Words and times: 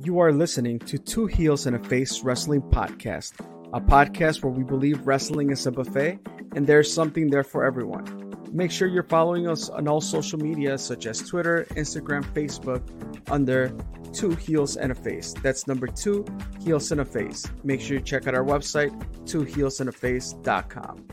You 0.00 0.20
are 0.20 0.32
listening 0.32 0.78
to 0.80 0.96
Two 0.96 1.26
Heels 1.26 1.66
and 1.66 1.74
a 1.74 1.78
Face 1.88 2.22
Wrestling 2.22 2.62
Podcast, 2.62 3.32
a 3.72 3.80
podcast 3.80 4.44
where 4.44 4.52
we 4.52 4.62
believe 4.62 5.06
wrestling 5.06 5.50
is 5.50 5.66
a 5.66 5.72
buffet 5.72 6.20
and 6.54 6.66
there's 6.66 6.92
something 6.92 7.30
there 7.30 7.42
for 7.42 7.64
everyone. 7.64 8.32
Make 8.52 8.70
sure 8.70 8.86
you're 8.86 9.02
following 9.02 9.48
us 9.48 9.68
on 9.68 9.88
all 9.88 10.00
social 10.00 10.38
media 10.38 10.78
such 10.78 11.06
as 11.06 11.18
Twitter, 11.18 11.66
Instagram, 11.70 12.24
Facebook 12.32 12.82
under 13.28 13.76
Two 14.12 14.30
Heels 14.36 14.76
and 14.76 14.92
a 14.92 14.94
Face. 14.94 15.34
That's 15.42 15.66
number 15.66 15.88
two, 15.88 16.24
Heels 16.60 16.92
and 16.92 17.00
a 17.00 17.04
Face. 17.04 17.44
Make 17.64 17.80
sure 17.80 17.96
you 17.96 18.02
check 18.02 18.28
out 18.28 18.34
our 18.34 18.44
website, 18.44 18.92
twoheelsandaface.com. 19.24 21.08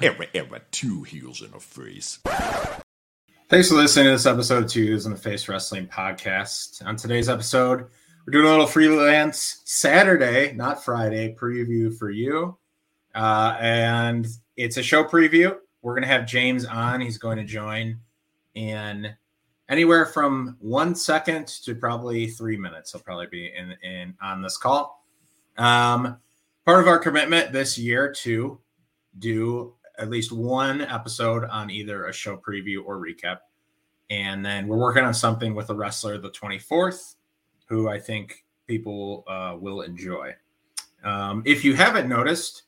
Era, 0.00 0.26
era, 0.32 0.62
two 0.70 1.02
heels 1.02 1.42
and 1.42 1.54
a 1.54 1.60
face. 1.60 2.20
Thanks 3.50 3.70
for 3.70 3.76
listening 3.76 4.04
to 4.04 4.10
this 4.10 4.26
episode 4.26 4.64
of 4.64 4.70
Two 4.70 4.84
Heels 4.84 5.06
in 5.06 5.12
the 5.12 5.18
Face 5.18 5.48
Wrestling 5.48 5.86
Podcast. 5.86 6.84
On 6.84 6.96
today's 6.96 7.30
episode, 7.30 7.86
we're 8.26 8.30
doing 8.30 8.44
a 8.44 8.50
little 8.50 8.66
freelance 8.66 9.62
Saturday, 9.64 10.52
not 10.52 10.84
Friday, 10.84 11.34
preview 11.34 11.96
for 11.96 12.10
you. 12.10 12.58
Uh, 13.14 13.56
and 13.58 14.26
it's 14.58 14.76
a 14.76 14.82
show 14.82 15.02
preview. 15.02 15.56
We're 15.80 15.94
going 15.94 16.02
to 16.02 16.08
have 16.08 16.26
James 16.26 16.66
on. 16.66 17.00
He's 17.00 17.16
going 17.16 17.38
to 17.38 17.44
join 17.44 17.98
in 18.54 19.16
anywhere 19.70 20.04
from 20.04 20.58
one 20.60 20.94
second 20.94 21.46
to 21.64 21.74
probably 21.74 22.26
three 22.26 22.58
minutes. 22.58 22.92
He'll 22.92 23.00
probably 23.00 23.28
be 23.28 23.50
in, 23.56 23.74
in 23.82 24.14
on 24.20 24.42
this 24.42 24.58
call. 24.58 25.06
Um, 25.56 26.18
part 26.66 26.82
of 26.82 26.86
our 26.86 26.98
commitment 26.98 27.52
this 27.52 27.78
year 27.78 28.12
to 28.12 28.60
do 29.18 29.72
at 29.98 30.10
least 30.10 30.32
one 30.32 30.80
episode 30.82 31.44
on 31.44 31.70
either 31.70 32.06
a 32.06 32.12
show 32.12 32.36
preview 32.36 32.84
or 32.84 32.98
recap. 32.98 33.38
And 34.10 34.44
then 34.44 34.66
we're 34.66 34.78
working 34.78 35.04
on 35.04 35.12
something 35.12 35.54
with 35.54 35.70
a 35.70 35.74
wrestler 35.74 36.18
the 36.18 36.30
24th, 36.30 37.16
who 37.66 37.88
I 37.88 37.98
think 37.98 38.44
people 38.66 39.24
uh, 39.26 39.56
will 39.58 39.82
enjoy. 39.82 40.34
Um, 41.04 41.42
if 41.44 41.64
you 41.64 41.74
haven't 41.74 42.08
noticed, 42.08 42.64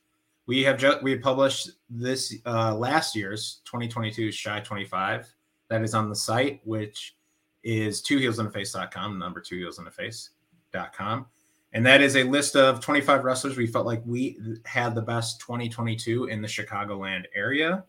we 0.47 0.63
have 0.65 0.79
just 0.79 1.03
we 1.03 1.17
published 1.17 1.71
this 1.89 2.35
uh, 2.45 2.75
last 2.75 3.15
year's 3.15 3.61
2022 3.65 4.33
Chi 4.33 4.61
25 4.61 5.33
that 5.69 5.83
is 5.83 5.95
on 5.95 6.09
the 6.09 6.17
site, 6.17 6.61
which 6.65 7.17
is 7.63 8.03
two 8.03 8.19
heels 8.19 8.39
in 8.39 8.47
the 8.47 8.51
face.com, 8.51 9.19
number 9.19 9.41
two 9.41 9.57
heels 9.57 9.79
in 9.79 9.85
the 9.85 9.91
face.com. 9.91 11.27
And 11.73 11.87
that 11.87 12.01
is 12.01 12.17
a 12.17 12.25
list 12.25 12.57
of 12.57 12.81
25 12.81 13.25
wrestlers 13.25 13.57
we 13.57 13.67
felt 13.67 13.87
like 13.87 14.03
we 14.05 14.39
had 14.65 14.95
the 14.95 15.03
best 15.03 15.41
2022 15.41 16.25
in 16.25 16.43
the 16.43 16.49
Chicagoland 16.49 17.25
area. 17.35 17.85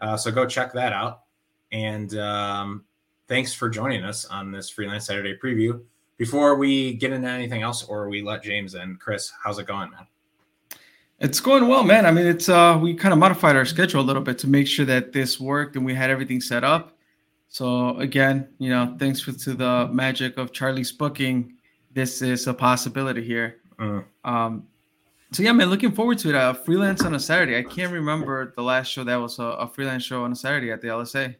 Uh, 0.00 0.16
so 0.16 0.30
go 0.30 0.46
check 0.46 0.72
that 0.74 0.92
out. 0.92 1.22
And 1.72 2.16
um, 2.18 2.84
thanks 3.26 3.52
for 3.52 3.68
joining 3.68 4.04
us 4.04 4.24
on 4.26 4.52
this 4.52 4.70
Freelance 4.70 5.06
Saturday 5.06 5.36
preview. 5.42 5.82
Before 6.18 6.54
we 6.54 6.94
get 6.94 7.12
into 7.12 7.28
anything 7.28 7.62
else, 7.62 7.84
or 7.84 8.08
we 8.08 8.22
let 8.22 8.42
James 8.42 8.74
and 8.74 8.98
Chris, 8.98 9.32
how's 9.42 9.58
it 9.58 9.66
going, 9.66 9.90
man? 9.90 10.06
It's 11.18 11.40
going 11.40 11.66
well, 11.66 11.82
man. 11.82 12.06
I 12.06 12.12
mean, 12.12 12.26
it's 12.26 12.48
uh, 12.48 12.78
we 12.80 12.94
kind 12.94 13.12
of 13.12 13.18
modified 13.18 13.56
our 13.56 13.64
schedule 13.64 14.00
a 14.00 14.02
little 14.02 14.22
bit 14.22 14.38
to 14.38 14.46
make 14.46 14.66
sure 14.66 14.84
that 14.86 15.12
this 15.12 15.40
worked 15.40 15.76
and 15.76 15.84
we 15.84 15.94
had 15.94 16.10
everything 16.10 16.40
set 16.40 16.62
up. 16.62 16.96
So 17.48 17.96
again, 17.98 18.48
you 18.58 18.70
know, 18.70 18.96
thanks 18.98 19.20
for, 19.20 19.32
to 19.32 19.54
the 19.54 19.88
magic 19.92 20.36
of 20.36 20.52
Charlie's 20.52 20.92
booking 20.92 21.55
this 21.96 22.20
is 22.20 22.46
a 22.46 22.52
possibility 22.54 23.24
here. 23.24 23.56
Uh, 23.78 24.02
Um, 24.22 24.68
so 25.32 25.42
yeah, 25.42 25.52
man, 25.52 25.70
looking 25.70 25.92
forward 25.92 26.18
to 26.18 26.28
it. 26.28 26.34
Uh, 26.34 26.52
freelance 26.52 27.02
on 27.02 27.14
a 27.14 27.18
Saturday. 27.20 27.56
I 27.58 27.62
can't 27.62 27.90
remember 27.92 28.52
the 28.54 28.62
last 28.62 28.88
show 28.92 29.02
that 29.04 29.16
was 29.16 29.38
a, 29.38 29.44
a 29.64 29.66
freelance 29.66 30.04
show 30.04 30.22
on 30.22 30.30
a 30.32 30.36
Saturday 30.36 30.70
at 30.70 30.80
the 30.82 30.88
LSA. 30.88 31.34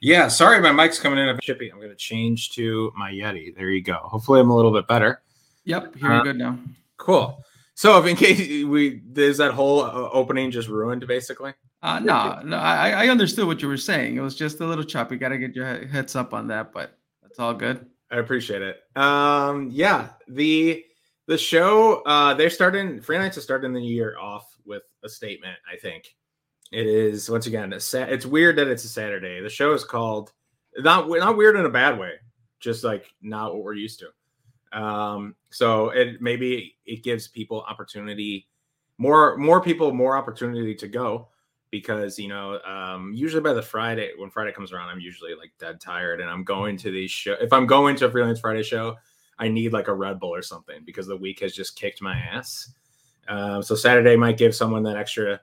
yeah, 0.00 0.28
sorry, 0.28 0.60
my 0.60 0.72
mic's 0.72 0.98
coming 0.98 1.18
in 1.18 1.28
a 1.28 1.34
bit 1.34 1.42
chippy. 1.42 1.70
I'm 1.70 1.78
going 1.78 1.90
to 1.90 1.96
change 1.96 2.52
to 2.52 2.92
my 2.96 3.10
Yeti. 3.12 3.54
There 3.54 3.70
you 3.70 3.82
go. 3.82 3.94
Hopefully, 4.04 4.40
I'm 4.40 4.50
a 4.50 4.56
little 4.56 4.72
bit 4.72 4.86
better. 4.88 5.20
Yep, 5.64 5.96
here 5.96 6.10
Uh, 6.10 6.14
you're 6.14 6.24
good 6.24 6.38
now. 6.38 6.58
Cool. 6.96 7.44
So, 7.74 7.98
if 7.98 8.06
in 8.06 8.16
case 8.24 8.64
we 8.64 9.02
is 9.16 9.38
that 9.38 9.52
whole 9.52 9.80
uh, 9.82 10.08
opening 10.12 10.50
just 10.52 10.68
ruined, 10.68 11.06
basically. 11.08 11.54
Uh, 11.82 11.98
no, 11.98 12.40
no, 12.44 12.56
I, 12.56 13.06
I 13.06 13.08
understood 13.08 13.46
what 13.48 13.60
you 13.60 13.66
were 13.66 13.76
saying. 13.76 14.16
It 14.16 14.20
was 14.20 14.36
just 14.36 14.60
a 14.60 14.66
little 14.66 14.84
choppy. 14.84 15.16
Got 15.16 15.30
to 15.30 15.38
get 15.38 15.56
your 15.56 15.86
heads 15.88 16.14
up 16.14 16.32
on 16.32 16.46
that, 16.48 16.72
but 16.72 16.96
that's 17.22 17.40
all 17.40 17.54
good. 17.54 17.86
I 18.12 18.18
appreciate 18.18 18.62
it. 18.62 18.82
Um, 18.94 19.70
yeah, 19.72 20.10
the 20.28 20.84
the 21.26 21.38
show 21.38 22.02
uh 22.02 22.34
they're 22.34 22.50
starting 22.50 23.00
Free 23.00 23.16
nights 23.16 23.38
is 23.38 23.44
starting 23.44 23.72
the 23.72 23.80
year 23.80 24.18
off 24.18 24.54
with 24.66 24.82
a 25.02 25.08
statement, 25.08 25.56
I 25.70 25.76
think. 25.76 26.14
It 26.72 26.86
is 26.86 27.28
once 27.30 27.46
again 27.46 27.74
sa- 27.80 28.02
it's 28.02 28.26
weird 28.26 28.56
that 28.56 28.68
it's 28.68 28.84
a 28.84 28.88
Saturday. 28.88 29.40
The 29.40 29.48
show 29.48 29.72
is 29.72 29.84
called 29.84 30.32
not 30.76 31.08
not 31.08 31.36
weird 31.36 31.56
in 31.56 31.64
a 31.64 31.70
bad 31.70 31.98
way, 31.98 32.14
just 32.60 32.84
like 32.84 33.06
not 33.22 33.54
what 33.54 33.64
we're 33.64 33.74
used 33.74 34.00
to. 34.00 34.78
Um, 34.78 35.34
so 35.50 35.90
it 35.90 36.20
maybe 36.20 36.76
it 36.84 37.02
gives 37.02 37.28
people 37.28 37.62
opportunity, 37.62 38.46
more 38.98 39.36
more 39.38 39.60
people 39.60 39.92
more 39.92 40.16
opportunity 40.16 40.74
to 40.74 40.88
go 40.88 41.28
because 41.72 42.18
you 42.18 42.28
know 42.28 42.60
um 42.60 43.12
usually 43.12 43.42
by 43.42 43.52
the 43.52 43.62
friday 43.62 44.12
when 44.18 44.30
friday 44.30 44.52
comes 44.52 44.72
around 44.72 44.88
i'm 44.88 45.00
usually 45.00 45.34
like 45.34 45.50
dead 45.58 45.80
tired 45.80 46.20
and 46.20 46.30
i'm 46.30 46.44
going 46.44 46.76
to 46.76 46.92
these 46.92 47.10
show 47.10 47.32
if 47.40 47.52
i'm 47.52 47.66
going 47.66 47.96
to 47.96 48.06
a 48.06 48.10
freelance 48.10 48.38
friday 48.38 48.62
show 48.62 48.94
i 49.40 49.48
need 49.48 49.72
like 49.72 49.88
a 49.88 49.94
red 49.94 50.20
bull 50.20 50.32
or 50.32 50.42
something 50.42 50.82
because 50.84 51.08
the 51.08 51.16
week 51.16 51.40
has 51.40 51.52
just 51.52 51.74
kicked 51.74 52.00
my 52.00 52.14
ass 52.14 52.74
um 53.26 53.62
so 53.62 53.74
saturday 53.74 54.14
might 54.14 54.36
give 54.36 54.54
someone 54.54 54.84
that 54.84 54.96
extra 54.96 55.40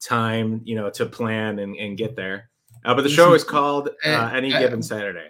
time 0.00 0.60
you 0.64 0.74
know 0.74 0.90
to 0.90 1.06
plan 1.06 1.60
and, 1.60 1.76
and 1.76 1.96
get 1.96 2.16
there 2.16 2.50
uh, 2.84 2.94
but 2.94 3.02
the 3.02 3.08
show 3.08 3.34
is 3.34 3.44
called 3.44 3.90
uh, 4.04 4.30
any 4.34 4.52
uh, 4.52 4.58
given 4.58 4.82
saturday 4.82 5.28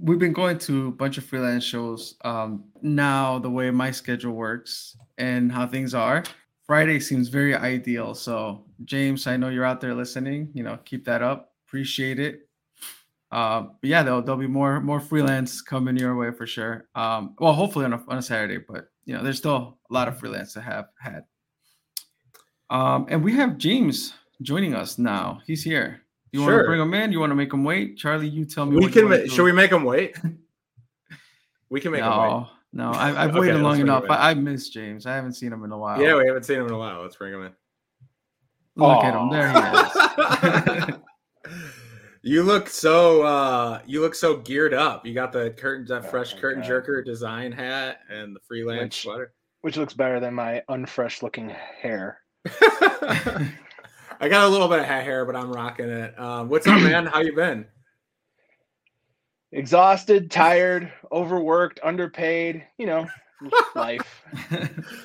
We've 0.00 0.20
been 0.20 0.32
going 0.32 0.58
to 0.58 0.86
a 0.86 0.92
bunch 0.92 1.18
of 1.18 1.24
freelance 1.24 1.64
shows. 1.64 2.14
Um, 2.24 2.62
now 2.80 3.40
the 3.40 3.50
way 3.50 3.72
my 3.72 3.90
schedule 3.90 4.32
works 4.32 4.96
and 5.18 5.50
how 5.50 5.66
things 5.66 5.94
are, 5.94 6.22
Friday 6.66 6.98
seems 7.00 7.28
very 7.28 7.54
ideal. 7.54 8.14
So 8.14 8.64
James, 8.84 9.26
I 9.26 9.36
know 9.36 9.48
you're 9.48 9.64
out 9.64 9.80
there 9.80 9.94
listening. 9.94 10.50
You 10.54 10.62
know, 10.62 10.78
keep 10.84 11.04
that 11.04 11.22
up. 11.22 11.52
Appreciate 11.66 12.18
it. 12.18 12.48
Uh, 13.30 13.62
but 13.80 13.90
yeah, 13.90 14.02
there'll, 14.02 14.22
there'll 14.22 14.40
be 14.40 14.46
more 14.46 14.80
more 14.80 15.00
freelance 15.00 15.60
coming 15.60 15.96
your 15.96 16.16
way 16.16 16.30
for 16.30 16.46
sure. 16.46 16.86
Um, 16.94 17.34
well, 17.38 17.52
hopefully 17.52 17.84
on 17.84 17.92
a, 17.92 18.02
on 18.08 18.18
a 18.18 18.22
Saturday, 18.22 18.58
but 18.58 18.88
you 19.04 19.14
know, 19.14 19.22
there's 19.22 19.38
still 19.38 19.78
a 19.90 19.92
lot 19.92 20.08
of 20.08 20.18
freelance 20.18 20.52
to 20.54 20.60
have 20.60 20.86
had. 20.98 21.24
Um, 22.70 23.06
and 23.08 23.22
we 23.22 23.32
have 23.34 23.58
James 23.58 24.14
joining 24.42 24.74
us 24.74 24.98
now. 24.98 25.40
He's 25.46 25.62
here. 25.62 26.02
You 26.32 26.40
want 26.40 26.52
to 26.52 26.64
bring 26.64 26.80
him 26.80 26.94
in? 26.94 27.12
You 27.12 27.20
want 27.20 27.30
to 27.30 27.36
make 27.36 27.52
him 27.52 27.62
wait? 27.62 27.96
Charlie, 27.96 28.28
you 28.28 28.44
tell 28.44 28.66
me. 28.66 28.76
we 28.76 28.82
what 28.82 28.92
can 28.92 29.02
you 29.02 29.08
ma- 29.08 29.26
should 29.32 29.44
we 29.44 29.52
make 29.52 29.70
him 29.70 29.84
wait 29.84 30.16
we 31.70 31.80
can 31.80 31.92
make 31.92 32.02
him 32.02 32.10
wait 32.10 32.46
No, 32.76 32.90
no, 32.90 32.98
I, 32.98 33.22
I've 33.24 33.30
Okay, 33.30 33.38
waited 33.38 33.54
let's 33.54 33.62
long 33.62 33.80
enough. 33.80 34.04
I, 34.10 34.30
I 34.30 34.34
miss 34.34 34.68
James. 34.68 35.06
I 35.06 35.14
haven't 35.14 35.34
seen 35.34 35.52
him 35.52 35.62
in 35.64 35.70
a 35.70 35.78
while. 35.78 36.00
yeah 36.02 36.16
we 36.16 36.26
haven't 36.26 36.42
seen 36.44 36.58
him 36.58 36.66
in 36.66 36.72
a 36.72 36.78
while 36.78 37.02
let's 37.02 37.14
bring 37.16 37.32
him 37.32 37.42
in 37.44 37.52
look 38.76 39.04
at 39.04 39.14
him. 39.14 39.30
There 39.30 39.48
he 39.52 40.92
is. 40.92 40.98
you 42.22 42.42
look 42.42 42.68
so 42.68 43.22
uh 43.22 43.80
you 43.86 44.00
look 44.00 44.14
so 44.14 44.38
geared 44.38 44.74
up. 44.74 45.06
You 45.06 45.14
got 45.14 45.32
the 45.32 45.50
curtains 45.50 45.88
that 45.90 46.04
Oh 46.04 46.08
fresh 46.08 46.34
my 46.34 46.40
curtain 46.40 46.62
God. 46.62 46.70
jerker 46.70 47.04
design 47.04 47.52
hat 47.52 48.00
and 48.10 48.34
the 48.34 48.40
freelance 48.48 48.80
Which- 48.82 49.02
sweater. 49.02 49.32
which 49.60 49.76
looks 49.76 49.94
better 49.94 50.18
than 50.18 50.34
my 50.34 50.62
unfresh 50.68 51.22
looking 51.22 51.50
hair. 51.50 52.18
I 54.20 54.28
got 54.28 54.44
a 54.46 54.48
little 54.48 54.68
bit 54.68 54.78
of 54.80 54.84
hat 54.86 55.04
hair, 55.04 55.24
but 55.24 55.36
I'm 55.36 55.50
rocking 55.52 55.88
it. 55.88 56.18
Um, 56.18 56.48
what's 56.48 56.66
up, 56.66 56.80
man? 56.82 57.06
How 57.06 57.20
you 57.20 57.34
been? 57.34 57.66
Exhausted, 59.54 60.30
tired, 60.32 60.92
overworked, 61.12 61.78
underpaid, 61.84 62.64
you 62.76 62.86
know, 62.86 63.06
life. 63.74 64.02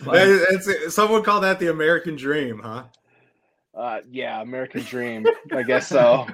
Like, 0.06 0.22
It's, 0.28 0.68
it's- 0.68 0.94
someone 0.96 1.24
call 1.24 1.40
that 1.42 1.60
the 1.60 1.68
American 1.70 2.16
dream, 2.16 2.60
huh? 2.60 2.86
Uh, 3.76 4.02
yeah, 4.10 4.42
American 4.42 4.82
dream. 4.82 5.26
I 5.52 5.62
guess 5.64 5.88
so. 5.88 6.26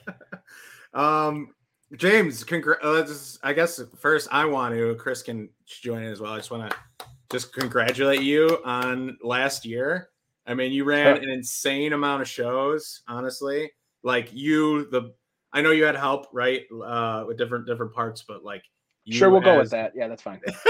um, 0.94 1.48
James, 1.96 2.44
congr- 2.44 2.82
uh, 2.82 2.90
let's- 2.90 3.38
I 3.42 3.52
guess 3.52 3.80
first 3.98 4.28
I 4.30 4.44
want 4.44 4.74
to. 4.74 4.94
Chris 4.94 5.22
can 5.22 5.48
join 5.66 6.02
in 6.02 6.12
as 6.12 6.20
well. 6.20 6.32
I 6.32 6.36
just 6.36 6.50
want 6.50 6.70
to 6.70 6.76
just 7.30 7.52
congratulate 7.52 8.22
you 8.22 8.60
on 8.64 9.18
last 9.22 9.66
year. 9.66 10.10
I 10.46 10.54
mean, 10.54 10.72
you 10.72 10.84
ran 10.84 11.16
an 11.16 11.28
insane 11.28 11.92
amount 11.92 12.22
of 12.22 12.28
shows. 12.28 13.02
Honestly, 13.08 13.72
like 14.04 14.32
you, 14.32 14.88
the 14.90 15.12
I 15.56 15.62
know 15.62 15.70
you 15.70 15.84
had 15.84 15.96
help, 15.96 16.26
right, 16.32 16.62
uh, 16.84 17.24
with 17.26 17.38
different 17.38 17.66
different 17.66 17.94
parts, 17.94 18.22
but 18.28 18.44
like, 18.44 18.62
you 19.04 19.16
Sure, 19.16 19.30
we'll 19.30 19.40
go 19.40 19.56
with 19.58 19.70
that. 19.70 19.92
Yeah, 19.94 20.08
that's 20.08 20.20
fine. 20.22 20.40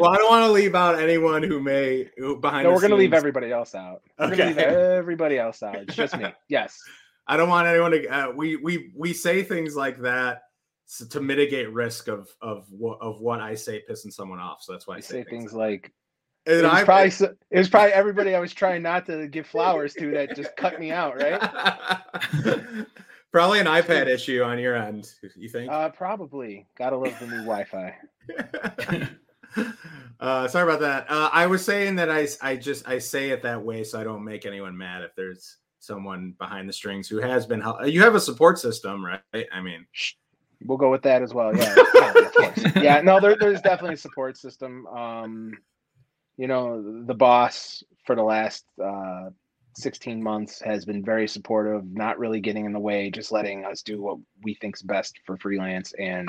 well, 0.00 0.06
I 0.10 0.16
don't 0.16 0.30
want 0.30 0.44
to 0.46 0.50
leave 0.50 0.74
out 0.74 0.98
anyone 0.98 1.42
who 1.42 1.60
may 1.60 2.10
who 2.16 2.36
behind. 2.40 2.64
No, 2.66 2.72
we're 2.72 2.80
gonna 2.80 2.96
leave 2.96 3.12
everybody 3.12 3.52
else 3.52 3.74
out. 3.74 4.02
We're 4.18 4.30
gonna 4.30 4.46
leave 4.46 4.58
Okay. 4.58 4.96
everybody 4.96 5.38
else 5.38 5.62
out. 5.62 5.76
It's 5.76 5.94
just 5.94 6.16
me. 6.18 6.26
Yes. 6.48 6.78
I 7.26 7.36
don't 7.36 7.48
want 7.48 7.66
anyone 7.68 7.90
to. 7.92 8.06
Uh, 8.08 8.30
we 8.32 8.56
we 8.56 8.92
we 8.96 9.12
say 9.12 9.42
things 9.42 9.76
like 9.76 9.98
that 10.00 10.42
to 11.10 11.20
mitigate 11.20 11.72
risk 11.72 12.08
of 12.08 12.28
of 12.42 12.66
what 12.70 12.98
of 13.00 13.20
what 13.20 13.40
I 13.40 13.54
say 13.54 13.82
pissing 13.88 14.12
someone 14.12 14.40
off. 14.40 14.62
So 14.62 14.72
that's 14.72 14.86
why 14.86 14.94
I 14.94 14.98
I 14.98 15.00
say, 15.00 15.22
say 15.22 15.30
things 15.30 15.52
like 15.54 15.92
And 16.46 16.56
it 16.56 16.62
was 16.64 16.72
I- 16.72 16.84
probably 16.84 17.06
s- 17.06 17.20
it 17.22 17.58
was 17.58 17.68
probably 17.68 17.92
everybody 17.92 18.34
I 18.34 18.40
was 18.40 18.52
trying 18.52 18.82
not 18.82 19.06
to 19.06 19.28
give 19.28 19.46
flowers 19.46 19.94
to 19.94 20.10
that 20.12 20.34
just 20.36 20.56
cut 20.56 20.78
me 20.80 20.90
out, 20.90 21.16
right? 21.16 21.40
Probably 23.34 23.58
an 23.58 23.66
iPad 23.82 24.06
issue 24.06 24.44
on 24.44 24.60
your 24.60 24.76
end. 24.76 25.12
You 25.34 25.48
think? 25.48 25.68
Uh, 25.70 25.88
probably. 25.88 26.68
Gotta 26.78 26.96
love 26.96 27.18
the 27.18 27.26
new 27.26 27.44
Wi-Fi. 27.44 27.96
uh, 30.20 30.46
sorry 30.46 30.62
about 30.62 30.78
that. 30.80 31.06
Uh, 31.10 31.30
I 31.32 31.48
was 31.48 31.64
saying 31.64 31.96
that 31.96 32.08
I, 32.08 32.28
I 32.40 32.54
just 32.54 32.88
I 32.88 32.98
say 32.98 33.30
it 33.30 33.42
that 33.42 33.60
way 33.60 33.82
so 33.82 34.00
I 34.00 34.04
don't 34.04 34.24
make 34.24 34.46
anyone 34.46 34.76
mad 34.76 35.02
if 35.02 35.16
there's 35.16 35.56
someone 35.80 36.36
behind 36.38 36.68
the 36.68 36.72
strings 36.72 37.08
who 37.08 37.18
has 37.18 37.44
been. 37.44 37.60
You 37.84 38.02
have 38.02 38.14
a 38.14 38.20
support 38.20 38.60
system, 38.60 39.04
right? 39.04 39.20
I 39.52 39.60
mean, 39.60 39.84
We'll 40.64 40.78
go 40.78 40.92
with 40.92 41.02
that 41.02 41.20
as 41.20 41.34
well. 41.34 41.54
Yeah, 41.56 41.74
yeah, 41.94 42.72
yeah. 42.76 43.00
No, 43.00 43.18
there, 43.18 43.36
there's 43.36 43.60
definitely 43.60 43.94
a 43.94 43.98
support 43.98 44.38
system. 44.38 44.86
Um, 44.86 45.58
you 46.36 46.46
know, 46.46 47.02
the 47.04 47.14
boss 47.14 47.82
for 48.06 48.14
the 48.14 48.22
last 48.22 48.64
uh, 48.82 49.30
16 49.76 50.22
months 50.22 50.60
has 50.62 50.84
been 50.84 51.04
very 51.04 51.26
supportive, 51.28 51.84
not 51.92 52.18
really 52.18 52.40
getting 52.40 52.64
in 52.64 52.72
the 52.72 52.78
way, 52.80 53.10
just 53.10 53.32
letting 53.32 53.64
us 53.64 53.82
do 53.82 54.00
what 54.02 54.18
we 54.42 54.54
think's 54.54 54.82
best 54.82 55.18
for 55.26 55.36
freelance. 55.36 55.92
And 55.98 56.28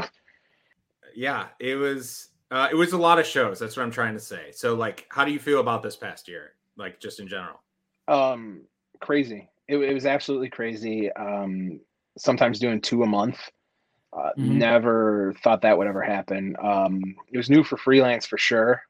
yeah, 1.16 1.48
it 1.60 1.76
was 1.76 2.30
uh, 2.52 2.68
it 2.72 2.76
was 2.76 2.94
a 2.94 2.98
lot 2.98 3.20
of 3.20 3.26
shows. 3.26 3.60
That's 3.60 3.76
what 3.78 3.84
I'm 3.84 3.92
trying 3.92 4.14
to 4.14 4.20
say. 4.20 4.52
So, 4.52 4.76
like, 4.76 5.06
how 5.10 5.26
do 5.26 5.32
you 5.32 5.40
feel 5.40 5.60
about 5.60 5.82
this 5.84 5.96
past 5.96 6.28
year? 6.28 6.52
Like, 6.78 7.00
just 7.00 7.20
in 7.20 7.28
general. 7.28 7.62
um, 8.08 8.62
crazy. 9.02 9.50
It, 9.68 9.78
it 9.78 9.94
was 9.94 10.06
absolutely 10.06 10.50
crazy. 10.50 11.12
Um, 11.14 11.80
sometimes 12.18 12.60
doing 12.60 12.82
two 12.82 13.04
a 13.04 13.08
month. 13.08 13.40
Uh, 14.16 14.30
Mhm. 14.38 14.56
Never 14.56 15.34
thought 15.44 15.62
that 15.64 15.78
would 15.78 15.88
ever 15.88 16.02
happen. 16.02 16.56
Um, 16.62 17.02
it 17.32 17.38
was 17.38 17.50
new 17.50 17.64
for 17.64 17.76
freelance 17.78 18.26
for 18.26 18.38
sure. 18.38 18.82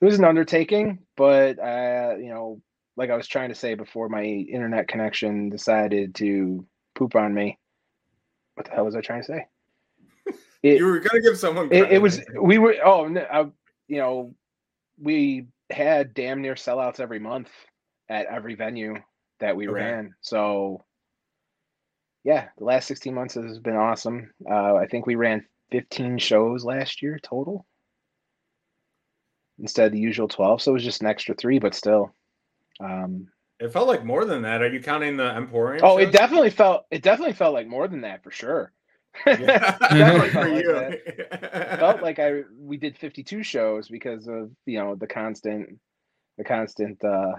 It 0.00 0.04
was 0.04 0.18
an 0.18 0.24
undertaking, 0.24 1.00
but 1.16 1.58
uh, 1.58 2.14
you 2.18 2.28
know, 2.28 2.60
like 3.00 3.08
I 3.08 3.16
was 3.16 3.26
trying 3.26 3.48
to 3.48 3.54
say 3.54 3.72
before, 3.72 4.10
my 4.10 4.22
internet 4.22 4.86
connection 4.86 5.48
decided 5.48 6.14
to 6.16 6.66
poop 6.94 7.16
on 7.16 7.32
me. 7.32 7.58
What 8.54 8.66
the 8.66 8.72
hell 8.72 8.84
was 8.84 8.94
I 8.94 9.00
trying 9.00 9.22
to 9.22 9.26
say? 9.26 9.46
It, 10.62 10.76
you 10.76 10.84
were 10.84 11.00
gonna 11.00 11.22
give 11.22 11.38
someone. 11.38 11.68
it, 11.68 11.70
credit, 11.70 11.92
it 11.94 12.02
was 12.02 12.20
we 12.38 12.58
were 12.58 12.76
oh 12.84 13.08
I, 13.32 13.46
you 13.88 13.96
know 13.96 14.34
we 15.00 15.46
had 15.70 16.12
damn 16.12 16.42
near 16.42 16.54
sellouts 16.54 17.00
every 17.00 17.18
month 17.18 17.48
at 18.10 18.26
every 18.26 18.56
venue 18.56 18.96
that 19.38 19.56
we 19.56 19.66
Okay. 19.66 19.80
ran 19.80 20.14
so 20.20 20.84
yeah 22.24 22.48
the 22.58 22.64
last 22.64 22.88
16 22.88 23.14
months 23.14 23.32
has 23.36 23.58
been 23.58 23.74
awesome 23.76 24.30
uh, 24.50 24.74
i 24.74 24.86
think 24.86 25.06
we 25.06 25.14
ran 25.14 25.46
15 25.72 26.18
shows 26.18 26.62
last 26.62 27.00
year 27.00 27.18
total 27.22 27.64
instead 29.58 29.86
of 29.86 29.92
the 29.92 29.98
usual 29.98 30.28
12 30.28 30.60
so 30.60 30.72
it 30.72 30.74
was 30.74 30.84
just 30.84 31.00
an 31.00 31.06
extra 31.06 31.34
three 31.34 31.58
but 31.58 31.74
still 31.74 32.14
um, 32.80 33.28
It 33.58 33.72
felt 33.72 33.88
like 33.88 34.04
more 34.04 34.24
than 34.24 34.42
that. 34.42 34.62
Are 34.62 34.72
you 34.72 34.80
counting 34.82 35.16
the 35.16 35.34
Emporium? 35.36 35.84
oh 35.84 35.98
it 35.98 36.12
definitely 36.12 36.50
felt 36.50 36.84
it 36.90 37.02
definitely 37.02 37.34
felt 37.34 37.54
like 37.54 37.66
more 37.66 37.88
than 37.88 38.02
that 38.02 38.22
for 38.22 38.30
sure 38.30 38.72
Yeah. 39.26 39.76
Definitely 39.90 40.62
felt 40.62 40.76
like 40.76 41.78
felt 41.78 42.02
like 42.02 42.18
I 42.18 42.42
we 42.56 42.76
did 42.76 42.96
52 42.96 43.42
shows 43.42 43.88
because 43.88 44.28
of 44.28 44.50
you 44.66 44.78
know 44.78 44.94
the 44.94 45.06
constant 45.06 45.78
the 46.38 46.44
constant 46.44 47.02
uh 47.04 47.32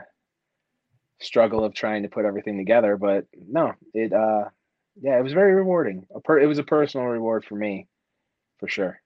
struggle 1.22 1.64
of 1.64 1.74
trying 1.74 2.04
to 2.04 2.10
put 2.10 2.26
everything 2.26 2.58
together 2.58 2.98
but 2.98 3.26
no 3.48 3.74
it 3.94 4.12
uh 4.12 4.46
yeah 5.02 5.18
it 5.18 5.24
was 5.24 5.34
very 5.34 5.54
rewarding 5.54 6.06
a 6.16 6.20
per- 6.20 6.40
it 6.40 6.48
was 6.48 6.58
a 6.58 6.64
personal 6.64 7.06
reward 7.06 7.46
for 7.46 7.56
me 7.56 7.88
for 8.60 8.68
sure 8.68 9.00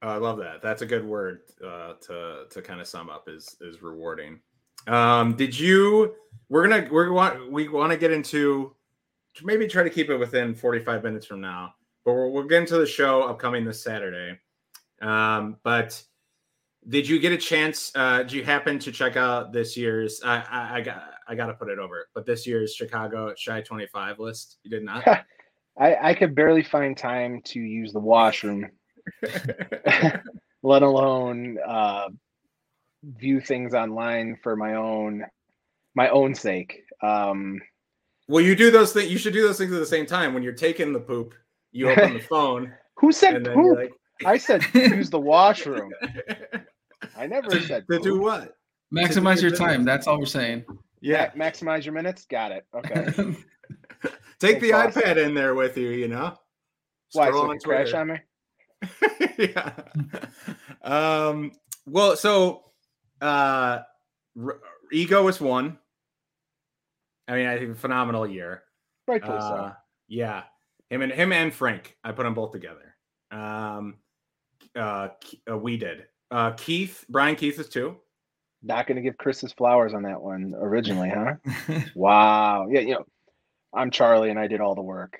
Oh, 0.00 0.08
I 0.08 0.16
love 0.18 0.38
that. 0.38 0.62
That's 0.62 0.82
a 0.82 0.86
good 0.86 1.04
word 1.04 1.40
uh, 1.64 1.94
to 2.02 2.44
to 2.50 2.62
kind 2.62 2.80
of 2.80 2.86
sum 2.86 3.10
up 3.10 3.28
is 3.28 3.56
is 3.60 3.82
rewarding. 3.82 4.40
Um, 4.88 5.34
did 5.36 5.58
you? 5.58 6.14
We're 6.48 6.66
gonna 6.66 6.88
we're 6.90 7.12
want 7.12 7.52
we 7.52 7.68
want 7.68 7.92
to 7.92 7.98
get 7.98 8.10
into 8.10 8.74
maybe 9.42 9.68
try 9.68 9.82
to 9.82 9.90
keep 9.90 10.08
it 10.08 10.16
within 10.16 10.54
forty 10.54 10.80
five 10.80 11.04
minutes 11.04 11.26
from 11.26 11.40
now, 11.40 11.74
but 12.04 12.14
we'll, 12.14 12.32
we'll 12.32 12.44
get 12.44 12.62
into 12.62 12.78
the 12.78 12.86
show 12.86 13.22
upcoming 13.22 13.64
this 13.64 13.82
Saturday. 13.82 14.38
Um, 15.02 15.58
but 15.62 16.02
did 16.88 17.06
you 17.06 17.18
get 17.18 17.32
a 17.32 17.36
chance? 17.36 17.92
Uh, 17.94 18.18
did 18.18 18.32
you 18.32 18.44
happen 18.44 18.78
to 18.78 18.90
check 18.90 19.16
out 19.16 19.52
this 19.52 19.76
year's? 19.76 20.22
I 20.24 20.38
I, 20.38 20.76
I 20.76 20.80
got 20.80 21.02
I 21.28 21.34
got 21.34 21.46
to 21.48 21.54
put 21.54 21.68
it 21.68 21.78
over, 21.78 22.08
but 22.14 22.24
this 22.24 22.46
year's 22.46 22.74
Chicago 22.74 23.34
Chi 23.44 23.60
twenty 23.60 23.86
five 23.88 24.18
list. 24.18 24.58
You 24.62 24.70
did 24.70 24.84
not. 24.84 25.06
i 25.78 25.96
i 26.10 26.14
could 26.14 26.34
barely 26.34 26.62
find 26.62 26.96
time 26.96 27.40
to 27.42 27.60
use 27.60 27.92
the 27.92 28.00
washroom 28.00 28.68
let 30.62 30.82
alone 30.82 31.56
uh 31.66 32.08
view 33.02 33.40
things 33.40 33.74
online 33.74 34.36
for 34.42 34.56
my 34.56 34.74
own 34.74 35.24
my 35.94 36.08
own 36.10 36.34
sake 36.34 36.82
um 37.02 37.60
Well, 38.28 38.44
you 38.44 38.54
do 38.56 38.70
those 38.70 38.92
things. 38.92 39.10
You 39.10 39.18
should 39.18 39.32
do 39.32 39.42
those 39.46 39.58
things 39.58 39.72
at 39.72 39.78
the 39.78 39.86
same 39.86 40.04
time. 40.06 40.34
When 40.34 40.42
you're 40.42 40.52
taking 40.52 40.92
the 40.92 41.00
poop, 41.00 41.34
you 41.72 41.88
open 41.90 42.12
the 42.14 42.20
phone, 42.30 42.72
who 42.96 43.12
said 43.12 43.44
poop 43.44 43.78
like, 43.78 43.92
i 44.26 44.36
said 44.36 44.62
use 44.74 45.10
the 45.10 45.18
washroom 45.20 45.92
i 47.16 47.26
never 47.26 47.60
said 47.60 47.84
to 47.90 47.98
do 48.00 48.18
what? 48.20 48.56
Maximize 48.92 49.40
your 49.42 49.50
time. 49.50 49.84
That's 49.84 50.06
all 50.06 50.18
we're 50.18 50.26
saying. 50.26 50.64
Yeah, 51.00 51.30
Ma- 51.36 51.44
maximize 51.44 51.84
your 51.84 51.94
minutes. 51.94 52.24
Got 52.24 52.52
it. 52.52 52.66
Okay. 52.74 53.04
take 54.40 54.60
the 54.60 54.70
Thanks, 54.70 54.94
boss. 54.96 55.04
iPad 55.04 55.16
in 55.18 55.34
there 55.34 55.54
with 55.54 55.76
you. 55.76 55.90
You 55.90 56.08
know, 56.08 56.36
Why? 57.12 57.26
Scroll 57.28 57.44
So 57.44 57.50
on 57.50 57.58
crash 57.60 57.92
on 57.92 58.08
me? 58.08 58.16
yeah. 59.38 59.72
Um. 60.82 61.52
Well, 61.86 62.16
so, 62.16 62.67
uh, 63.20 63.80
R- 64.42 64.60
ego 64.92 65.24
was 65.24 65.40
one. 65.40 65.78
I 67.26 67.34
mean, 67.34 67.46
I 67.46 67.58
think 67.58 67.76
phenomenal 67.76 68.26
year. 68.26 68.62
Rightfully 69.06 69.38
Uh, 69.38 69.48
so. 69.70 69.72
yeah, 70.08 70.44
him 70.90 71.02
and 71.02 71.12
him 71.12 71.32
and 71.32 71.52
Frank. 71.52 71.96
I 72.04 72.12
put 72.12 72.22
them 72.24 72.34
both 72.34 72.52
together. 72.52 72.94
Um, 73.30 73.96
uh, 74.76 75.08
uh, 75.50 75.56
we 75.58 75.76
did. 75.76 76.04
Uh, 76.30 76.52
Keith, 76.52 77.04
Brian 77.08 77.36
Keith 77.36 77.58
is 77.58 77.68
two. 77.68 77.96
Not 78.62 78.86
going 78.86 78.96
to 78.96 79.02
give 79.02 79.16
Chris 79.18 79.40
his 79.40 79.52
flowers 79.52 79.94
on 79.94 80.02
that 80.02 80.20
one 80.20 80.54
originally, 80.56 81.10
huh? 81.10 81.34
wow. 81.94 82.66
Yeah. 82.68 82.80
You 82.80 82.94
know, 82.94 83.04
I'm 83.74 83.90
Charlie, 83.90 84.30
and 84.30 84.38
I 84.38 84.46
did 84.46 84.60
all 84.60 84.74
the 84.74 84.82
work. 84.82 85.18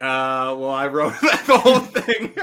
Uh, 0.00 0.54
well, 0.58 0.70
I 0.70 0.86
wrote 0.88 1.14
the 1.20 1.58
whole 1.58 1.78
thing, 1.80 2.34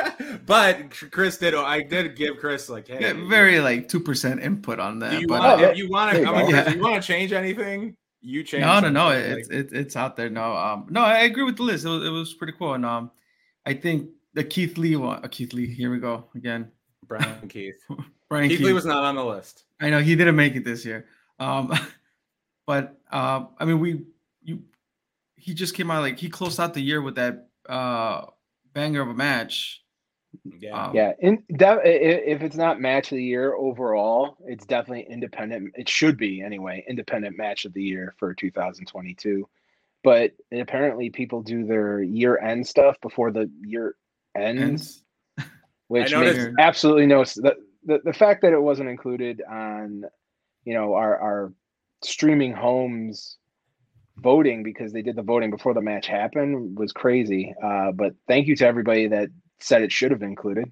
but 0.46 0.90
Chris 1.12 1.38
did. 1.38 1.54
I 1.54 1.82
did 1.84 2.16
give 2.16 2.38
Chris 2.38 2.68
like, 2.68 2.88
hey, 2.88 3.00
Yeah, 3.02 3.28
very 3.30 3.60
like 3.60 3.88
two 3.88 4.00
percent 4.00 4.42
input 4.42 4.80
on 4.80 4.98
that. 5.00 5.22
you 5.22 5.28
but 5.28 5.40
want? 5.40 5.62
uh, 5.62 5.66
if 5.66 5.78
you 5.78 5.88
want 5.90 6.16
to? 6.16 6.22
you 6.22 6.26
I'm 6.28 6.50
Yeah. 6.50 6.70
you 6.74 6.82
want 6.82 7.02
to 7.02 7.08
change 7.08 7.32
anything? 7.32 7.96
You 8.22 8.44
change. 8.44 8.62
no, 8.62 8.80
no, 8.80 8.90
no. 8.90 9.12
something, 9.12 9.38
It's 9.38 9.50
like- 9.50 9.58
it, 9.58 9.74
it's 9.74 9.96
out 9.96 10.16
there. 10.16 10.30
No, 10.32 10.56
um, 10.56 10.88
no, 10.90 11.02
I 11.02 11.20
agree 11.26 11.44
with 11.44 11.58
the 11.58 11.64
list. 11.64 11.86
It 11.86 11.90
was, 11.90 12.06
it 12.06 12.10
was 12.10 12.34
pretty 12.34 12.54
cool, 12.58 12.74
and 12.74 12.86
um, 12.86 13.12
I 13.68 13.74
think 13.76 14.10
the 14.34 14.44
Keith 14.44 14.78
Lee 14.80 14.96
one. 14.96 15.24
Uh, 15.24 15.28
Keith 15.28 15.54
Lee. 15.54 15.68
Here 15.68 15.92
we 15.92 16.00
go 16.00 16.26
again. 16.34 16.72
Brian 17.08 17.48
Keith. 17.48 17.76
Brian 18.30 18.50
Keith 18.50 18.58
Keith. 18.60 18.66
Lee 18.68 18.74
was 18.74 18.86
not 18.86 19.04
on 19.04 19.16
the 19.16 19.24
list. 19.24 19.66
I 19.80 19.92
know 19.92 20.00
he 20.00 20.16
didn't 20.16 20.36
make 20.36 20.56
it 20.56 20.64
this 20.66 20.84
year. 20.86 21.06
Um, 21.40 21.72
but 22.66 22.98
uh, 23.12 23.46
I 23.60 23.66
mean, 23.66 23.80
we 23.80 23.90
you 23.92 24.06
he 25.44 25.54
just 25.54 25.76
came 25.76 25.92
out 25.92 26.02
like 26.02 26.18
he 26.20 26.30
closed 26.30 26.60
out 26.60 26.74
the 26.74 26.82
year 26.82 27.02
with 27.02 27.16
that 27.16 27.48
uh 27.68 28.26
banger 28.74 29.02
of 29.02 29.10
a 29.10 29.14
match. 29.14 29.82
Yeah. 30.60 30.72
Um, 30.88 30.96
Yeah. 30.96 31.14
In 31.20 31.44
that, 31.50 31.80
i- 31.80 31.82
i- 31.82 32.24
if 32.34 32.42
it's 32.42 32.56
not 32.56 32.80
match 32.82 33.12
of 33.12 33.18
the 33.18 33.24
year 33.24 33.54
overall, 33.54 34.38
it's 34.48 34.66
definitely 34.66 35.06
independent. 35.12 35.74
It 35.78 35.88
should 35.88 36.18
be 36.18 36.42
anyway, 36.42 36.84
independent 36.90 37.38
match 37.38 37.66
of 37.66 37.74
the 37.74 37.84
year 37.84 38.16
for 38.18 38.34
2022. 38.34 39.48
But 40.04 40.32
apparently, 40.52 41.10
people 41.12 41.42
do 41.44 41.66
their 41.66 42.02
year 42.02 42.40
end 42.40 42.66
stuff 42.68 43.00
before 43.02 43.32
the 43.32 43.50
year 43.62 43.96
ends. 44.36 45.04
and 45.38 45.46
which 45.88 46.12
noticed- 46.12 46.40
makes 46.40 46.56
absolutely 46.60 47.06
no 47.06 47.22
s- 47.22 47.36
the, 47.36 47.56
the 47.86 48.00
the 48.04 48.14
fact 48.14 48.42
that 48.42 48.54
it 48.54 48.62
wasn't 48.62 48.90
included 48.90 49.42
on 49.48 50.04
you 50.66 50.74
know 50.74 50.94
our 50.96 51.18
our 51.20 51.54
streaming 52.02 52.54
homes 52.54 53.38
voting 54.18 54.64
because 54.64 54.94
they 54.94 55.02
did 55.02 55.16
the 55.16 55.22
voting 55.24 55.50
before 55.50 55.74
the 55.74 55.82
match 55.82 56.06
happened 56.08 56.78
was 56.78 56.92
crazy 56.92 57.54
uh 57.64 57.92
but 57.92 58.14
thank 58.28 58.48
you 58.48 58.56
to 58.56 58.66
everybody 58.66 59.08
that 59.08 59.28
said 59.60 59.82
it 59.82 59.92
should 59.92 60.12
have 60.12 60.20
been 60.20 60.30
included 60.30 60.72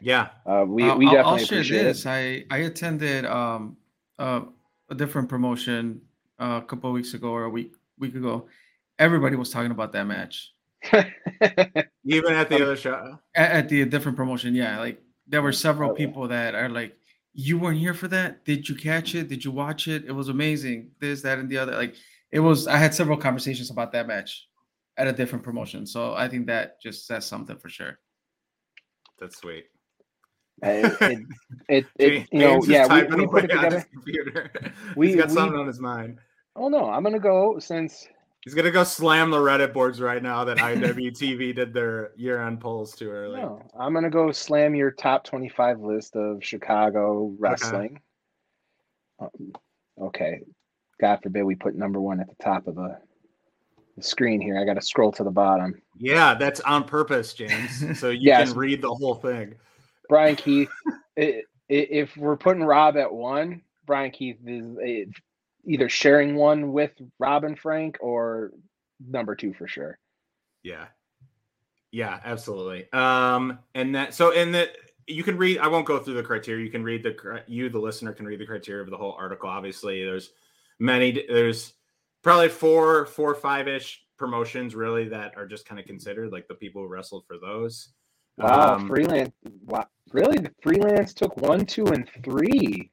Yeah. 0.00 0.28
uh 0.46 0.64
we, 0.66 0.84
I'll- 0.84 0.96
we 0.98 1.06
I'll- 1.06 1.12
definitely 1.14 1.32
I'll 1.32 1.38
share 1.38 1.58
appreciate 1.58 1.82
this. 1.82 2.06
it 2.06 2.08
I 2.08 2.44
I 2.50 2.58
attended 2.58 3.26
um 3.26 3.76
uh, 4.18 4.40
a 4.88 4.94
different 4.94 5.28
promotion 5.28 6.00
uh, 6.38 6.60
a 6.62 6.66
couple 6.66 6.88
of 6.88 6.94
weeks 6.94 7.12
ago 7.14 7.30
or 7.30 7.44
a 7.44 7.50
week 7.50 7.72
week 7.98 8.14
ago. 8.14 8.46
Everybody 8.98 9.36
was 9.36 9.50
talking 9.50 9.72
about 9.72 9.92
that 9.92 10.04
match 10.06 10.52
Even 12.04 12.32
at 12.34 12.48
the 12.48 12.62
other 12.62 12.76
show. 12.76 13.18
at, 13.34 13.50
at 13.50 13.68
the 13.68 13.84
different 13.84 14.16
promotion. 14.16 14.54
Yeah, 14.54 14.78
like 14.78 15.02
there 15.26 15.42
were 15.42 15.52
several 15.52 15.90
Oh. 15.90 15.94
people 15.94 16.28
that 16.28 16.54
are 16.54 16.68
like, 16.68 16.96
"You 17.34 17.58
weren't 17.58 17.78
here 17.78 17.94
for 17.94 18.08
that? 18.08 18.44
Did 18.44 18.68
you 18.68 18.74
catch 18.76 19.14
it? 19.14 19.28
Did 19.28 19.44
you 19.44 19.50
watch 19.50 19.88
it? 19.88 20.04
It 20.06 20.12
was 20.12 20.28
amazing. 20.28 20.92
This, 21.00 21.22
that, 21.22 21.38
and 21.38 21.48
the 21.50 21.58
other." 21.58 21.74
Like 21.74 21.94
it 22.32 22.40
was. 22.40 22.66
I 22.66 22.76
had 22.76 22.94
several 22.94 23.16
conversations 23.18 23.70
about 23.70 23.92
that 23.92 24.06
match 24.06 24.46
at 24.96 25.06
a 25.06 25.12
different 25.12 25.44
promotion. 25.44 25.86
So 25.86 26.14
I 26.14 26.28
think 26.28 26.46
that 26.46 26.80
just 26.80 27.06
says 27.06 27.26
something 27.26 27.58
for 27.58 27.68
sure. 27.68 27.98
That's 29.18 29.38
sweet. 29.38 29.64
Uh, 30.64 30.68
it, 31.00 31.18
it, 31.68 31.86
it, 31.98 32.10
James 32.10 32.28
you 32.32 32.38
know 32.40 32.64
yeah 32.66 32.86
we, 32.86 33.14
we 33.14 33.26
put 33.26 33.44
it 33.44 33.52
away 33.52 33.66
on 33.66 33.72
his 33.72 33.84
together. 34.06 34.50
We- 34.96 35.08
He's 35.08 35.16
got 35.16 35.28
we- 35.28 35.34
something 35.34 35.58
on 35.58 35.66
his 35.66 35.80
mind. 35.80 36.18
oh 36.56 36.68
no 36.70 36.88
i'm 36.88 37.02
gonna 37.02 37.18
go 37.18 37.58
since 37.58 38.08
He's 38.42 38.54
gonna 38.54 38.70
go 38.70 38.84
slam 38.84 39.30
the 39.32 39.38
Reddit 39.38 39.72
boards 39.72 40.00
right 40.00 40.22
now 40.22 40.44
that 40.44 40.56
IWTV 40.58 41.52
did 41.56 41.74
their 41.74 42.12
year-end 42.14 42.60
polls 42.60 42.94
too 42.94 43.10
early. 43.10 43.40
No, 43.40 43.60
I'm 43.76 43.92
gonna 43.92 44.08
go 44.08 44.30
slam 44.30 44.76
your 44.76 44.92
top 44.92 45.24
25 45.24 45.80
list 45.80 46.14
of 46.14 46.44
Chicago 46.44 47.34
wrestling. 47.40 48.00
Um, 49.18 49.52
okay, 50.00 50.42
God 51.00 51.20
forbid 51.22 51.42
we 51.44 51.54
put 51.54 51.74
number 51.74 52.00
one 52.00 52.20
at 52.20 52.28
the 52.28 52.42
top 52.42 52.66
of 52.66 52.74
the, 52.74 52.96
the 53.96 54.02
screen 54.02 54.40
here. 54.40 54.58
I 54.58 54.64
got 54.64 54.74
to 54.74 54.82
scroll 54.82 55.12
to 55.12 55.24
the 55.24 55.30
bottom. 55.30 55.80
Yeah, 55.98 56.34
that's 56.34 56.60
on 56.60 56.84
purpose, 56.84 57.34
James. 57.34 57.84
So 57.98 58.10
you 58.10 58.20
Yes. 58.22 58.50
can 58.50 58.58
read 58.58 58.82
the 58.82 58.92
whole 58.94 59.14
thing. 59.16 59.54
Brian 60.08 60.36
Keith. 60.36 60.70
i- 61.18 61.22
i- 61.22 61.42
if 61.68 62.16
we're 62.16 62.36
putting 62.36 62.62
Rob 62.62 62.96
at 62.96 63.12
one, 63.12 63.62
Brian 63.86 64.10
Keith 64.10 64.38
is 64.46 64.76
eh, 64.82 65.04
either 65.66 65.88
sharing 65.88 66.34
one 66.36 66.72
with 66.72 66.92
Rob 67.18 67.44
and 67.44 67.58
Frank 67.58 67.98
or 68.00 68.52
number 69.06 69.34
two 69.34 69.52
for 69.54 69.66
sure. 69.68 69.98
Yeah. 70.62 70.86
Yeah, 71.92 72.20
absolutely. 72.24 72.90
Um, 72.92 73.58
and 73.74 73.94
that 73.94 74.12
so 74.14 74.32
and 74.32 74.54
that 74.54 74.76
you 75.06 75.22
can 75.22 75.36
read. 75.38 75.58
I 75.58 75.68
won't 75.68 75.86
go 75.86 75.98
through 75.98 76.14
the 76.14 76.22
criteria. 76.22 76.64
You 76.64 76.70
can 76.70 76.82
read 76.82 77.02
the 77.02 77.42
you, 77.46 77.68
the 77.70 77.78
listener, 77.78 78.12
can 78.12 78.26
read 78.26 78.40
the 78.40 78.46
criteria 78.46 78.82
of 78.82 78.90
the 78.90 78.96
whole 78.96 79.12
article. 79.18 79.48
Obviously, 79.48 80.04
there's 80.04 80.32
many. 80.78 81.24
There's 81.28 81.74
probably 82.22 82.48
four, 82.48 83.06
four, 83.06 83.34
five 83.34 83.68
ish 83.68 84.02
promotions 84.18 84.74
really 84.74 85.08
that 85.08 85.36
are 85.36 85.46
just 85.46 85.66
kind 85.66 85.78
of 85.78 85.86
considered 85.86 86.32
like 86.32 86.48
the 86.48 86.54
people 86.54 86.82
who 86.82 86.88
wrestled 86.88 87.24
for 87.26 87.36
those. 87.38 87.90
Wow, 88.38 88.74
Um, 88.74 88.88
freelance. 88.88 89.32
Wow, 89.64 89.86
really? 90.12 90.38
The 90.38 90.52
freelance 90.62 91.14
took 91.14 91.36
one, 91.38 91.64
two, 91.64 91.86
and 91.86 92.08
three. 92.22 92.90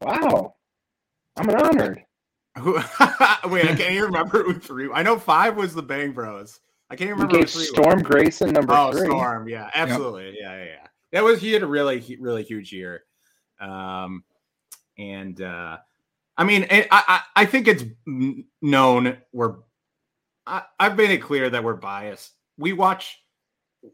Wow, 0.00 0.54
I'm 1.36 1.48
an 1.48 1.56
honored. 1.56 2.04
Who, 2.58 2.74
wait, 3.44 3.64
I 3.64 3.74
can't 3.74 3.80
even 3.80 4.04
remember 4.04 4.42
who 4.42 4.58
three. 4.58 4.90
I 4.92 5.02
know 5.02 5.18
five 5.18 5.56
was 5.56 5.74
the 5.74 5.82
Bang 5.82 6.12
Bros. 6.12 6.60
I 6.90 6.96
can't 6.96 7.10
remember. 7.10 7.38
gave 7.38 7.50
three 7.50 7.60
was. 7.60 7.68
Storm 7.68 8.02
Grayson 8.02 8.50
number 8.52 8.74
Oh, 8.74 8.92
three. 8.92 9.06
Storm. 9.06 9.48
Yeah, 9.48 9.70
absolutely. 9.74 10.36
Yeah, 10.38 10.56
yeah, 10.58 10.64
yeah. 10.64 10.86
That 11.12 11.24
was 11.24 11.40
he 11.40 11.52
had 11.52 11.62
a 11.62 11.66
really, 11.66 12.18
really 12.20 12.42
huge 12.42 12.72
year. 12.72 13.04
Um, 13.60 14.24
and 14.98 15.40
uh, 15.40 15.78
I 16.36 16.44
mean, 16.44 16.66
I, 16.70 16.86
I, 16.90 17.20
I 17.36 17.46
think 17.46 17.68
it's 17.68 17.84
known 18.60 19.18
we're. 19.32 19.56
I, 20.46 20.62
I've 20.80 20.96
made 20.96 21.10
it 21.10 21.18
clear 21.18 21.48
that 21.50 21.62
we're 21.62 21.74
biased. 21.74 22.32
We 22.58 22.72
watch, 22.72 23.18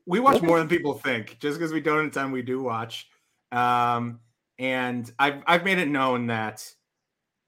we 0.06 0.20
watch 0.20 0.40
more 0.40 0.58
than 0.58 0.68
people 0.68 0.94
think. 0.94 1.38
Just 1.40 1.58
because 1.58 1.72
we 1.72 1.80
don't 1.80 2.06
attend, 2.06 2.32
we 2.32 2.42
do 2.42 2.62
watch. 2.62 3.08
Um, 3.52 4.20
and 4.58 5.10
I've 5.18 5.42
I've 5.46 5.64
made 5.64 5.78
it 5.78 5.88
known 5.88 6.28
that 6.28 6.66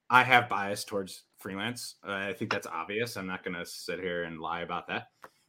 I 0.09 0.23
have 0.23 0.49
bias 0.49 0.83
towards 0.83 1.23
freelance. 1.39 1.95
Uh, 2.07 2.11
I 2.11 2.33
think 2.33 2.51
that's 2.51 2.67
obvious. 2.67 3.17
I'm 3.17 3.27
not 3.27 3.43
going 3.43 3.55
to 3.55 3.65
sit 3.65 3.99
here 3.99 4.23
and 4.23 4.39
lie 4.39 4.61
about 4.61 4.87
that. 4.87 5.07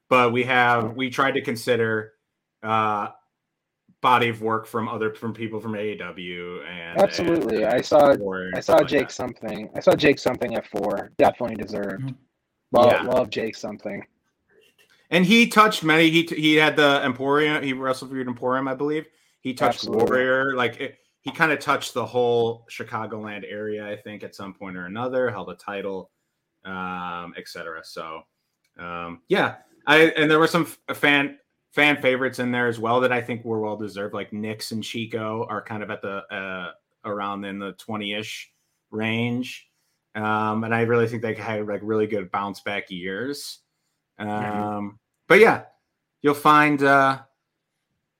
But 0.08 0.32
we 0.32 0.44
have 0.44 0.94
we 0.94 1.10
tried 1.10 1.32
to 1.32 1.40
consider 1.40 2.12
uh, 2.62 3.08
body 4.02 4.28
of 4.28 4.42
work 4.42 4.66
from 4.66 4.88
other 4.88 5.14
from 5.14 5.32
people 5.32 5.60
from 5.60 5.72
AEW 5.72 6.66
and 6.68 6.98
Absolutely. 7.00 7.62
and 7.62 7.72
I 7.72 7.80
saw 7.80 8.14
I 8.54 8.60
saw 8.60 8.74
like 8.76 8.88
Jake 8.88 9.08
that. 9.08 9.12
something. 9.12 9.70
I 9.74 9.80
saw 9.80 9.94
Jake 9.94 10.18
something 10.18 10.54
at 10.56 10.66
four. 10.66 11.12
Definitely 11.18 11.56
deserved. 11.56 12.02
Mhm. 12.04 12.16
Love, 12.72 12.92
Yeah. 12.92 13.02
love 13.04 13.30
Jake 13.30 13.54
something. 13.54 14.04
And 15.10 15.24
he 15.24 15.46
touched 15.46 15.84
many. 15.84 16.10
He 16.10 16.22
he 16.24 16.56
had 16.56 16.74
the 16.76 17.00
Emporium. 17.04 17.62
He 17.62 17.72
wrestled 17.72 18.10
for 18.10 18.20
Emporium, 18.20 18.66
I 18.66 18.74
believe. 18.74 19.06
He 19.40 19.54
touched 19.54 19.80
Absolutely. 19.84 20.04
Warrior. 20.04 20.56
Like 20.56 20.80
it, 20.80 20.98
he 21.20 21.30
kind 21.30 21.52
of 21.52 21.60
touched 21.60 21.94
the 21.94 22.04
whole 22.04 22.66
Chicagoland 22.70 23.44
area. 23.48 23.86
I 23.88 23.96
think 23.96 24.24
at 24.24 24.34
some 24.34 24.52
point 24.52 24.76
or 24.76 24.86
another 24.86 25.30
held 25.30 25.48
a 25.50 25.54
title, 25.54 26.10
um, 26.64 27.34
etc. 27.36 27.82
So, 27.84 28.22
um, 28.78 29.22
yeah. 29.28 29.56
I 29.86 30.06
and 30.16 30.28
there 30.30 30.38
were 30.40 30.46
some 30.48 30.66
f- 30.88 30.96
fan 30.96 31.38
fan 31.72 32.00
favorites 32.00 32.38
in 32.38 32.52
there 32.52 32.68
as 32.68 32.78
well 32.78 33.00
that 33.00 33.12
I 33.12 33.20
think 33.20 33.44
were 33.44 33.60
well 33.60 33.76
deserved. 33.76 34.14
Like 34.14 34.32
Nix 34.32 34.72
and 34.72 34.84
Chico 34.84 35.46
are 35.48 35.62
kind 35.62 35.82
of 35.82 35.90
at 35.90 36.02
the 36.02 36.22
uh, 36.34 36.70
around 37.04 37.44
in 37.44 37.58
the 37.58 37.72
twenty 37.72 38.14
ish 38.14 38.52
range. 38.90 39.68
Um, 40.14 40.64
and 40.64 40.74
I 40.74 40.82
really 40.82 41.08
think 41.08 41.22
they 41.22 41.34
had 41.34 41.66
like 41.66 41.80
really 41.82 42.06
good 42.06 42.30
bounce 42.30 42.60
back 42.60 42.90
years. 42.90 43.60
Um, 44.18 44.98
but 45.26 45.40
yeah, 45.40 45.64
you'll 46.20 46.34
find. 46.34 46.82
Uh, 46.82 47.20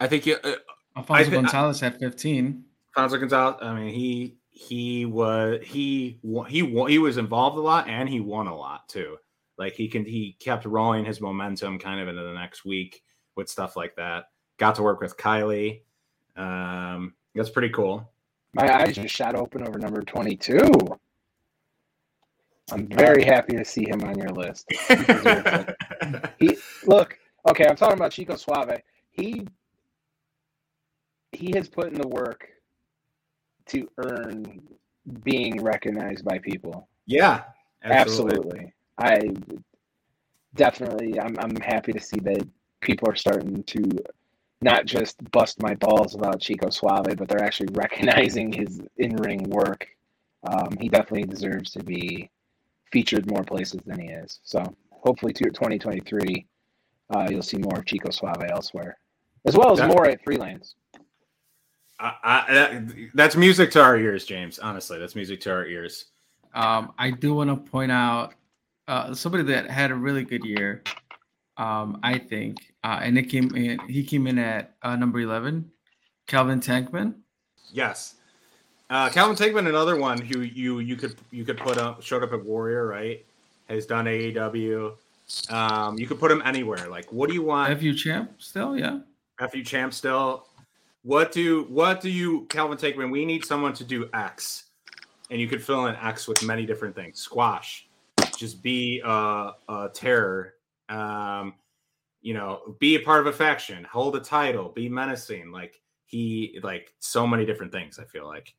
I 0.01 0.09
think 0.09 0.27
you, 0.27 0.37
uh, 0.43 0.55
Alfonso 0.97 1.31
I- 1.31 1.35
Gonzalez 1.35 1.83
at 1.83 1.99
15. 2.01 2.65
Fonzo 2.97 3.21
Gonzalez. 3.21 3.57
I 3.63 3.75
mean, 3.75 3.93
he 3.93 4.37
he 4.51 5.07
was 5.07 5.61
he 5.65 6.19
he 6.49 6.85
he 6.89 6.99
was 6.99 7.17
involved 7.17 7.57
a 7.57 7.61
lot 7.61 7.89
and 7.89 8.09
he 8.09 8.21
won 8.21 8.47
a 8.47 8.57
lot 8.57 8.89
too. 8.89 9.17
Like 9.59 9.75
he 9.75 9.89
can 9.89 10.05
he 10.05 10.37
kept 10.41 10.65
rolling 10.65 11.05
his 11.05 11.21
momentum 11.21 11.79
kind 11.79 12.01
of 12.01 12.09
into 12.09 12.23
the 12.23 12.35
next 12.35 12.65
week 12.65 13.03
with 13.37 13.49
stuff 13.49 13.77
like 13.77 13.97
that. 13.97 14.27
Got 14.59 14.75
to 14.77 14.83
work 14.83 15.01
with 15.01 15.17
Kylie. 15.17 15.81
Um, 16.37 17.15
that's 17.35 17.51
pretty 17.51 17.71
cool. 17.71 18.11
My 18.55 18.83
eyes 18.83 18.97
just 18.97 19.15
shot 19.15 19.35
open 19.35 19.67
over 19.67 19.79
number 19.79 20.03
22. 20.03 20.59
I'm 22.71 22.87
very 22.89 23.25
happy 23.25 23.57
to 23.57 23.65
see 23.65 23.87
him 23.89 24.03
on 24.03 24.19
your 24.19 24.31
list. 24.31 24.67
He 26.39 26.57
look, 26.85 27.17
okay, 27.49 27.65
I'm 27.69 27.77
talking 27.77 27.97
about 27.97 28.11
Chico 28.11 28.35
Suave. 28.35 28.81
He 29.13 29.47
he 31.31 31.53
has 31.55 31.69
put 31.69 31.93
in 31.93 32.01
the 32.01 32.09
work 32.09 32.49
to 33.67 33.89
earn 33.99 34.61
being 35.23 35.63
recognized 35.63 36.25
by 36.25 36.39
people. 36.39 36.89
yeah, 37.07 37.45
Absolutely. 37.85 38.73
I 38.99 39.21
definitely 40.57 41.21
I'm 41.21 41.37
I'm 41.39 41.55
happy 41.57 41.93
to 41.93 42.01
see 42.01 42.19
that 42.23 42.47
people 42.83 43.09
are 43.09 43.17
starting 43.17 43.63
to 43.65 43.83
not 44.61 44.85
just 44.87 45.19
bust 45.33 45.61
my 45.63 45.75
balls 45.75 46.15
about 46.15 46.41
Chico 46.41 46.71
Suave, 46.71 47.17
but 47.17 47.29
they're 47.29 47.43
actually 47.43 47.69
recognizing 47.73 48.53
his 48.53 48.81
in-ring 48.99 49.45
work. 49.49 49.89
Um, 50.49 50.77
he 50.81 50.89
definitely 50.89 51.25
deserves 51.25 51.71
to 51.73 51.83
be 51.83 52.31
featured 52.93 53.31
more 53.31 53.43
places 53.43 53.81
than 53.87 54.01
he 54.01 54.09
is. 54.09 54.41
So 54.45 54.63
hopefully, 54.91 55.33
to 55.35 55.45
2023, 55.45 56.47
uh, 57.15 57.27
you'll 57.31 57.43
see 57.43 57.59
more 57.59 57.79
of 57.79 57.87
Chico 57.87 58.11
Suave 58.11 58.43
elsewhere, 58.51 58.99
as 59.47 59.57
well 59.57 59.73
as 59.73 59.79
Yeah. 59.79 59.89
more 59.89 60.07
at 60.07 60.23
freelance. 60.25 60.75
I, 61.99 62.15
I, 62.25 62.53
that, 62.53 63.11
that's 63.15 63.37
music 63.37 63.71
to 63.73 63.83
our 63.83 63.97
ears, 63.97 64.25
James. 64.25 64.59
Honestly, 64.59 64.99
that's 64.99 65.15
music 65.15 65.41
to 65.43 65.53
our 65.53 65.67
ears. 65.67 66.07
Um, 66.55 66.93
I 66.99 67.11
do 67.11 67.35
want 67.35 67.51
to 67.51 67.71
point 67.71 67.93
out 67.93 68.35
uh, 68.89 69.15
somebody 69.15 69.45
that 69.45 69.71
had 69.71 69.91
a 69.91 69.95
really 69.95 70.25
good 70.25 70.45
year. 70.45 70.83
Um, 71.57 72.01
I 72.03 72.19
think, 72.19 72.72
uh, 72.85 73.01
and 73.03 73.17
it 73.19 73.25
came 73.25 73.55
in. 73.55 73.79
He 73.89 74.05
came 74.05 74.27
in 74.27 74.39
at 74.39 74.75
uh, 74.83 74.97
number 74.97 75.21
eleven, 75.21 75.71
Calvin 76.27 76.61
Tankman. 76.61 77.15
Yes. 77.73 78.15
Uh, 78.91 79.09
Calvin 79.09 79.37
Tankman, 79.37 79.69
another 79.69 79.97
one 79.97 80.21
who 80.21 80.41
you 80.41 80.81
you 80.81 80.97
could 80.97 81.17
you 81.31 81.45
could 81.45 81.57
put 81.57 81.79
up 81.79 82.03
showed 82.03 82.23
up 82.23 82.33
at 82.33 82.45
Warrior, 82.45 82.87
right? 82.87 83.25
Has 83.69 83.87
done 83.87 84.05
AEW. 84.05 84.93
Um, 85.49 85.99
you 85.99 86.07
could 86.07 86.21
put 86.21 86.31
him 86.31 86.43
anywhere. 86.45 86.89
Like, 86.89 87.11
what 87.13 87.29
do 87.29 87.35
you 87.35 87.43
want? 87.43 87.79
FU 87.79 87.95
champ 87.95 88.33
still, 88.39 88.77
yeah. 88.77 88.99
FU 89.51 89.63
champ 89.65 89.95
still. 89.95 90.47
What 91.05 91.33
do 91.33 91.65
what 91.71 92.01
do 92.01 92.11
you 92.11 92.43
Calvin 92.49 92.77
Tankman? 92.77 93.11
We 93.11 93.25
need 93.25 93.45
someone 93.45 93.73
to 93.75 93.85
do 93.85 94.09
X, 94.13 94.65
and 95.31 95.41
you 95.41 95.49
could 95.49 95.63
fill 95.63 95.87
in 95.87 95.97
X 95.97 96.29
with 96.29 96.43
many 96.43 96.67
different 96.67 96.95
things. 96.95 97.19
Squash, 97.19 97.87
just 98.37 98.63
be 98.63 99.01
a, 99.05 99.53
a 99.69 99.91
terror. 99.93 100.55
Um, 100.89 101.55
you 102.23 102.35
know, 102.35 102.77
be 102.79 102.95
a 102.95 103.01
part 103.01 103.21
of 103.21 103.27
a 103.27 103.33
faction, 103.33 103.85
hold 103.85 104.17
a 104.17 104.21
title, 104.21 104.69
be 104.71 104.89
menacing. 104.89 105.51
Like 105.51 105.81
he 106.07 106.59
like 106.63 106.95
so 107.01 107.27
many 107.27 107.45
different 107.45 107.73
things. 107.73 107.99
I 107.99 108.05
feel 108.05 108.27
like 108.27 108.55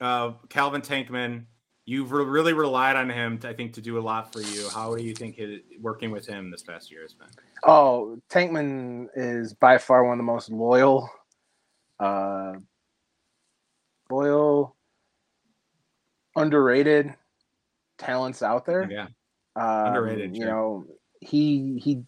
uh, 0.00 0.32
Calvin 0.48 0.82
Tankman. 0.82 1.46
You've 1.86 2.12
re- 2.12 2.24
really 2.24 2.52
relied 2.52 2.94
on 2.94 3.08
him, 3.10 3.38
to, 3.38 3.48
I 3.48 3.54
think, 3.54 3.72
to 3.72 3.80
do 3.80 3.98
a 3.98 4.00
lot 4.00 4.32
for 4.32 4.40
you. 4.40 4.68
How 4.68 4.94
do 4.94 5.02
you 5.02 5.12
think 5.12 5.34
his, 5.36 5.60
working 5.80 6.12
with 6.12 6.24
him 6.24 6.50
this 6.50 6.62
past 6.62 6.88
year 6.88 7.02
has 7.02 7.14
been? 7.14 7.26
Oh, 7.64 8.20
Tankman 8.30 9.08
is 9.16 9.54
by 9.54 9.76
far 9.78 10.04
one 10.04 10.12
of 10.12 10.18
the 10.18 10.22
most 10.22 10.50
loyal, 10.50 11.10
uh, 11.98 12.52
loyal, 14.08 14.76
underrated 16.36 17.12
talents 17.98 18.42
out 18.42 18.66
there. 18.66 18.88
Yeah, 18.88 19.06
Um, 19.56 19.86
Underrated, 19.88 20.36
You 20.36 20.42
sure. 20.42 20.50
know, 20.50 20.84
he 21.20 21.80
he 21.82 22.04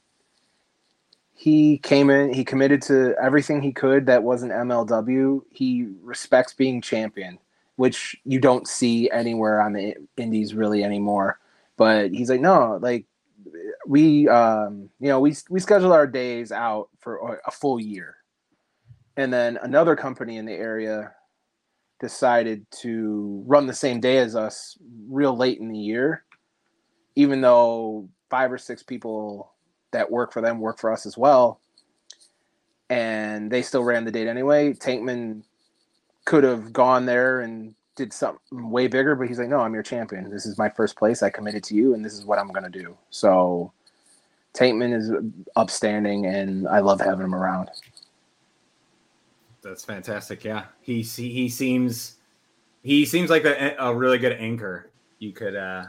he 1.35 1.79
came 1.79 2.11
in. 2.11 2.33
He 2.33 2.45
committed 2.45 2.83
to 2.83 3.15
everything 3.21 3.62
he 3.62 3.73
could 3.73 4.07
that 4.07 4.23
wasn't 4.23 4.53
MLW. 4.53 5.43
He 5.51 5.89
respects 6.03 6.55
being 6.55 6.81
champion, 6.81 7.39
which 7.77 8.17
you 8.25 8.39
don't 8.39 8.69
see 8.69 9.11
anywhere 9.11 9.61
on 9.61 9.73
the 9.73 9.95
indies 10.17 10.55
really 10.55 10.85
anymore. 10.85 11.39
But 11.77 12.12
he's 12.12 12.31
like, 12.31 12.41
no, 12.41 12.79
like 12.81 13.07
we, 13.87 14.29
um, 14.29 14.91
you 15.01 15.09
know, 15.09 15.21
we 15.21 15.35
we 15.51 15.61
schedule 15.61 15.93
our 15.93 16.07
days 16.07 16.53
out 16.53 16.89
for 16.99 17.41
a 17.47 17.51
full 17.51 17.81
year, 17.81 18.17
and 19.17 19.33
then 19.33 19.59
another 19.62 19.97
company 19.97 20.37
in 20.37 20.47
the 20.47 20.53
area 20.53 21.12
decided 21.99 22.67
to 22.73 23.43
run 23.47 23.67
the 23.67 23.75
same 23.75 24.01
day 24.01 24.19
as 24.19 24.37
us 24.37 24.77
real 25.09 25.37
late 25.37 25.61
in 25.61 25.69
the 25.69 25.79
year 25.79 26.25
even 27.15 27.41
though 27.41 28.09
five 28.31 28.53
or 28.53 28.59
six 28.59 28.83
people 28.83 29.51
that 29.92 30.11
work 30.11 30.32
for 30.32 30.40
them 30.40 30.61
work 30.61 30.78
for 30.78 30.92
us 30.92 31.06
as 31.06 31.16
well, 31.16 31.61
and 32.90 33.50
they 33.50 33.62
still 33.62 33.84
ran 33.84 34.04
the 34.04 34.11
date 34.11 34.26
anyway. 34.26 34.72
Tankman 34.72 35.42
could 36.25 36.44
have 36.44 36.72
gone 36.72 37.06
there 37.06 37.40
and 37.40 37.75
did 37.96 38.12
something 38.12 38.70
way 38.70 38.87
bigger, 38.87 39.14
but 39.14 39.28
he's 39.28 39.38
like, 39.38 39.49
no, 39.49 39.61
I'm 39.61 39.75
your 39.75 39.82
champion. 39.82 40.30
This 40.30 40.46
is 40.46 40.58
my 40.58 40.68
first 40.68 40.96
place. 40.96 41.22
I 41.22 41.30
committed 41.30 41.62
to 41.64 41.75
you, 41.75 41.94
and 41.94 42.04
this 42.04 42.14
is 42.14 42.25
what 42.25 42.38
I'm 42.38 42.49
going 42.49 42.70
to 42.70 42.78
do. 42.78 42.96
So 43.11 43.72
Tankman 44.54 44.94
is 44.94 45.11
upstanding, 45.56 46.26
and 46.26 46.68
I 46.68 46.80
love 46.80 47.00
having 47.00 47.25
him 47.25 47.34
around. 47.34 47.70
That's 49.62 49.84
fantastic. 49.84 50.44
Yeah, 50.44 50.64
he 50.80 51.02
he 51.02 51.49
seems 51.49 52.16
he 52.82 53.06
seems 53.06 53.30
like 53.30 53.44
a, 53.44 53.76
a 53.78 53.94
really 53.94 54.18
good 54.18 54.32
anchor. 54.32 54.90
You 55.18 55.32
could 55.32 55.54
uh, 55.54 55.84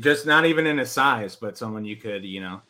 just 0.00 0.26
not 0.26 0.46
even 0.46 0.66
in 0.66 0.78
his 0.78 0.90
size, 0.90 1.36
but 1.36 1.56
someone 1.56 1.84
you 1.84 1.96
could 1.96 2.24
you 2.24 2.40
know 2.40 2.60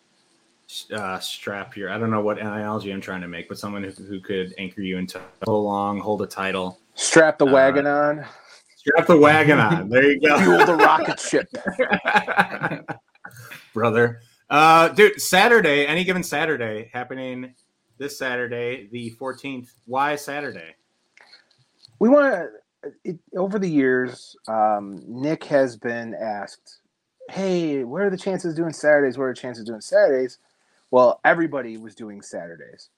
uh, 0.93 1.19
strap 1.19 1.77
your. 1.77 1.91
I 1.91 1.99
don't 1.99 2.11
know 2.11 2.21
what 2.21 2.39
analogy 2.39 2.93
I'm 2.93 3.01
trying 3.01 3.21
to 3.21 3.29
make, 3.29 3.49
but 3.49 3.59
someone 3.59 3.83
who, 3.83 3.91
who 3.91 4.21
could 4.21 4.55
anchor 4.59 4.81
you 4.81 4.99
into 4.99 5.21
so 5.45 5.61
long, 5.61 6.01
hold 6.01 6.23
a 6.23 6.27
title, 6.27 6.79
strap 6.95 7.39
the 7.39 7.47
uh, 7.47 7.53
wagon 7.53 7.87
on, 7.87 8.25
strap 8.77 9.07
the 9.07 9.17
wagon 9.17 9.59
on. 9.59 9.89
There 9.89 10.11
you 10.11 10.21
go. 10.21 10.39
Fuel 10.41 10.67
the 10.67 10.75
rocket 10.75 11.21
ship, 11.29 11.49
brother. 13.73 14.21
Uh, 14.49 14.89
dude, 14.89 15.21
Saturday, 15.21 15.87
any 15.87 16.05
given 16.05 16.23
Saturday, 16.23 16.91
happening 16.93 17.55
this 17.99 18.19
Saturday, 18.19 18.89
the 18.93 19.13
14th. 19.21 19.71
Why 19.87 20.17
Saturday? 20.17 20.77
We 21.99 22.09
want 22.09 22.49
to, 23.05 23.19
over 23.37 23.59
the 23.59 23.69
years, 23.69 24.37
um, 24.47 25.03
Nick 25.07 25.43
has 25.45 25.77
been 25.77 26.15
asked, 26.15 26.81
hey, 27.31 27.83
what 27.83 28.03
are 28.03 28.11
the 28.11 28.17
chances 28.17 28.55
doing 28.55 28.73
Saturdays? 28.73 29.19
What 29.19 29.25
are 29.25 29.35
the 29.35 29.41
chances 29.41 29.65
doing 29.65 29.81
Saturdays? 29.81 30.39
Well, 30.91 31.21
everybody 31.25 31.77
was 31.77 31.95
doing 31.95 32.23
Saturdays. 32.23 32.91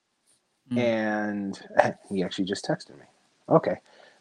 Mm. 0.71 0.77
And 0.77 1.95
he 2.09 2.23
actually 2.23 2.45
just 2.45 2.65
texted 2.65 2.97
me. 2.97 3.05
Okay. 3.49 3.75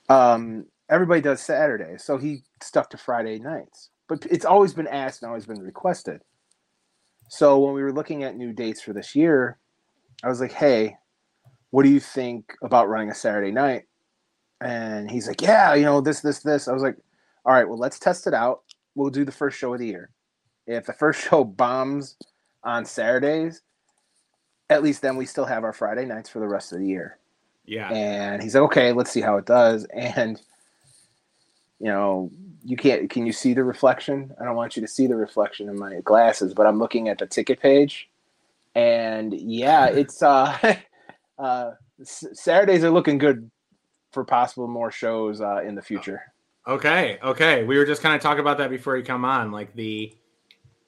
Um, 0.08 0.66
everybody 0.88 1.20
does 1.20 1.40
Saturdays. 1.40 2.04
So 2.04 2.18
he 2.18 2.42
stuck 2.62 2.90
to 2.90 2.96
Friday 2.96 3.38
nights. 3.38 3.90
But 4.08 4.26
it's 4.30 4.46
always 4.46 4.72
been 4.72 4.87
asked 4.87 5.22
and 5.22 5.28
always 5.28 5.46
been 5.46 5.60
requested. 5.60 6.22
So 7.28 7.58
when 7.58 7.75
we 7.75 7.82
were 7.82 7.92
looking 7.92 8.25
at 8.25 8.37
new 8.37 8.52
dates 8.54 8.80
for 8.80 8.94
this 8.94 9.14
year, 9.14 9.58
I 10.25 10.28
was 10.28 10.40
like, 10.40 10.52
hey, 10.52 10.96
what 11.70 11.82
do 11.82 11.90
you 11.90 12.00
think 12.00 12.54
about 12.62 12.88
running 12.88 13.10
a 13.10 13.14
Saturday 13.14 13.50
night? 13.50 13.84
And 14.62 15.10
he's 15.10 15.28
like, 15.28 15.42
yeah, 15.42 15.75
you 15.75 15.84
know, 15.84 16.00
this, 16.00 16.20
this, 16.20 16.40
this. 16.40 16.68
I 16.68 16.72
was 16.72 16.82
like, 16.82 16.96
all 17.44 17.52
right, 17.52 17.68
well, 17.68 17.78
let's 17.78 17.98
test 17.98 18.26
it 18.26 18.34
out. 18.34 18.62
We'll 18.94 19.10
do 19.10 19.26
the 19.26 19.32
first 19.32 19.58
show 19.58 19.75
of 19.75 19.80
the 19.80 19.87
year. 19.87 20.10
If 20.66 20.87
the 20.87 20.94
first 20.94 21.20
show 21.28 21.44
bombs 21.44 22.16
on 22.64 22.84
Saturdays, 22.84 23.62
at 24.70 24.82
least 24.82 25.02
then 25.02 25.16
we 25.16 25.26
still 25.26 25.46
have 25.46 25.64
our 25.64 25.72
Friday 25.72 26.04
nights 26.04 26.28
for 26.28 26.40
the 26.40 26.48
rest 26.48 26.72
of 26.72 26.78
the 26.78 26.86
year. 26.86 27.18
Yeah. 27.64 27.90
And 27.90 28.42
he's 28.42 28.54
like, 28.54 28.64
okay, 28.64 28.92
let's 28.92 29.10
see 29.10 29.20
how 29.20 29.36
it 29.36 29.46
does. 29.46 29.86
And, 29.94 30.40
you 31.80 31.86
know, 31.86 32.30
you 32.64 32.76
can't, 32.76 33.08
can 33.08 33.24
you 33.24 33.32
see 33.32 33.54
the 33.54 33.62
reflection? 33.62 34.34
I 34.40 34.44
don't 34.44 34.56
want 34.56 34.74
you 34.74 34.82
to 34.82 34.88
see 34.88 35.06
the 35.06 35.14
reflection 35.14 35.68
in 35.68 35.78
my 35.78 36.00
glasses, 36.00 36.52
but 36.52 36.66
I'm 36.66 36.78
looking 36.78 37.08
at 37.08 37.18
the 37.18 37.26
ticket 37.26 37.60
page 37.60 38.08
and 38.78 39.34
yeah, 39.34 39.86
it's 39.92 40.22
uh, 40.22 40.76
uh, 41.38 41.72
Saturdays 42.02 42.84
are 42.84 42.90
looking 42.90 43.18
good 43.18 43.50
for 44.12 44.24
possible 44.24 44.68
more 44.68 44.90
shows 44.90 45.40
uh, 45.40 45.62
in 45.62 45.74
the 45.74 45.82
future. 45.82 46.22
Okay, 46.66 47.18
okay. 47.22 47.64
We 47.64 47.78
were 47.78 47.86
just 47.86 48.02
kind 48.02 48.14
of 48.14 48.20
talking 48.20 48.40
about 48.40 48.58
that 48.58 48.70
before 48.70 48.96
you 48.96 49.02
come 49.02 49.24
on, 49.24 49.50
like 49.50 49.74
the, 49.74 50.14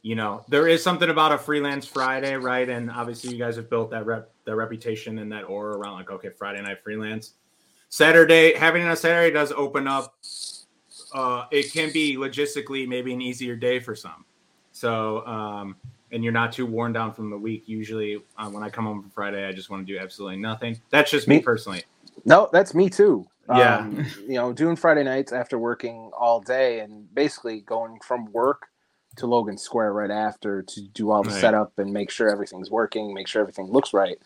you 0.03 0.15
know, 0.15 0.45
there 0.49 0.67
is 0.67 0.83
something 0.83 1.11
about 1.11 1.33
a 1.33 1.39
freelance 1.39 1.87
Friday, 1.87 2.35
right? 2.35 2.69
And 2.69 2.91
obviously, 2.91 3.33
you 3.33 3.39
guys 3.39 3.57
have 3.57 3.69
built 3.69 3.91
that 3.91 4.07
rep, 4.07 4.31
that 4.45 4.57
reputation 4.57 5.19
and 5.19 5.31
that 5.33 5.45
aura 5.45 5.77
around 5.77 5.95
like, 5.95 6.11
okay, 6.11 6.31
Friday 6.31 6.63
night 6.63 6.83
freelance. 6.83 7.35
Saturday, 7.91 8.55
having 8.55 8.87
a 8.87 8.97
Saturday 8.97 9.33
does 9.33 9.53
open 9.53 9.87
up. 9.87 10.15
Uh, 11.13 11.45
it 11.51 11.73
can 11.73 11.93
be 11.93 12.17
logistically 12.17 12.89
maybe 12.89 13.13
an 13.13 13.21
easier 13.21 13.57
day 13.57 13.81
for 13.81 13.95
some. 13.95 14.25
So, 14.73 15.27
um, 15.27 15.77
and 16.13 16.25
you're 16.25 16.33
not 16.33 16.53
too 16.53 16.65
worn 16.67 16.93
down 16.93 17.13
from 17.13 17.31
the 17.31 17.37
week. 17.37 17.65
Usually, 17.67 18.23
uh, 18.39 18.49
when 18.49 18.63
I 18.63 18.71
come 18.71 18.87
home 18.87 19.03
from 19.03 19.11
Friday, 19.11 19.47
I 19.47 19.53
just 19.53 19.69
want 19.69 19.87
to 19.87 19.93
do 19.93 19.99
absolutely 19.99 20.39
nothing. 20.39 20.81
That's 20.91 21.11
just 21.11 21.29
me, 21.29 21.37
me 21.37 21.43
personally. 21.43 21.83
No, 22.25 22.49
that's 22.53 22.75
me 22.75 22.89
too. 22.89 23.27
Yeah, 23.49 23.79
um, 23.79 24.07
you 24.29 24.35
know, 24.35 24.53
doing 24.53 24.77
Friday 24.77 25.03
nights 25.03 25.33
after 25.33 25.59
working 25.59 26.11
all 26.17 26.41
day 26.41 26.81
and 26.81 27.13
basically 27.13 27.63
going 27.63 27.99
from 28.07 28.31
work 28.33 28.70
to 29.17 29.27
Logan 29.27 29.59
Square 29.59 29.93
right 29.93 30.11
after 30.11 30.63
to 30.63 30.81
do 30.89 31.11
all 31.11 31.23
the 31.23 31.31
right. 31.31 31.41
setup 31.41 31.79
and 31.79 31.93
make 31.93 32.11
sure 32.11 32.31
everything's 32.31 32.71
working, 32.71 33.13
make 33.13 33.29
sure 33.29 33.43
everything 33.43 33.67
looks 33.67 33.93
right. 33.93 34.19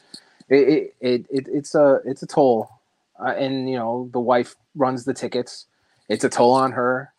It 0.49 0.95
it, 1.01 1.27
it, 1.31 1.47
it's 1.49 1.75
a 1.75 2.01
it's 2.05 2.23
a 2.23 2.27
toll, 2.27 2.71
uh, 3.19 3.33
and 3.33 3.69
you 3.69 3.77
know 3.77 4.11
the 4.13 4.21
wife 4.21 4.57
runs 4.75 5.05
the 5.05 5.15
tickets. 5.15 5.67
It's 6.09 6.25
a 6.25 6.29
toll 6.29 6.53
on 6.53 6.73
her. 6.73 7.13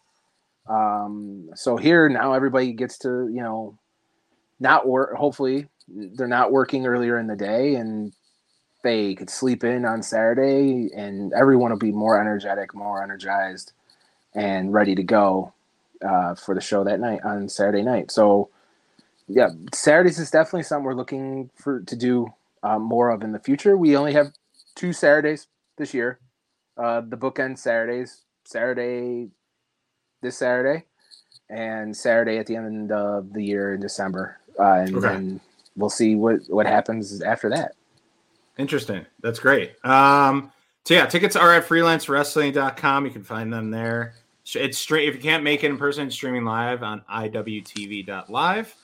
Um, 0.67 1.49
so 1.55 1.77
here 1.77 2.07
now 2.07 2.33
everybody 2.33 2.71
gets 2.73 2.97
to 2.99 3.27
you 3.27 3.41
know 3.41 3.77
not 4.59 4.87
work. 4.87 5.15
Hopefully, 5.15 5.67
they're 5.87 6.27
not 6.27 6.51
working 6.51 6.85
earlier 6.85 7.17
in 7.17 7.27
the 7.27 7.35
day, 7.35 7.75
and 7.75 8.13
they 8.83 9.15
could 9.15 9.31
sleep 9.31 9.63
in 9.63 9.85
on 9.85 10.03
Saturday, 10.03 10.91
and 10.95 11.33
everyone 11.33 11.71
will 11.71 11.79
be 11.79 11.91
more 11.91 12.21
energetic, 12.21 12.75
more 12.75 13.01
energized, 13.01 13.73
and 14.35 14.71
ready 14.71 14.93
to 14.93 15.03
go 15.03 15.51
uh, 16.03 16.35
for 16.35 16.55
the 16.55 16.61
show 16.61 16.83
that 16.83 16.99
night 16.99 17.21
on 17.23 17.49
Saturday 17.49 17.83
night. 17.83 18.11
So, 18.11 18.49
yeah, 19.27 19.49
Saturdays 19.73 20.19
is 20.19 20.31
definitely 20.31 20.63
something 20.63 20.85
we're 20.85 20.93
looking 20.93 21.49
for 21.55 21.81
to 21.81 21.95
do 21.95 22.27
uh, 22.63 22.79
more 22.79 23.09
of 23.09 23.23
in 23.23 23.31
the 23.31 23.39
future. 23.39 23.77
We 23.77 23.95
only 23.95 24.13
have 24.13 24.33
two 24.75 24.93
Saturdays 24.93 25.47
this 25.77 25.93
year. 25.93 26.19
Uh, 26.77 27.01
the 27.01 27.17
bookend 27.17 27.57
Saturdays, 27.57 28.23
Saturday, 28.43 29.29
this 30.21 30.37
Saturday, 30.37 30.83
and 31.49 31.95
Saturday 31.95 32.37
at 32.37 32.47
the 32.47 32.55
end 32.55 32.91
of 32.91 33.31
the 33.33 33.43
year 33.43 33.73
in 33.73 33.79
December 33.79 34.39
uh, 34.59 34.83
and 34.85 34.97
okay. 34.97 35.07
then 35.07 35.39
we'll 35.75 35.89
see 35.89 36.15
what 36.15 36.41
what 36.47 36.65
happens 36.65 37.21
after 37.21 37.49
that. 37.49 37.73
Interesting. 38.57 39.05
That's 39.21 39.39
great. 39.39 39.73
Um, 39.85 40.51
so 40.85 40.93
yeah, 40.93 41.05
tickets 41.05 41.35
are 41.35 41.53
at 41.53 41.67
freelancewrestling.com. 41.67 43.05
You 43.05 43.11
can 43.11 43.23
find 43.23 43.51
them 43.51 43.71
there. 43.71 44.15
It's 44.53 44.77
straight. 44.77 45.09
If 45.09 45.15
you 45.15 45.21
can't 45.21 45.43
make 45.43 45.63
it 45.63 45.69
in 45.69 45.77
person, 45.77 46.09
streaming 46.11 46.45
live 46.45 46.83
on 46.83 47.01
iwtv.live. 47.11 48.75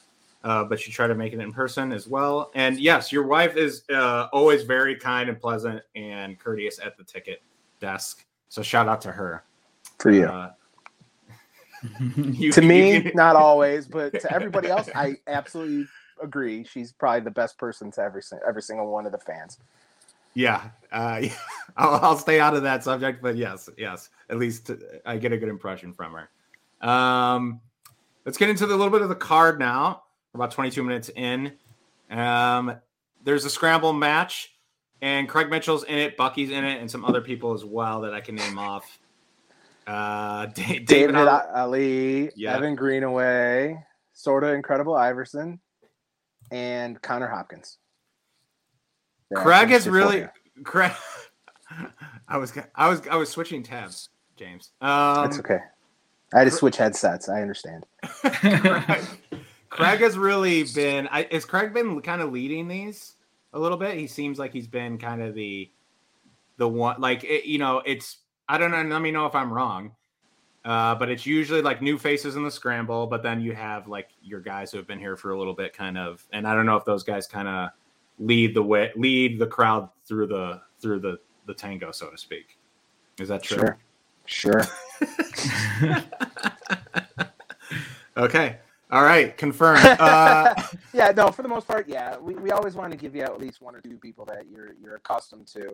Uh, 0.43 0.63
but 0.63 0.87
you 0.87 0.91
try 0.91 1.05
to 1.05 1.13
make 1.13 1.33
it 1.33 1.39
in 1.39 1.53
person 1.53 1.91
as 1.91 2.07
well. 2.07 2.49
And 2.55 2.79
yes, 2.79 3.11
your 3.11 3.27
wife 3.27 3.55
is 3.55 3.83
uh, 3.93 4.27
always 4.33 4.63
very 4.63 4.95
kind 4.95 5.29
and 5.29 5.39
pleasant 5.39 5.83
and 5.95 6.39
courteous 6.39 6.79
at 6.79 6.97
the 6.97 7.03
ticket 7.03 7.43
desk. 7.79 8.25
So 8.49 8.63
shout 8.63 8.87
out 8.87 9.01
to 9.01 9.11
her. 9.11 9.43
For 9.99 10.09
you. 10.09 10.25
Uh, 10.25 10.51
you, 12.15 12.51
to 12.53 12.61
me, 12.61 13.01
can... 13.01 13.11
not 13.15 13.35
always, 13.37 13.87
but 13.87 14.13
to 14.19 14.33
everybody 14.33 14.69
else, 14.69 14.89
I 14.95 15.17
absolutely 15.27 15.87
agree. 16.21 16.63
She's 16.63 16.91
probably 16.91 17.21
the 17.21 17.31
best 17.31 17.57
person 17.59 17.91
to 17.91 18.01
every 18.01 18.21
every 18.47 18.61
single 18.63 18.91
one 18.91 19.05
of 19.05 19.11
the 19.11 19.19
fans. 19.19 19.59
Yeah, 20.33 20.69
uh, 20.91 21.21
I'll, 21.77 21.95
I'll, 22.03 22.17
stay 22.17 22.39
out 22.39 22.55
of 22.55 22.63
that 22.63 22.83
subject, 22.83 23.21
but 23.21 23.35
yes, 23.35 23.69
yes, 23.77 24.09
at 24.29 24.37
least 24.37 24.71
I 25.05 25.17
get 25.17 25.31
a 25.31 25.37
good 25.37 25.49
impression 25.49 25.93
from 25.93 26.13
her. 26.13 26.87
Um, 26.87 27.61
let's 28.25 28.37
get 28.37 28.49
into 28.49 28.65
the, 28.65 28.75
a 28.75 28.77
little 28.77 28.91
bit 28.91 29.01
of 29.01 29.09
the 29.09 29.15
card 29.15 29.59
now. 29.59 30.03
We're 30.33 30.39
about 30.39 30.51
22 30.51 30.83
minutes 30.83 31.09
in. 31.09 31.53
Um, 32.09 32.75
there's 33.23 33.45
a 33.45 33.49
scramble 33.49 33.93
match, 33.93 34.53
and 35.01 35.27
Craig 35.27 35.49
Mitchell's 35.49 35.83
in 35.83 35.97
it, 35.97 36.17
Bucky's 36.17 36.49
in 36.49 36.63
it, 36.63 36.81
and 36.81 36.89
some 36.89 37.05
other 37.05 37.21
people 37.21 37.53
as 37.53 37.63
well 37.65 38.01
that 38.01 38.13
I 38.13 38.21
can 38.21 38.35
name 38.35 38.57
off. 38.57 38.99
Uh, 39.87 40.45
David, 40.55 40.85
David 40.85 41.15
Ali, 41.15 42.31
yeah. 42.35 42.55
Evan 42.55 42.75
Greenaway, 42.75 43.77
sort 44.13 44.43
of 44.43 44.53
incredible 44.53 44.95
Iverson, 44.95 45.59
and 46.51 47.01
Connor 47.01 47.27
Hopkins. 47.27 47.77
Yeah, 49.31 49.41
Craig 49.41 49.69
has 49.69 49.87
really 49.87 50.27
Craig. 50.63 50.91
I 52.27 52.37
was 52.37 52.53
I 52.75 52.89
was 52.89 53.01
I 53.07 53.15
was 53.15 53.29
switching 53.29 53.63
tabs, 53.63 54.09
James. 54.35 54.71
Um, 54.81 55.23
That's 55.23 55.39
okay. 55.39 55.59
I 56.33 56.39
had 56.39 56.45
to 56.45 56.51
switch 56.51 56.77
headsets. 56.77 57.27
I 57.29 57.41
understand. 57.41 57.85
Craig, 58.03 59.05
Craig 59.69 59.99
has 59.99 60.17
really 60.17 60.63
been. 60.63 61.07
I, 61.11 61.27
has 61.31 61.45
Craig 61.45 61.73
been 61.73 62.01
kind 62.01 62.21
of 62.21 62.31
leading 62.31 62.67
these 62.67 63.15
a 63.53 63.59
little 63.59 63.77
bit? 63.77 63.97
He 63.97 64.07
seems 64.07 64.39
like 64.39 64.53
he's 64.53 64.67
been 64.67 64.97
kind 64.97 65.21
of 65.21 65.33
the 65.33 65.69
the 66.57 66.67
one. 66.67 66.99
Like 67.01 67.23
it, 67.23 67.45
you 67.45 67.57
know, 67.57 67.81
it's 67.85 68.19
I 68.47 68.57
don't 68.57 68.71
know. 68.71 68.81
Let 68.81 69.01
me 69.01 69.11
know 69.11 69.25
if 69.25 69.35
I'm 69.35 69.51
wrong. 69.51 69.95
Uh, 70.63 70.93
but 70.93 71.09
it's 71.09 71.25
usually 71.25 71.61
like 71.61 71.81
new 71.81 71.97
faces 71.97 72.35
in 72.35 72.43
the 72.43 72.51
scramble, 72.51 73.07
but 73.07 73.23
then 73.23 73.41
you 73.41 73.51
have 73.53 73.87
like 73.87 74.09
your 74.21 74.39
guys 74.39 74.71
who 74.71 74.77
have 74.77 74.85
been 74.85 74.99
here 74.99 75.17
for 75.17 75.31
a 75.31 75.37
little 75.37 75.55
bit, 75.55 75.73
kind 75.73 75.97
of. 75.97 76.23
And 76.33 76.47
I 76.47 76.53
don't 76.53 76.67
know 76.67 76.75
if 76.75 76.85
those 76.85 77.03
guys 77.03 77.25
kind 77.25 77.47
of 77.47 77.71
lead 78.21 78.53
the 78.53 78.63
way, 78.63 78.91
lead 78.95 79.39
the 79.39 79.47
crowd 79.47 79.89
through 80.05 80.27
the 80.27 80.61
through 80.79 80.99
the 80.99 81.19
the 81.47 81.53
tango, 81.53 81.91
so 81.91 82.09
to 82.09 82.17
speak. 82.17 82.57
Is 83.19 83.27
that 83.27 83.43
true? 83.43 83.57
Sure. 83.57 83.77
Sure. 84.25 84.61
okay. 88.17 88.57
All 88.91 89.03
right, 89.03 89.35
confirmed. 89.37 89.85
Uh, 89.85 90.53
yeah, 90.93 91.11
no, 91.11 91.31
for 91.31 91.43
the 91.43 91.47
most 91.47 91.65
part, 91.67 91.87
yeah. 91.87 92.17
We, 92.17 92.35
we 92.35 92.51
always 92.51 92.75
want 92.75 92.91
to 92.91 92.97
give 92.97 93.15
you 93.15 93.21
at 93.21 93.39
least 93.39 93.61
one 93.61 93.73
or 93.75 93.81
two 93.81 93.97
people 93.97 94.25
that 94.25 94.45
you're 94.49 94.73
you're 94.81 94.95
accustomed 94.95 95.47
to, 95.47 95.73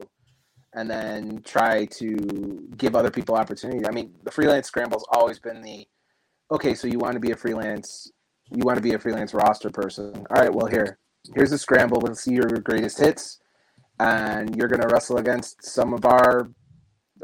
and 0.73 0.89
then 0.89 1.41
try 1.43 1.85
to 1.85 2.67
give 2.77 2.95
other 2.95 3.09
people 3.09 3.35
opportunity. 3.35 3.87
I 3.87 3.91
mean, 3.91 4.13
the 4.23 4.31
freelance 4.31 4.67
scramble's 4.67 5.05
always 5.11 5.39
been 5.39 5.63
the 5.63 5.87
okay. 6.51 6.75
So 6.75 6.87
you 6.87 6.99
want 6.99 7.15
to 7.15 7.19
be 7.19 7.31
a 7.31 7.35
freelance, 7.35 8.11
you 8.51 8.63
want 8.63 8.77
to 8.77 8.83
be 8.83 8.93
a 8.93 8.99
freelance 8.99 9.33
roster 9.33 9.71
person. 9.71 10.13
All 10.29 10.41
right, 10.41 10.53
well 10.53 10.67
here, 10.67 10.99
here's 11.35 11.51
the 11.51 11.57
scramble. 11.57 12.01
Let's 12.01 12.21
see 12.21 12.33
your 12.33 12.47
greatest 12.47 12.99
hits, 12.99 13.39
and 13.99 14.55
you're 14.55 14.67
gonna 14.67 14.87
wrestle 14.87 15.17
against 15.17 15.63
some 15.63 15.93
of 15.93 16.05
our 16.05 16.49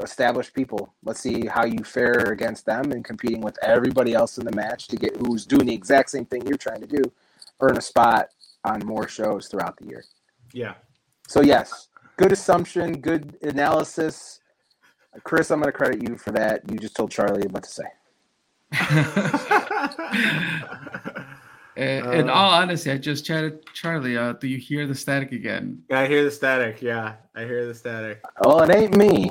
established 0.02 0.54
people. 0.54 0.94
Let's 1.04 1.20
see 1.20 1.46
how 1.46 1.66
you 1.66 1.84
fare 1.84 2.32
against 2.32 2.66
them 2.66 2.92
and 2.92 3.06
competing 3.06 3.42
with 3.42 3.58
everybody 3.64 4.14
else 4.14 4.38
in 4.38 4.46
the 4.46 4.56
match 4.56 4.88
to 4.88 4.96
get 4.96 5.16
who's 5.18 5.46
doing 5.46 5.68
the 5.68 5.74
exact 5.74 6.10
same 6.10 6.26
thing 6.26 6.46
you're 6.48 6.58
trying 6.58 6.82
to 6.82 6.88
do, 6.88 7.02
earn 7.62 7.78
a 7.78 7.82
spot 7.82 8.30
on 8.64 8.86
more 8.86 9.08
shows 9.08 9.48
throughout 9.48 9.78
the 9.78 9.88
year. 9.88 10.04
yeah. 10.54 10.76
So 11.28 11.42
yes, 11.42 11.90
good 12.18 12.32
assumption, 12.32 13.00
good 13.00 13.38
analysis. 13.44 14.40
Chris, 15.24 15.52
I'm 15.52 15.60
going 15.60 15.72
to 15.72 15.78
credit 15.78 16.08
you 16.08 16.18
for 16.18 16.32
that. 16.32 16.62
You 16.72 16.78
just 16.78 16.96
told 16.96 17.12
Charlie 17.12 17.48
what 17.48 17.64
to 17.64 17.70
say. 17.70 17.84
in, 21.76 22.12
in 22.14 22.30
all 22.30 22.52
honesty, 22.52 22.92
I 22.92 22.98
just 22.98 23.26
chatted 23.26 23.66
Charlie. 23.74 24.18
Uh, 24.18 24.34
do 24.34 24.48
you 24.48 24.58
hear 24.58 24.86
the 24.88 24.96
static 24.96 25.32
again? 25.32 25.82
I 25.92 26.08
hear 26.08 26.24
the 26.24 26.32
static. 26.32 26.82
Yeah, 26.82 27.16
I 27.36 27.42
hear 27.46 27.66
the 27.66 27.74
static. 27.74 28.22
Oh, 28.46 28.62
it 28.64 28.70
ain't 28.76 28.96
me. 28.96 29.30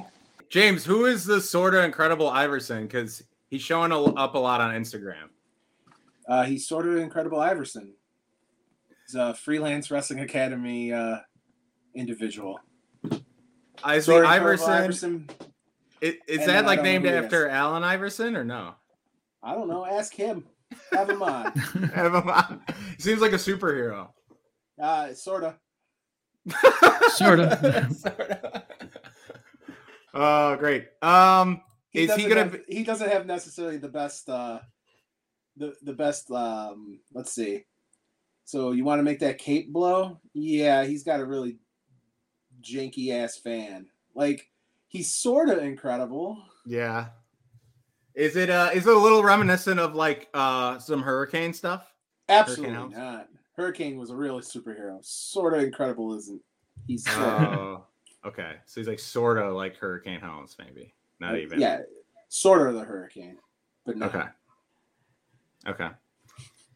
James, 0.48 0.84
who 0.84 1.06
is 1.06 1.24
the 1.24 1.40
sort 1.40 1.74
of 1.74 1.84
incredible 1.84 2.28
Iverson? 2.28 2.82
Because 2.86 3.22
he's 3.48 3.62
showing 3.62 3.92
a, 3.92 4.02
up 4.02 4.34
a 4.34 4.38
lot 4.38 4.60
on 4.60 4.74
Instagram. 4.74 5.28
Uh, 6.28 6.42
he's 6.44 6.66
sort 6.66 6.86
of 6.86 6.96
incredible 6.96 7.40
Iverson. 7.40 7.92
He's 9.06 9.14
a 9.14 9.34
freelance 9.34 9.90
wrestling 9.90 10.20
academy 10.20 10.92
uh, 10.92 11.18
individual. 11.94 12.58
I 13.82 13.98
see 13.98 14.02
Sort 14.04 14.24
of 14.24 14.30
Iverson. 14.30 14.70
Iverson. 14.70 15.30
i- 16.02 16.18
Is, 16.28 16.40
And 16.40 16.48
that 16.48 16.66
like 16.66 16.82
named 16.82 17.06
after 17.06 17.48
Allen 17.48 17.82
Iverson 17.82 18.36
or 18.36 18.44
no? 18.44 18.74
I 19.42 19.54
don't 19.54 19.68
know. 19.68 19.84
Ask 19.84 20.14
him. 20.14 20.44
Have 20.92 21.10
him 21.10 21.22
on. 21.22 21.52
Have 21.94 22.14
him 22.14 22.28
on. 22.28 22.62
Seems 22.98 23.20
like 23.20 23.32
a 23.32 23.36
superhero. 23.36 24.08
Uh, 24.80 25.14
sort 25.14 25.44
of. 25.44 25.54
Sorta. 27.14 27.88
Sorta. 27.94 28.64
Oh, 30.14 30.56
great. 30.56 30.88
Um, 31.00 31.62
is 31.92 32.14
he 32.14 32.28
gonna? 32.28 32.44
Have, 32.44 32.60
he 32.68 32.84
doesn't 32.84 33.10
have 33.10 33.26
necessarily 33.26 33.78
the 33.78 33.88
best. 33.88 34.28
Uh, 34.28 34.60
the 35.56 35.74
the 35.82 35.92
best. 35.92 36.30
Um, 36.30 37.00
let's 37.14 37.32
see. 37.32 37.64
So 38.44 38.72
you 38.72 38.84
want 38.84 38.98
to 38.98 39.04
make 39.04 39.20
that 39.20 39.38
cape 39.38 39.72
blow? 39.72 40.20
Yeah, 40.34 40.84
he's 40.84 41.04
got 41.04 41.20
a 41.20 41.24
really 41.24 41.58
janky 42.60 43.12
ass 43.12 43.38
fan. 43.38 43.86
Like 44.14 44.50
he's 44.88 45.14
sort 45.14 45.48
of 45.48 45.58
incredible. 45.58 46.42
Yeah. 46.66 47.08
Is 48.14 48.36
it? 48.36 48.50
Uh, 48.50 48.70
is 48.74 48.86
it 48.86 48.94
a 48.94 48.98
little 48.98 49.22
reminiscent 49.22 49.80
of 49.80 49.94
like 49.94 50.28
uh 50.34 50.78
some 50.78 51.02
hurricane 51.02 51.52
stuff? 51.54 51.92
Absolutely 52.28 52.74
House? 52.74 52.92
not. 52.94 53.28
Hurricane 53.56 53.98
was 53.98 54.10
a 54.10 54.16
real 54.16 54.40
superhero. 54.40 55.02
Sort 55.04 55.54
of 55.54 55.62
incredible, 55.62 56.14
isn't? 56.14 56.40
He's 56.86 57.06
Oh, 57.08 57.84
okay. 58.24 58.54
So 58.66 58.80
he's 58.80 58.88
like 58.88 58.98
sort 58.98 59.38
of 59.38 59.54
like 59.54 59.76
Hurricane 59.76 60.20
Helms, 60.20 60.56
maybe. 60.58 60.94
Not 61.20 61.38
even. 61.38 61.60
Yeah, 61.60 61.80
sort 62.28 62.68
of 62.68 62.74
the 62.74 62.84
hurricane, 62.84 63.36
but 63.86 63.96
no. 63.96 64.06
Okay. 64.06 64.24
Okay. 65.68 65.88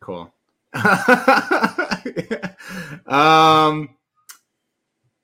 Cool. 0.01 0.33
um 3.07 3.88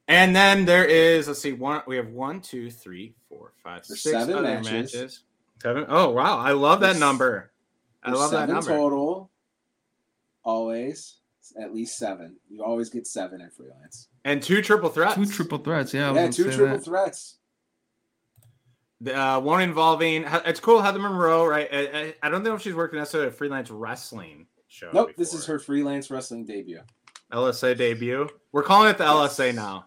and 0.09 0.35
then 0.35 0.64
there 0.64 0.85
is 0.87 1.29
let's 1.29 1.40
see 1.40 1.53
one 1.53 1.83
we 1.87 1.96
have 1.96 2.09
one 2.09 2.40
two 2.40 2.70
three 2.70 3.14
four 3.29 3.53
five 3.62 3.87
There's 3.87 4.01
six 4.01 4.16
seven 4.16 4.35
other 4.37 4.61
matches. 4.61 4.94
matches. 4.94 5.20
Seven. 5.62 5.85
Oh 5.88 6.11
wow, 6.11 6.38
I 6.38 6.51
love 6.53 6.81
that 6.81 6.96
number. 6.96 7.53
I 8.03 8.11
There's 8.11 8.18
love 8.20 8.31
that 8.33 8.37
seven 8.48 8.55
number. 8.57 8.70
total. 8.70 9.31
Always 10.44 11.18
at 11.61 11.72
least 11.72 11.96
seven. 11.98 12.35
You 12.48 12.64
always 12.64 12.90
get 12.90 13.07
seven 13.07 13.40
at 13.40 13.53
freelance. 13.53 14.09
And 14.25 14.42
two 14.42 14.61
triple 14.61 14.88
threats. 14.88 15.14
Two 15.14 15.25
triple 15.27 15.59
threats. 15.59 15.94
Yeah, 15.94 16.12
yeah, 16.12 16.31
two 16.33 16.51
triple 16.51 16.66
that. 16.79 16.85
threats. 16.85 17.37
Uh, 19.09 19.40
one 19.40 19.62
involving 19.62 20.25
it's 20.46 20.59
cool 20.59 20.83
Heather 20.83 20.98
Monroe, 20.98 21.46
right? 21.46 21.68
I, 21.72 21.79
I, 21.79 22.14
I 22.25 22.29
don't 22.29 22.42
know 22.42 22.55
if 22.55 22.62
she's 22.62 22.75
working 22.75 22.98
necessarily 22.98 23.29
a 23.29 23.33
freelance 23.33 23.70
wrestling 23.70 24.46
show. 24.66 24.90
Nope, 24.92 25.12
this 25.16 25.33
is 25.33 25.46
her 25.46 25.61
freelance 25.61 26.11
wrestling 26.11 26.44
debut. 26.44 26.81
LSA 27.33 27.77
debut. 27.77 28.29
We're 28.51 28.62
calling 28.64 28.90
it 28.90 28.98
the 28.98 29.05
LSA 29.05 29.55
now, 29.55 29.87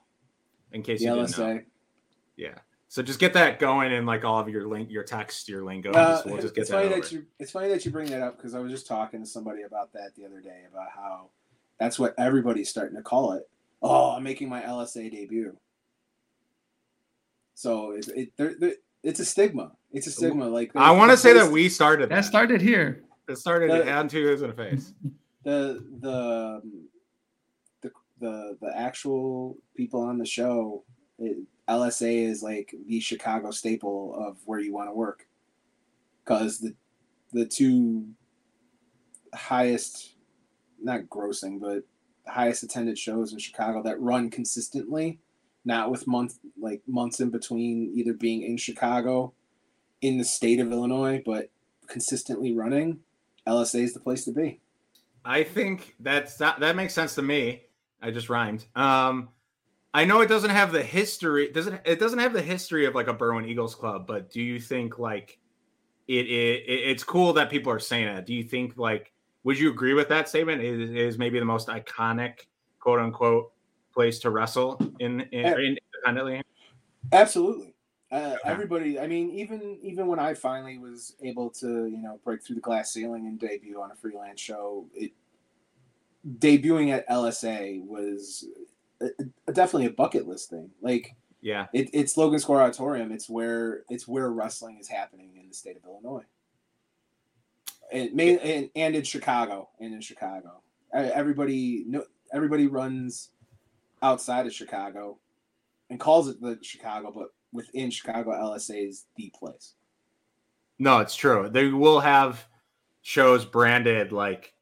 in 0.71 0.83
case 0.83 0.99
The 0.99 1.07
you 1.07 1.15
didn't 1.15 1.37
know. 1.37 1.45
LSA. 1.45 1.63
Yeah. 2.37 2.55
So 2.95 3.01
just 3.01 3.19
get 3.19 3.33
that 3.33 3.59
going 3.59 3.91
in 3.91 4.05
like 4.05 4.23
all 4.23 4.39
of 4.39 4.47
your 4.47 4.65
link, 4.69 4.89
your 4.89 5.03
text, 5.03 5.49
your 5.49 5.65
lingo. 5.65 5.91
Uh, 5.91 6.13
just, 6.13 6.25
we'll 6.25 6.41
just 6.41 6.55
get 6.55 6.61
it's 6.61 6.69
that 6.69 6.77
funny 6.77 6.93
over. 6.93 7.01
that 7.01 7.11
you 7.11 7.25
it's 7.39 7.51
funny 7.51 7.67
that 7.67 7.83
you 7.83 7.91
bring 7.91 8.09
that 8.09 8.21
up 8.21 8.37
because 8.37 8.55
I 8.55 8.59
was 8.59 8.71
just 8.71 8.87
talking 8.87 9.19
to 9.19 9.25
somebody 9.25 9.63
about 9.63 9.91
that 9.91 10.15
the 10.15 10.23
other 10.23 10.39
day 10.39 10.61
about 10.71 10.87
how 10.95 11.27
that's 11.77 11.99
what 11.99 12.15
everybody's 12.17 12.69
starting 12.69 12.95
to 12.95 13.01
call 13.03 13.33
it. 13.33 13.49
Oh, 13.81 14.11
I'm 14.11 14.23
making 14.23 14.47
my 14.47 14.61
LSA 14.61 15.11
debut. 15.11 15.57
So 17.53 17.91
it, 17.91 18.07
it 18.15 18.31
there, 18.37 18.55
there, 18.57 18.75
it's 19.03 19.19
a 19.19 19.25
stigma. 19.25 19.73
It's 19.91 20.07
a 20.07 20.11
stigma. 20.11 20.47
Like 20.47 20.71
I 20.73 20.91
want 20.91 21.11
to 21.11 21.17
say 21.17 21.33
that 21.33 21.51
we 21.51 21.67
started 21.67 22.07
that. 22.11 22.15
That 22.15 22.23
started 22.23 22.61
here. 22.61 23.03
it 23.27 23.37
started 23.37 23.71
The- 23.71 23.91
on 23.91 24.07
two 24.07 24.19
years 24.19 24.41
in 24.41 24.51
a 24.51 24.53
face. 24.53 24.93
the 25.43 25.83
the 25.99 26.61
um, 26.63 26.87
the 27.81 27.91
the 28.21 28.57
the 28.61 28.71
actual 28.73 29.57
people 29.75 29.99
on 29.99 30.17
the 30.17 30.25
show. 30.25 30.85
It, 31.19 31.37
LSA 31.67 32.29
is 32.29 32.43
like 32.43 32.73
the 32.87 32.99
Chicago 32.99 33.51
staple 33.51 34.15
of 34.15 34.37
where 34.45 34.59
you 34.59 34.73
want 34.73 34.89
to 34.89 34.93
work, 34.93 35.27
because 36.23 36.59
the 36.59 36.75
the 37.33 37.45
two 37.45 38.07
highest, 39.33 40.15
not 40.81 41.01
grossing, 41.09 41.59
but 41.59 41.83
highest 42.27 42.63
attended 42.63 42.97
shows 42.97 43.33
in 43.33 43.39
Chicago 43.39 43.83
that 43.83 43.99
run 43.99 44.29
consistently, 44.29 45.19
not 45.65 45.91
with 45.91 46.07
month 46.07 46.39
like 46.59 46.81
months 46.87 47.19
in 47.19 47.29
between 47.29 47.91
either 47.93 48.13
being 48.13 48.43
in 48.43 48.57
Chicago, 48.57 49.33
in 50.01 50.17
the 50.17 50.23
state 50.23 50.59
of 50.59 50.71
Illinois, 50.71 51.21
but 51.25 51.49
consistently 51.87 52.53
running. 52.53 52.99
LSA 53.47 53.83
is 53.83 53.93
the 53.93 53.99
place 53.99 54.25
to 54.25 54.31
be. 54.31 54.59
I 55.23 55.43
think 55.43 55.95
that's 55.99 56.37
that, 56.37 56.59
that 56.59 56.75
makes 56.75 56.93
sense 56.93 57.15
to 57.15 57.21
me. 57.21 57.63
I 58.01 58.11
just 58.11 58.29
rhymed. 58.29 58.65
Um, 58.75 59.29
I 59.95 60.03
know 60.03 60.19
it 60.19 60.27
doesn't 60.27 60.49
have 60.49 60.73
the 60.73 60.83
history. 60.83 61.53
Doesn't 61.53 61.79
it 61.85 62.01
doesn't 62.01 62.19
have 62.19 62.33
the 62.33 62.41
history 62.41 62.85
of 62.85 62.95
like 62.95 63.07
a 63.07 63.13
Berwyn 63.13 63.47
Eagles 63.47 63.73
club? 63.73 64.05
But 64.05 64.29
do 64.29 64.41
you 64.41 64.59
think 64.59 64.99
like 64.99 65.39
it, 66.09 66.25
it, 66.25 66.63
it 66.67 66.89
it's 66.89 67.01
cool 67.01 67.31
that 67.31 67.49
people 67.49 67.71
are 67.71 67.79
saying 67.79 68.09
it? 68.09 68.25
Do 68.25 68.33
you 68.33 68.43
think 68.43 68.77
like 68.77 69.13
would 69.45 69.57
you 69.57 69.69
agree 69.71 69.93
with 69.93 70.09
that 70.09 70.27
statement? 70.27 70.61
Is 70.61 70.89
is 70.89 71.17
maybe 71.17 71.39
the 71.39 71.45
most 71.45 71.69
iconic 71.69 72.39
quote 72.77 72.99
unquote 72.99 73.53
place 73.93 74.19
to 74.19 74.31
wrestle 74.31 74.77
in, 74.99 75.21
in, 75.31 75.77
independently? 76.03 76.41
Absolutely. 77.13 77.73
Uh, 78.11 78.35
everybody. 78.43 78.99
I 78.99 79.07
mean, 79.07 79.29
even 79.29 79.79
even 79.81 80.07
when 80.07 80.19
I 80.19 80.33
finally 80.33 80.77
was 80.77 81.15
able 81.23 81.49
to, 81.51 81.85
you 81.85 82.01
know, 82.01 82.19
break 82.25 82.43
through 82.43 82.55
the 82.55 82.61
glass 82.61 82.91
ceiling 82.91 83.27
and 83.27 83.39
debut 83.39 83.81
on 83.81 83.91
a 83.91 83.95
freelance 83.95 84.41
show, 84.41 84.87
it 84.93 85.13
debuting 86.39 86.91
at 86.91 87.07
LSA 87.07 87.81
was 87.85 88.45
definitely 89.47 89.87
a 89.87 89.91
bucket 89.91 90.27
list 90.27 90.49
thing. 90.49 90.69
Like 90.81 91.15
Yeah, 91.41 91.67
it, 91.73 91.89
it's 91.93 92.17
Logan 92.17 92.39
Square 92.39 92.61
Auditorium. 92.61 93.11
It's 93.11 93.29
where 93.29 93.83
it's 93.89 94.07
where 94.07 94.29
wrestling 94.29 94.77
is 94.79 94.87
happening 94.87 95.31
in 95.39 95.47
the 95.47 95.53
state 95.53 95.77
of 95.77 95.83
Illinois, 95.85 96.25
and 97.91 98.13
main, 98.13 98.37
and, 98.39 98.69
and 98.75 98.95
in 98.95 99.03
Chicago 99.03 99.69
and 99.79 99.93
in 99.93 100.01
Chicago. 100.01 100.61
Everybody 100.93 101.83
no 101.87 102.03
everybody 102.33 102.67
runs 102.67 103.31
outside 104.01 104.45
of 104.45 104.53
Chicago 104.53 105.17
and 105.89 105.99
calls 105.99 106.27
it 106.27 106.41
the 106.41 106.57
Chicago, 106.61 107.11
but 107.15 107.29
within 107.51 107.89
Chicago, 107.89 108.31
LSA 108.31 108.87
is 108.87 109.05
the 109.15 109.31
place. 109.37 109.73
No, 110.77 110.99
it's 110.99 111.15
true. 111.15 111.49
They 111.49 111.69
will 111.69 111.99
have 111.99 112.45
shows 113.01 113.45
branded 113.45 114.11
like, 114.11 114.53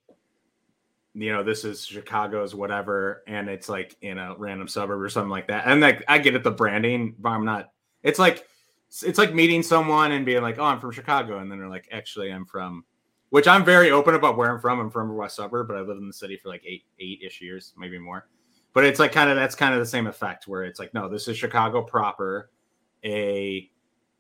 you 1.15 1.31
know, 1.31 1.43
this 1.43 1.63
is 1.63 1.85
Chicago's 1.85 2.55
whatever, 2.55 3.23
and 3.27 3.49
it's 3.49 3.69
like 3.69 3.95
in 4.01 4.17
a 4.17 4.35
random 4.37 4.67
suburb 4.67 5.01
or 5.01 5.09
something 5.09 5.29
like 5.29 5.47
that. 5.47 5.65
And 5.67 5.81
like, 5.81 6.03
I 6.07 6.17
get 6.17 6.35
it, 6.35 6.43
the 6.43 6.51
branding, 6.51 7.15
but 7.19 7.29
I'm 7.29 7.45
not. 7.45 7.71
It's 8.01 8.19
like, 8.19 8.47
it's 9.01 9.17
like 9.17 9.33
meeting 9.33 9.63
someone 9.63 10.11
and 10.11 10.25
being 10.25 10.41
like, 10.41 10.59
"Oh, 10.59 10.65
I'm 10.65 10.79
from 10.79 10.91
Chicago," 10.91 11.39
and 11.39 11.51
then 11.51 11.57
they're 11.57 11.69
like, 11.69 11.87
"Actually, 11.91 12.31
I'm 12.31 12.45
from," 12.45 12.85
which 13.29 13.47
I'm 13.47 13.65
very 13.65 13.91
open 13.91 14.13
about 14.13 14.37
where 14.37 14.51
I'm 14.51 14.59
from. 14.59 14.79
I'm 14.79 14.91
from 14.91 15.09
a 15.09 15.13
West 15.13 15.35
Suburb, 15.35 15.67
but 15.67 15.77
I 15.77 15.81
lived 15.81 15.99
in 15.99 16.07
the 16.07 16.13
city 16.13 16.37
for 16.37 16.49
like 16.49 16.63
eight, 16.65 16.83
eight 16.99 17.21
ish 17.25 17.41
years, 17.41 17.73
maybe 17.77 17.97
more. 17.97 18.27
But 18.73 18.85
it's 18.85 18.99
like 18.99 19.11
kind 19.11 19.29
of 19.29 19.35
that's 19.35 19.55
kind 19.55 19.73
of 19.73 19.79
the 19.79 19.85
same 19.85 20.07
effect 20.07 20.47
where 20.47 20.63
it's 20.63 20.79
like, 20.79 20.93
no, 20.93 21.09
this 21.09 21.27
is 21.27 21.37
Chicago 21.37 21.81
proper, 21.81 22.51
a 23.03 23.69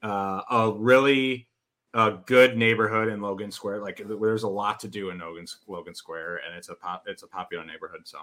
uh, 0.01 0.41
a 0.49 0.73
really 0.75 1.47
a 1.93 2.17
good 2.25 2.57
neighborhood 2.57 3.09
in 3.09 3.21
Logan 3.21 3.51
Square. 3.51 3.81
Like 3.81 4.01
there's 4.05 4.43
a 4.43 4.47
lot 4.47 4.79
to 4.81 4.87
do 4.87 5.09
in 5.11 5.19
Logan 5.19 5.45
Logan 5.67 5.95
Square, 5.95 6.41
and 6.45 6.55
it's 6.55 6.69
a 6.69 6.75
pop 6.75 7.03
it's 7.07 7.23
a 7.23 7.27
popular 7.27 7.65
neighborhood. 7.65 8.01
So 8.05 8.19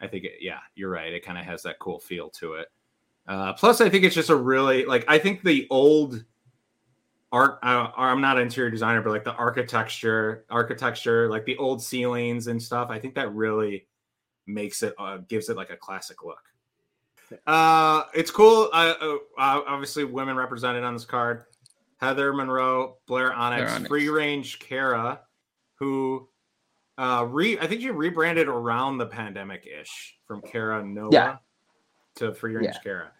I 0.00 0.06
think 0.06 0.24
it, 0.24 0.32
yeah, 0.40 0.60
you're 0.74 0.90
right. 0.90 1.12
It 1.12 1.24
kind 1.24 1.38
of 1.38 1.44
has 1.44 1.62
that 1.62 1.78
cool 1.78 1.98
feel 1.98 2.30
to 2.30 2.54
it. 2.54 2.68
Uh, 3.26 3.52
plus, 3.52 3.80
I 3.80 3.88
think 3.88 4.04
it's 4.04 4.14
just 4.14 4.30
a 4.30 4.36
really 4.36 4.84
like 4.84 5.04
I 5.08 5.18
think 5.18 5.42
the 5.42 5.66
old 5.70 6.24
art. 7.32 7.58
Uh, 7.62 7.90
I'm 7.96 8.20
not 8.20 8.36
an 8.36 8.44
interior 8.44 8.70
designer, 8.70 9.02
but 9.02 9.10
like 9.10 9.24
the 9.24 9.34
architecture, 9.34 10.44
architecture, 10.50 11.30
like 11.30 11.44
the 11.44 11.56
old 11.56 11.82
ceilings 11.82 12.46
and 12.46 12.62
stuff. 12.62 12.88
I 12.90 12.98
think 12.98 13.14
that 13.14 13.34
really 13.34 13.86
makes 14.46 14.82
it 14.82 14.94
uh, 14.98 15.18
gives 15.28 15.48
it 15.48 15.56
like 15.56 15.70
a 15.70 15.76
classic 15.76 16.24
look. 16.24 16.42
Uh, 17.46 18.04
it's 18.14 18.30
cool. 18.30 18.70
Uh, 18.72 18.94
uh, 19.00 19.16
obviously, 19.36 20.04
women 20.04 20.36
represented 20.36 20.82
on 20.84 20.94
this 20.94 21.04
card. 21.04 21.44
Heather 21.98 22.32
Monroe, 22.32 22.96
Blair 23.06 23.32
Onyx, 23.32 23.62
Blair 23.62 23.74
Onyx. 23.74 23.88
Free 23.88 24.08
Range 24.08 24.58
Kara, 24.58 25.20
who 25.74 26.28
uh 26.96 27.24
re 27.28 27.58
I 27.58 27.66
think 27.66 27.82
she 27.82 27.90
rebranded 27.90 28.48
around 28.48 28.98
the 28.98 29.06
pandemic 29.06 29.66
ish 29.66 30.16
from 30.26 30.42
Kara 30.42 30.82
Noia 30.82 31.12
yeah. 31.12 31.36
to 32.16 32.34
Free 32.34 32.54
Range 32.54 32.66
yeah. 32.74 32.80
Kara. 32.82 33.10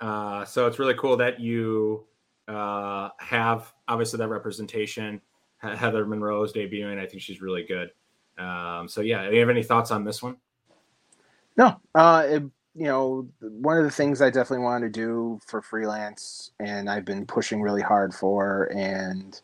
Uh, 0.00 0.44
so 0.44 0.66
it's 0.66 0.80
really 0.80 0.94
cool 0.94 1.16
that 1.16 1.38
you 1.38 2.04
uh, 2.48 3.10
have 3.18 3.72
obviously 3.86 4.18
that 4.18 4.28
representation. 4.28 5.20
Heather 5.58 6.04
Monroe 6.04 6.42
is 6.42 6.52
debuting. 6.52 6.98
I 6.98 7.06
think 7.06 7.22
she's 7.22 7.40
really 7.40 7.62
good. 7.62 7.90
Um, 8.36 8.88
so 8.88 9.00
yeah, 9.00 9.28
do 9.28 9.34
you 9.34 9.40
have 9.40 9.48
any 9.48 9.62
thoughts 9.62 9.92
on 9.92 10.02
this 10.02 10.20
one? 10.20 10.36
No, 11.56 11.76
uh, 11.94 12.26
it, 12.26 12.42
you 12.74 12.86
know, 12.86 13.28
one 13.40 13.76
of 13.76 13.84
the 13.84 13.90
things 13.90 14.22
I 14.22 14.30
definitely 14.30 14.64
wanted 14.64 14.92
to 14.92 15.00
do 15.00 15.40
for 15.46 15.60
freelance, 15.60 16.52
and 16.58 16.88
I've 16.88 17.04
been 17.04 17.26
pushing 17.26 17.60
really 17.60 17.82
hard 17.82 18.14
for, 18.14 18.70
and 18.74 19.38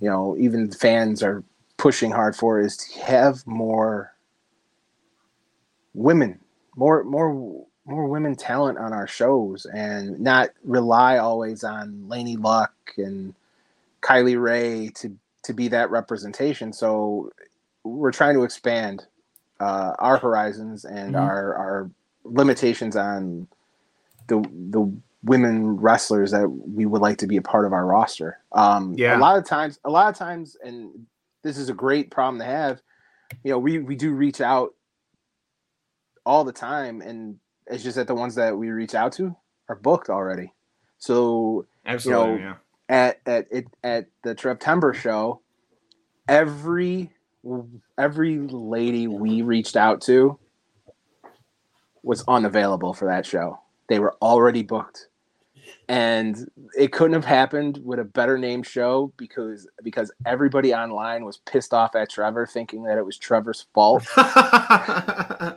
you 0.00 0.08
know, 0.08 0.36
even 0.38 0.70
fans 0.70 1.22
are 1.22 1.42
pushing 1.78 2.10
hard 2.10 2.36
for, 2.36 2.60
is 2.60 2.76
to 2.76 3.00
have 3.00 3.46
more 3.46 4.14
women, 5.94 6.38
more 6.76 7.02
more 7.04 7.64
more 7.86 8.06
women 8.06 8.36
talent 8.36 8.78
on 8.78 8.92
our 8.92 9.06
shows 9.06 9.66
and 9.66 10.20
not 10.20 10.50
rely 10.62 11.16
always 11.16 11.64
on 11.64 12.04
Laynie 12.08 12.42
Luck 12.42 12.72
and 12.98 13.34
Kylie 14.02 14.40
Rae 14.40 14.90
to 14.96 15.16
to 15.44 15.54
be 15.54 15.68
that 15.68 15.90
representation. 15.90 16.74
So 16.74 17.32
we're 17.84 18.12
trying 18.12 18.34
to 18.34 18.44
expand 18.44 19.06
uh, 19.60 19.94
our 19.98 20.18
horizons 20.18 20.84
and 20.84 21.14
mm-hmm. 21.14 21.24
our 21.24 21.54
our 21.54 21.90
limitations 22.24 22.96
on 22.96 23.48
the 24.28 24.40
the 24.70 24.92
women 25.22 25.76
wrestlers 25.76 26.30
that 26.30 26.48
we 26.48 26.86
would 26.86 27.02
like 27.02 27.18
to 27.18 27.26
be 27.26 27.36
a 27.36 27.42
part 27.42 27.66
of 27.66 27.72
our 27.72 27.84
roster. 27.84 28.38
Um, 28.52 28.94
yeah, 28.96 29.16
a 29.16 29.20
lot 29.20 29.38
of 29.38 29.44
times, 29.46 29.78
a 29.84 29.90
lot 29.90 30.08
of 30.08 30.16
times, 30.16 30.56
and 30.62 31.06
this 31.42 31.58
is 31.58 31.68
a 31.68 31.74
great 31.74 32.10
problem 32.10 32.38
to 32.38 32.44
have. 32.44 32.80
You 33.44 33.52
know, 33.52 33.58
we 33.58 33.78
we 33.78 33.96
do 33.96 34.12
reach 34.12 34.40
out 34.40 34.74
all 36.24 36.44
the 36.44 36.52
time, 36.52 37.00
and 37.00 37.38
it's 37.66 37.82
just 37.82 37.96
that 37.96 38.06
the 38.06 38.14
ones 38.14 38.34
that 38.36 38.56
we 38.56 38.70
reach 38.70 38.94
out 38.94 39.12
to 39.14 39.36
are 39.68 39.76
booked 39.76 40.10
already. 40.10 40.52
So 40.98 41.66
Absolutely, 41.86 42.32
you 42.32 42.38
know, 42.38 42.44
yeah. 42.44 42.54
at 42.88 43.20
at 43.26 43.46
it 43.50 43.66
at 43.84 44.06
the 44.22 44.36
September 44.38 44.94
show, 44.94 45.40
every 46.28 47.10
every 47.98 48.38
lady 48.38 49.06
we 49.06 49.42
reached 49.42 49.76
out 49.76 50.00
to 50.02 50.38
was 52.02 52.24
unavailable 52.28 52.94
for 52.94 53.06
that 53.06 53.26
show. 53.26 53.58
They 53.88 53.98
were 53.98 54.16
already 54.22 54.62
booked. 54.62 55.08
And 55.88 56.48
it 56.76 56.92
couldn't 56.92 57.14
have 57.14 57.24
happened 57.24 57.80
with 57.84 57.98
a 57.98 58.04
better 58.04 58.38
named 58.38 58.64
show 58.66 59.12
because 59.16 59.68
because 59.82 60.12
everybody 60.24 60.72
online 60.72 61.24
was 61.24 61.38
pissed 61.38 61.74
off 61.74 61.96
at 61.96 62.10
Trevor 62.10 62.46
thinking 62.46 62.84
that 62.84 62.96
it 62.96 63.04
was 63.04 63.18
Trevor's 63.18 63.66
fault. 63.74 64.06
that 64.16 65.56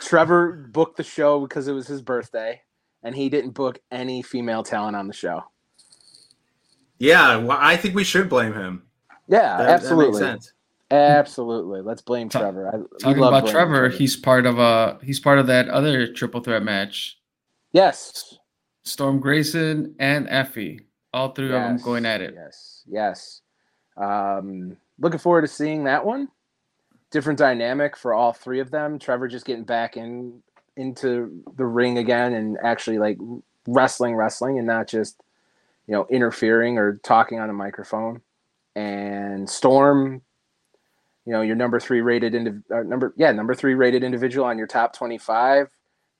Trevor 0.00 0.68
booked 0.72 0.96
the 0.96 1.04
show 1.04 1.40
because 1.40 1.68
it 1.68 1.72
was 1.72 1.86
his 1.86 2.02
birthday 2.02 2.60
and 3.02 3.14
he 3.14 3.28
didn't 3.28 3.50
book 3.50 3.78
any 3.92 4.22
female 4.22 4.64
talent 4.64 4.96
on 4.96 5.06
the 5.06 5.14
show. 5.14 5.44
Yeah, 6.98 7.36
well, 7.36 7.58
I 7.60 7.76
think 7.76 7.94
we 7.94 8.02
should 8.02 8.28
blame 8.28 8.52
him. 8.52 8.82
Yeah, 9.28 9.58
that, 9.58 9.68
absolutely. 9.68 10.20
That 10.20 10.50
absolutely. 10.90 11.80
Let's 11.80 12.02
blame 12.02 12.28
Trevor. 12.28 12.68
I, 12.68 13.02
Talking 13.02 13.22
about 13.22 13.46
Trevor, 13.48 13.50
Trevor, 13.50 13.88
he's 13.88 14.16
part 14.16 14.46
of 14.46 14.58
a 14.58 14.98
he's 15.02 15.20
part 15.20 15.38
of 15.38 15.46
that 15.46 15.68
other 15.68 16.12
triple 16.12 16.40
threat 16.40 16.62
match. 16.62 17.18
Yes. 17.72 18.38
Storm 18.84 19.20
Grayson 19.20 19.94
and 19.98 20.26
Effy, 20.28 20.80
all 21.12 21.32
three 21.32 21.50
yes. 21.50 21.54
of 21.54 21.62
them 21.62 21.84
going 21.84 22.06
at 22.06 22.20
it. 22.20 22.34
Yes, 22.34 22.84
yes. 22.86 23.42
Um, 23.96 24.76
looking 24.98 25.18
forward 25.18 25.42
to 25.42 25.48
seeing 25.48 25.84
that 25.84 26.04
one 26.04 26.28
different 27.10 27.38
dynamic 27.38 27.96
for 27.96 28.12
all 28.14 28.32
three 28.32 28.60
of 28.60 28.70
them. 28.70 28.98
Trevor 28.98 29.28
just 29.28 29.46
getting 29.46 29.64
back 29.64 29.96
in 29.96 30.42
into 30.76 31.42
the 31.56 31.64
ring 31.64 31.98
again 31.98 32.34
and 32.34 32.56
actually 32.62 32.98
like 32.98 33.18
wrestling, 33.66 34.14
wrestling, 34.14 34.58
and 34.58 34.66
not 34.66 34.88
just 34.88 35.20
you 35.86 35.94
know 35.94 36.06
interfering 36.10 36.78
or 36.78 36.96
talking 37.02 37.38
on 37.38 37.50
a 37.50 37.54
microphone. 37.54 38.20
And 38.76 39.48
Storm, 39.48 40.22
you 41.28 41.34
know, 41.34 41.42
your 41.42 41.56
number 41.56 41.78
three 41.78 42.00
rated 42.00 42.34
into 42.34 42.62
uh, 42.74 42.82
number 42.84 43.12
yeah 43.18 43.30
number 43.32 43.54
three 43.54 43.74
rated 43.74 44.02
individual 44.02 44.46
on 44.46 44.56
your 44.56 44.66
top 44.66 44.94
twenty 44.94 45.18
five. 45.18 45.68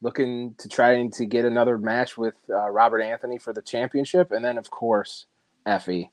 Looking 0.03 0.55
to 0.59 0.68
trying 0.68 1.11
to 1.12 1.25
get 1.25 1.47
another 1.47 1.79
match 1.79 2.18
with 2.18 2.35
uh, 2.51 2.68
Robert 2.68 3.01
Anthony 3.01 3.38
for 3.38 3.55
the 3.55 3.62
championship, 3.62 4.33
and 4.33 4.44
then 4.44 4.59
of 4.59 4.68
course 4.71 5.25
Effy 5.66 6.11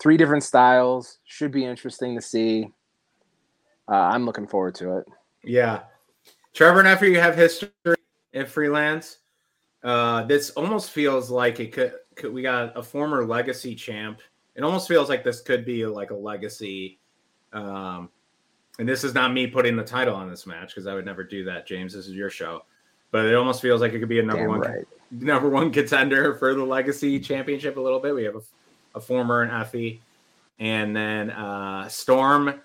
Three 0.00 0.16
different 0.16 0.42
styles 0.42 1.20
should 1.24 1.52
be 1.52 1.64
interesting 1.64 2.16
to 2.16 2.20
see 2.20 2.66
uh, 3.88 3.94
I'm 3.94 4.26
looking 4.26 4.48
forward 4.48 4.74
to 4.76 4.98
it. 4.98 5.06
Yeah, 5.44 5.82
Trevor 6.52 6.80
and 6.80 6.88
Effy 6.88 7.12
you 7.12 7.20
have 7.20 7.36
history 7.36 7.70
in 8.32 8.46
freelance. 8.46 9.18
Uh, 9.84 10.24
this 10.24 10.50
almost 10.50 10.90
feels 10.90 11.30
like 11.30 11.60
it 11.60 11.70
could, 11.70 11.92
could. 12.16 12.32
We 12.32 12.42
got 12.42 12.76
a 12.76 12.82
former 12.82 13.24
legacy 13.24 13.76
champ. 13.76 14.20
It 14.56 14.64
almost 14.64 14.88
feels 14.88 15.08
like 15.08 15.22
this 15.22 15.42
could 15.42 15.64
be 15.64 15.86
like 15.86 16.10
a 16.10 16.16
legacy. 16.16 16.98
Um, 17.52 18.10
and 18.78 18.88
this 18.88 19.04
is 19.04 19.14
not 19.14 19.32
me 19.32 19.46
putting 19.46 19.76
the 19.76 19.84
title 19.84 20.14
on 20.14 20.28
this 20.28 20.46
match 20.46 20.68
because 20.68 20.86
I 20.86 20.94
would 20.94 21.04
never 21.04 21.22
do 21.22 21.44
that, 21.44 21.66
James. 21.66 21.92
This 21.92 22.06
is 22.06 22.14
your 22.14 22.30
show, 22.30 22.64
but 23.10 23.26
it 23.26 23.34
almost 23.34 23.60
feels 23.60 23.80
like 23.80 23.92
it 23.92 23.98
could 23.98 24.08
be 24.08 24.20
a 24.20 24.22
number 24.22 24.42
Damn 24.42 24.48
one 24.48 24.60
right. 24.60 24.88
number 25.10 25.48
one 25.48 25.70
contender 25.70 26.34
for 26.36 26.54
the 26.54 26.64
legacy 26.64 27.20
championship. 27.20 27.76
A 27.76 27.80
little 27.80 28.00
bit. 28.00 28.14
We 28.14 28.24
have 28.24 28.36
a, 28.36 28.42
a 28.94 29.00
former 29.00 29.42
and 29.42 29.52
Effy, 29.52 30.00
and 30.58 30.96
then 30.96 31.30
uh, 31.30 31.88
Storm 31.88 32.60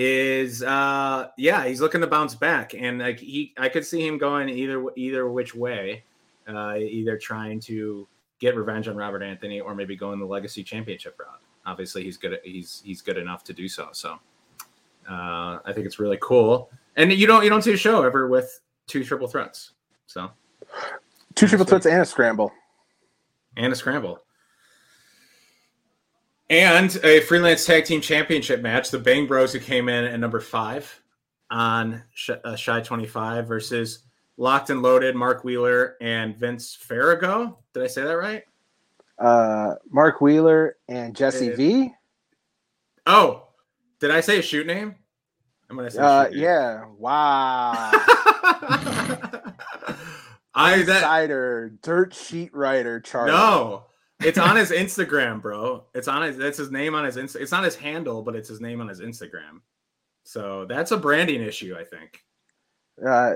is 0.00 0.62
uh 0.62 1.26
yeah 1.36 1.66
he's 1.66 1.80
looking 1.80 2.00
to 2.00 2.06
bounce 2.06 2.32
back 2.32 2.72
and 2.72 3.00
like 3.00 3.18
he 3.18 3.52
i 3.58 3.68
could 3.68 3.84
see 3.84 4.06
him 4.06 4.16
going 4.16 4.48
either 4.48 4.84
either 4.94 5.28
which 5.28 5.56
way 5.56 6.04
uh 6.46 6.76
either 6.76 7.18
trying 7.18 7.58
to 7.58 8.06
get 8.38 8.54
revenge 8.54 8.86
on 8.86 8.94
robert 8.94 9.24
anthony 9.24 9.58
or 9.58 9.74
maybe 9.74 9.96
going 9.96 10.20
the 10.20 10.24
legacy 10.24 10.62
championship 10.62 11.18
route 11.18 11.40
obviously 11.66 12.04
he's 12.04 12.16
good 12.16 12.38
he's 12.44 12.80
he's 12.84 13.02
good 13.02 13.18
enough 13.18 13.42
to 13.42 13.52
do 13.52 13.66
so 13.66 13.88
so 13.90 14.20
uh 15.08 15.58
i 15.64 15.72
think 15.72 15.86
it's 15.86 15.98
really 15.98 16.18
cool 16.20 16.70
and 16.96 17.12
you 17.12 17.26
don't 17.26 17.44
you 17.44 17.50
don't 17.50 17.62
see 17.62 17.72
a 17.72 17.76
show 17.76 18.02
ever 18.02 18.28
with 18.28 18.60
two 18.86 19.04
triple 19.04 19.28
threats 19.28 19.72
so 20.06 20.30
two 21.34 21.46
triple 21.46 21.66
threats 21.66 21.86
and 21.86 22.02
a 22.02 22.06
scramble 22.06 22.52
and 23.56 23.72
a 23.72 23.76
scramble 23.76 24.20
and 26.50 26.98
a 27.04 27.20
freelance 27.20 27.64
tag 27.66 27.84
team 27.84 28.00
championship 28.00 28.62
match. 28.62 28.90
The 28.90 28.98
Bang 28.98 29.26
Bros 29.26 29.52
who 29.52 29.60
came 29.60 29.88
in 29.88 30.04
at 30.04 30.18
number 30.18 30.40
five 30.40 31.02
on 31.50 32.02
uh, 32.28 32.56
Chi 32.56 32.80
25 32.80 33.46
versus 33.46 34.00
Locked 34.36 34.70
and 34.70 34.82
Loaded, 34.82 35.16
Mark 35.16 35.44
Wheeler 35.44 35.96
and 36.00 36.36
Vince 36.36 36.74
Farrago. 36.74 37.58
Did 37.74 37.82
I 37.82 37.86
say 37.86 38.02
that 38.02 38.16
right? 38.16 38.44
Uh, 39.18 39.74
Mark 39.90 40.20
Wheeler 40.20 40.76
and 40.88 41.14
Jesse 41.14 41.50
V. 41.50 41.92
Oh, 43.06 43.47
did 44.00 44.10
I 44.10 44.20
say 44.20 44.38
a 44.38 44.42
shoot 44.42 44.66
name? 44.66 44.94
I'm 45.70 45.76
gonna 45.76 45.90
say. 45.90 45.98
Uh, 46.00 46.28
yeah. 46.28 46.84
Wow. 46.98 47.90
I 50.54 50.82
that 50.82 50.96
Insider, 50.96 51.72
dirt 51.82 52.12
sheet 52.12 52.52
writer 52.52 52.98
Charlie. 52.98 53.30
No, 53.30 53.84
it's 54.20 54.38
on 54.38 54.56
his 54.56 54.72
Instagram, 54.72 55.40
bro. 55.40 55.84
It's 55.94 56.08
on 56.08 56.22
his. 56.22 56.36
That's 56.36 56.58
his 56.58 56.72
name 56.72 56.94
on 56.94 57.04
his. 57.04 57.16
Insta- 57.16 57.40
it's 57.40 57.52
not 57.52 57.62
his 57.64 57.76
handle, 57.76 58.22
but 58.22 58.34
it's 58.34 58.48
his 58.48 58.60
name 58.60 58.80
on 58.80 58.88
his 58.88 59.00
Instagram. 59.00 59.60
So 60.24 60.64
that's 60.64 60.90
a 60.90 60.96
branding 60.96 61.42
issue, 61.42 61.76
I 61.78 61.84
think. 61.84 62.24
Uh, 63.06 63.34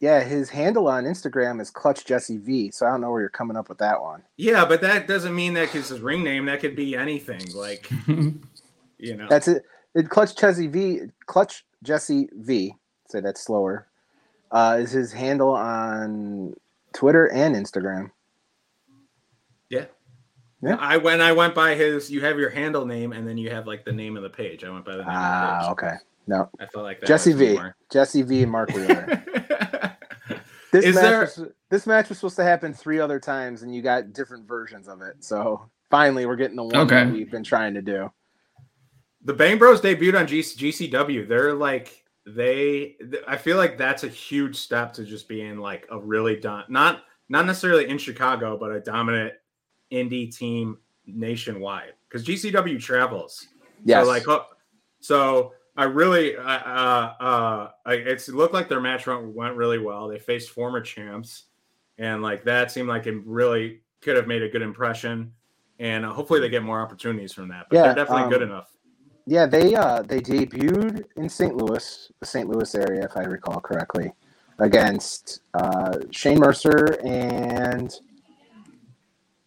yeah, 0.00 0.20
his 0.22 0.50
handle 0.50 0.88
on 0.88 1.04
Instagram 1.04 1.60
is 1.60 1.70
Clutch 1.70 2.04
Jesse 2.04 2.38
V. 2.38 2.72
So 2.72 2.86
I 2.86 2.90
don't 2.90 3.00
know 3.00 3.10
where 3.10 3.20
you're 3.20 3.30
coming 3.30 3.56
up 3.56 3.68
with 3.68 3.78
that 3.78 4.02
one. 4.02 4.22
Yeah, 4.36 4.64
but 4.64 4.80
that 4.80 5.06
doesn't 5.06 5.34
mean 5.34 5.54
that 5.54 5.72
because 5.72 5.88
his 5.88 6.00
ring 6.00 6.24
name. 6.24 6.46
That 6.46 6.60
could 6.60 6.74
be 6.74 6.96
anything. 6.96 7.40
Like, 7.54 7.88
you 8.98 9.16
know, 9.16 9.28
that's 9.30 9.46
it. 9.46 9.64
It. 9.94 10.08
Clutch 10.08 10.36
Jesse 10.36 10.66
V. 10.66 11.00
Clutch 11.26 11.64
Jesse 11.82 12.28
V. 12.34 12.74
Say 13.08 13.20
that 13.20 13.38
slower. 13.38 13.86
Uh, 14.50 14.78
is 14.80 14.92
his 14.92 15.12
handle 15.12 15.50
on 15.50 16.54
Twitter 16.92 17.26
and 17.32 17.56
Instagram. 17.56 18.10
Yeah, 19.68 19.86
Yeah. 20.62 20.76
I 20.78 20.96
when 20.98 21.20
I 21.20 21.32
went 21.32 21.54
by 21.54 21.74
his, 21.74 22.10
you 22.10 22.20
have 22.20 22.38
your 22.38 22.50
handle 22.50 22.86
name 22.86 23.12
and 23.12 23.26
then 23.26 23.36
you 23.38 23.50
have 23.50 23.66
like 23.66 23.84
the 23.84 23.92
name 23.92 24.16
of 24.16 24.22
the 24.22 24.30
page. 24.30 24.62
I 24.64 24.70
went 24.70 24.84
by 24.84 24.92
the 24.92 24.98
name 24.98 25.06
Ah, 25.10 25.70
of 25.70 25.76
the 25.76 25.82
page. 25.82 25.90
okay. 25.92 25.96
No, 26.26 26.48
I 26.60 26.66
felt 26.66 26.84
like 26.84 27.00
that 27.00 27.06
Jesse 27.06 27.32
V, 27.32 27.54
more- 27.54 27.76
Jesse 27.90 28.22
V, 28.22 28.42
and 28.42 28.52
Mark 28.52 28.70
Wheeler. 28.70 29.24
This 30.72 30.86
Is 30.86 30.94
match 30.96 31.04
there- 31.04 31.20
was, 31.20 31.42
this 31.70 31.86
match 31.86 32.08
was 32.08 32.18
supposed 32.18 32.34
to 32.34 32.42
happen 32.42 32.74
three 32.74 32.98
other 32.98 33.20
times, 33.20 33.62
and 33.62 33.72
you 33.72 33.80
got 33.80 34.12
different 34.12 34.48
versions 34.48 34.88
of 34.88 35.02
it. 35.02 35.22
So 35.22 35.70
finally, 35.88 36.26
we're 36.26 36.34
getting 36.34 36.56
the 36.56 36.64
one 36.64 36.74
Okay. 36.78 37.04
that 37.04 37.12
we've 37.12 37.30
been 37.30 37.44
trying 37.44 37.74
to 37.74 37.82
do. 37.82 38.10
The 39.24 39.34
Bang 39.34 39.58
Bros 39.58 39.80
debuted 39.80 40.18
on 40.18 40.26
G- 40.26 40.40
GCW. 40.40 41.26
They're 41.28 41.54
like 41.54 42.04
they. 42.26 42.96
th- 43.00 43.24
I 43.26 43.36
feel 43.36 43.56
like 43.56 43.76
that's 43.78 44.04
a 44.04 44.08
huge 44.08 44.56
step 44.56 44.92
to 44.94 45.04
just 45.04 45.28
being 45.28 45.58
like 45.58 45.86
a 45.90 45.98
really 45.98 46.36
done 46.36 46.64
not 46.68 47.02
not 47.28 47.46
necessarily 47.46 47.88
in 47.88 47.98
Chicago, 47.98 48.56
but 48.58 48.70
a 48.72 48.80
dominant 48.80 49.34
indie 49.92 50.34
team 50.34 50.78
nationwide 51.06 51.92
because 52.08 52.26
GCW 52.26 52.80
travels. 52.80 53.46
Yes, 53.84 54.04
So 54.04 54.10
like, 54.10 54.28
oh, 54.28 54.44
so 55.00 55.52
I 55.76 55.84
really, 55.84 56.36
uh, 56.36 56.42
uh, 56.42 57.70
I- 57.84 57.92
it's 57.94 58.28
it 58.28 58.34
looked 58.34 58.54
like 58.54 58.68
their 58.68 58.80
match 58.80 59.06
went, 59.06 59.26
went 59.34 59.56
really 59.56 59.78
well. 59.78 60.08
They 60.08 60.18
faced 60.18 60.50
former 60.50 60.80
champs, 60.80 61.44
and 61.98 62.22
like 62.22 62.44
that 62.44 62.70
seemed 62.70 62.88
like 62.88 63.06
it 63.06 63.16
really 63.26 63.80
could 64.00 64.16
have 64.16 64.26
made 64.26 64.42
a 64.42 64.48
good 64.48 64.62
impression. 64.62 65.32
And 65.80 66.04
uh, 66.06 66.12
hopefully 66.12 66.40
they 66.40 66.48
get 66.48 66.62
more 66.62 66.80
opportunities 66.80 67.32
from 67.32 67.48
that. 67.48 67.66
But 67.68 67.76
Yeah, 67.76 67.82
they're 67.86 67.94
definitely 68.04 68.30
good 68.30 68.42
um, 68.42 68.50
enough. 68.50 68.70
Yeah, 69.26 69.46
they 69.46 69.74
uh 69.74 70.02
they 70.02 70.20
debuted 70.20 71.04
in 71.16 71.28
St. 71.28 71.56
Louis, 71.56 72.12
the 72.20 72.26
St. 72.26 72.48
Louis 72.48 72.74
area, 72.74 73.04
if 73.04 73.16
I 73.16 73.22
recall 73.22 73.60
correctly, 73.60 74.12
against 74.58 75.40
uh, 75.54 75.98
Shane 76.10 76.38
Mercer 76.38 76.98
and, 77.04 77.92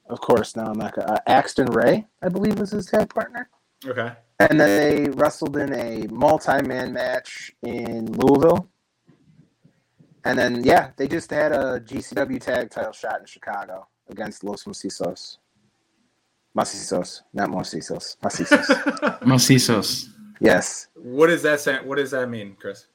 of 0.09 0.19
course, 0.21 0.55
now 0.55 0.65
I'm 0.71 0.77
not 0.77 0.95
gonna, 0.95 1.13
uh, 1.13 1.19
Axton 1.27 1.67
Ray, 1.67 2.07
I 2.23 2.29
believe 2.29 2.59
was 2.59 2.71
his 2.71 2.87
tag 2.87 3.13
partner. 3.13 3.49
Okay. 3.85 4.11
And 4.39 4.59
then 4.59 5.05
they 5.05 5.09
wrestled 5.11 5.57
in 5.57 5.73
a 5.73 6.07
multi-man 6.11 6.93
match 6.93 7.51
in 7.63 8.11
Louisville. 8.13 8.67
And 10.25 10.37
then 10.37 10.63
yeah, 10.63 10.91
they 10.97 11.07
just 11.07 11.31
had 11.31 11.51
a 11.51 11.79
GCW 11.79 12.41
tag 12.41 12.69
title 12.69 12.91
shot 12.91 13.19
in 13.19 13.25
Chicago 13.25 13.87
against 14.09 14.43
Los 14.43 14.65
Macizos. 14.65 15.37
Macisos, 16.57 17.21
not 17.33 17.49
Macisos. 17.49 18.17
Macisos. 18.17 18.65
Macizos. 19.21 20.09
yes. 20.39 20.87
what 20.95 21.27
does 21.27 21.43
that 21.43 21.59
say? 21.59 21.77
What 21.83 21.97
does 21.97 22.11
that 22.11 22.27
mean, 22.29 22.55
Chris? 22.59 22.87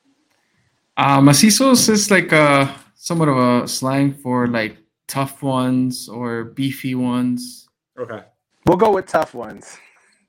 Uh, 0.97 1.21
macizos 1.21 1.89
is 1.89 2.11
like 2.11 2.33
a 2.33 2.75
somewhat 2.95 3.29
of 3.29 3.37
a 3.37 3.69
slang 3.69 4.13
for 4.13 4.47
like 4.47 4.77
tough 5.07 5.43
ones 5.43 6.09
or 6.09 6.45
beefy 6.45 6.95
ones. 6.95 7.69
Okay. 7.99 8.23
We'll 8.67 8.77
go 8.77 8.93
with 8.93 9.07
tough 9.07 9.35
ones. 9.35 9.79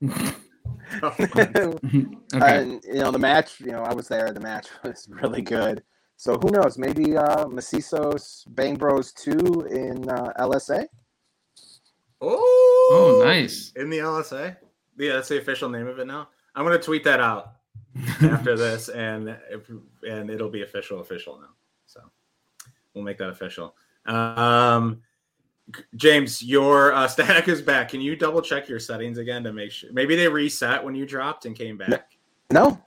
okay. 1.02 1.62
And 2.32 2.84
you 2.84 3.00
know, 3.00 3.10
the 3.10 3.18
match, 3.18 3.60
you 3.60 3.72
know, 3.72 3.82
I 3.82 3.94
was 3.94 4.08
there, 4.08 4.32
the 4.32 4.40
match 4.40 4.68
was 4.84 5.08
really 5.10 5.42
good. 5.42 5.82
So 6.16 6.38
who 6.38 6.50
knows? 6.50 6.78
Maybe 6.78 7.16
uh 7.16 7.46
Macizos 7.46 8.44
Bang 8.54 8.76
Bros 8.76 9.12
2 9.12 9.30
in 9.70 10.08
uh, 10.08 10.32
LSA? 10.38 10.86
Oh, 12.26 13.20
oh, 13.20 13.24
nice. 13.24 13.72
In 13.76 13.90
the 13.90 13.98
LSA. 13.98 14.56
Yeah, 14.96 15.14
that's 15.14 15.28
the 15.28 15.38
official 15.38 15.68
name 15.68 15.86
of 15.86 15.98
it 15.98 16.06
now. 16.06 16.28
I'm 16.54 16.64
gonna 16.64 16.78
tweet 16.78 17.04
that 17.04 17.20
out 17.20 17.54
after 18.22 18.56
this, 18.56 18.88
and 18.88 19.36
if, 19.50 19.68
and 20.08 20.30
it'll 20.30 20.50
be 20.50 20.62
official, 20.62 21.00
official 21.00 21.38
now. 21.40 21.48
So 21.86 22.00
we'll 22.94 23.04
make 23.04 23.18
that 23.18 23.28
official. 23.30 23.74
Um, 24.06 25.02
James, 25.96 26.42
your 26.42 26.92
uh, 26.92 27.08
static 27.08 27.48
is 27.48 27.62
back. 27.62 27.88
Can 27.88 28.00
you 28.00 28.14
double 28.16 28.42
check 28.42 28.68
your 28.68 28.78
settings 28.78 29.18
again 29.18 29.42
to 29.44 29.52
make 29.52 29.72
sure? 29.72 29.90
Maybe 29.92 30.14
they 30.14 30.28
reset 30.28 30.82
when 30.84 30.94
you 30.94 31.06
dropped 31.06 31.46
and 31.46 31.56
came 31.56 31.76
back. 31.76 32.12
No, 32.52 32.80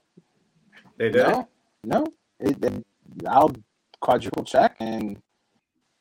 They 0.96 1.10
did. 1.10 1.26
no, 1.26 1.48
no. 1.84 2.06
It, 2.40 2.62
it- 2.64 2.86
I'll 3.28 3.50
quadruple 4.00 4.44
check 4.44 4.76
and 4.78 5.20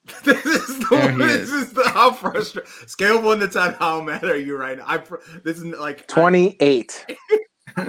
this 0.23 0.45
is 0.45 0.79
the 0.79 0.87
There 0.91 1.11
he 1.11 1.17
this 1.17 1.41
is. 1.43 1.51
is 1.51 1.73
the 1.73 1.87
how 1.89 2.11
frustrated. 2.11 2.69
Scale 2.89 3.17
of 3.19 3.23
one 3.23 3.39
to 3.39 3.47
ten. 3.47 3.73
How 3.73 4.01
mad 4.01 4.23
are 4.23 4.37
you 4.37 4.57
right 4.57 4.77
now? 4.77 4.85
I 4.87 4.97
pr- 4.99 5.15
this 5.43 5.57
is 5.57 5.63
like 5.65 6.07
28. 6.07 7.05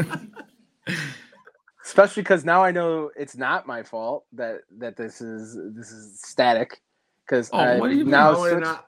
Especially 1.84 2.22
because 2.22 2.44
now 2.44 2.62
I 2.62 2.70
know 2.70 3.10
it's 3.16 3.36
not 3.36 3.66
my 3.66 3.82
fault 3.82 4.24
that 4.32 4.60
that 4.78 4.96
this 4.96 5.20
is 5.20 5.56
this 5.74 5.90
is 5.90 6.20
static. 6.22 6.82
Because 7.26 7.50
Oh, 7.52 7.58
I 7.58 7.78
what 7.78 7.88
do 7.88 7.94
you 7.96 8.04
mean? 8.04 8.10
now 8.10 8.34
how, 8.34 8.40
we're 8.40 8.58
not- 8.60 8.86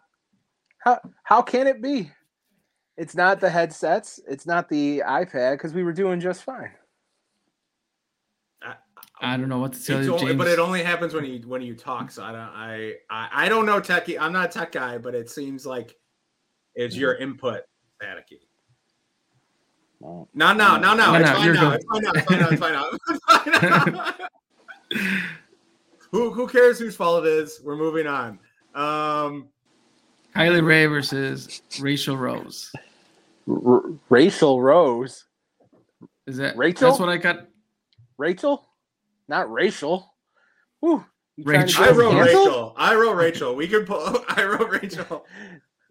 how 0.78 1.00
how 1.24 1.42
can 1.42 1.66
it 1.66 1.80
be? 1.82 2.10
It's 2.96 3.14
not 3.14 3.40
the 3.40 3.48
headsets. 3.48 4.20
It's 4.28 4.46
not 4.46 4.68
the 4.68 5.02
iPad 5.06 5.54
because 5.54 5.72
we 5.72 5.82
were 5.82 5.92
doing 5.92 6.20
just 6.20 6.42
fine. 6.42 6.70
I 9.20 9.36
don't 9.36 9.48
know 9.48 9.58
what 9.58 9.74
to 9.74 9.84
tell 9.84 9.98
It's 9.98 10.06
you, 10.06 10.14
only, 10.14 10.34
but 10.34 10.48
it 10.48 10.58
only 10.58 10.82
happens 10.82 11.12
when 11.12 11.24
you 11.24 11.40
when 11.46 11.62
you 11.62 11.74
talk. 11.74 12.10
So 12.10 12.22
I 12.22 12.32
don't 12.32 12.40
I 12.40 12.94
I, 13.10 13.28
I 13.32 13.48
don't 13.48 13.66
know 13.66 13.80
techie. 13.80 14.18
I'm 14.18 14.32
not 14.32 14.46
a 14.50 14.58
tech 14.58 14.72
guy, 14.72 14.98
but 14.98 15.14
it 15.14 15.28
seems 15.30 15.66
like 15.66 15.94
it's 16.74 16.96
your 16.96 17.16
input 17.16 17.62
staticky. 18.00 18.40
Well, 20.00 20.28
No, 20.32 20.54
no, 20.54 20.78
no, 20.78 20.94
no. 20.94 21.12
No, 21.12 21.18
It's 21.18 21.30
no, 21.30 21.36
fine 21.36 21.52
now. 21.52 21.72
It's 21.72 21.84
fine 21.84 22.02
now. 22.02 22.12
It's 22.14 22.24
fine 22.24 22.40
now. 22.40 22.48
It's 22.48 22.60
fine 22.60 22.72
now. 22.72 22.88
It's 22.90 23.24
fine 23.24 23.92
now. 23.92 24.14
who 26.10 26.30
who 26.32 26.48
cares 26.48 26.78
whose 26.78 26.96
fault 26.96 27.26
it 27.26 27.32
is? 27.32 27.60
We're 27.62 27.76
moving 27.76 28.06
on. 28.06 28.38
Um, 28.74 29.48
Kylie 30.34 30.64
Rae 30.64 30.86
versus 30.86 31.60
Rachel 31.80 32.16
Rose. 32.16 32.72
R- 33.48 33.82
Rachel 34.08 34.62
Rose. 34.62 35.24
Is 36.26 36.36
that 36.38 36.56
Rachel? 36.56 36.88
That's 36.88 37.00
what 37.00 37.08
I 37.08 37.16
got. 37.16 37.46
Rachel? 38.16 38.66
Not 39.30 39.50
Rachel. 39.50 40.12
Whew. 40.80 41.04
You 41.36 41.44
trying 41.44 41.66
to 41.68 41.72
Rachel. 41.72 41.84
I 41.84 41.88
us 41.88 41.96
wrote 41.96 42.10
canceled? 42.12 42.46
Rachel. 42.46 42.74
I 42.76 42.94
wrote 42.96 43.14
Rachel. 43.16 43.54
We 43.54 43.68
could 43.68 43.86
pull. 43.86 44.24
I 44.28 44.44
wrote 44.44 44.70
Rachel. 44.82 45.24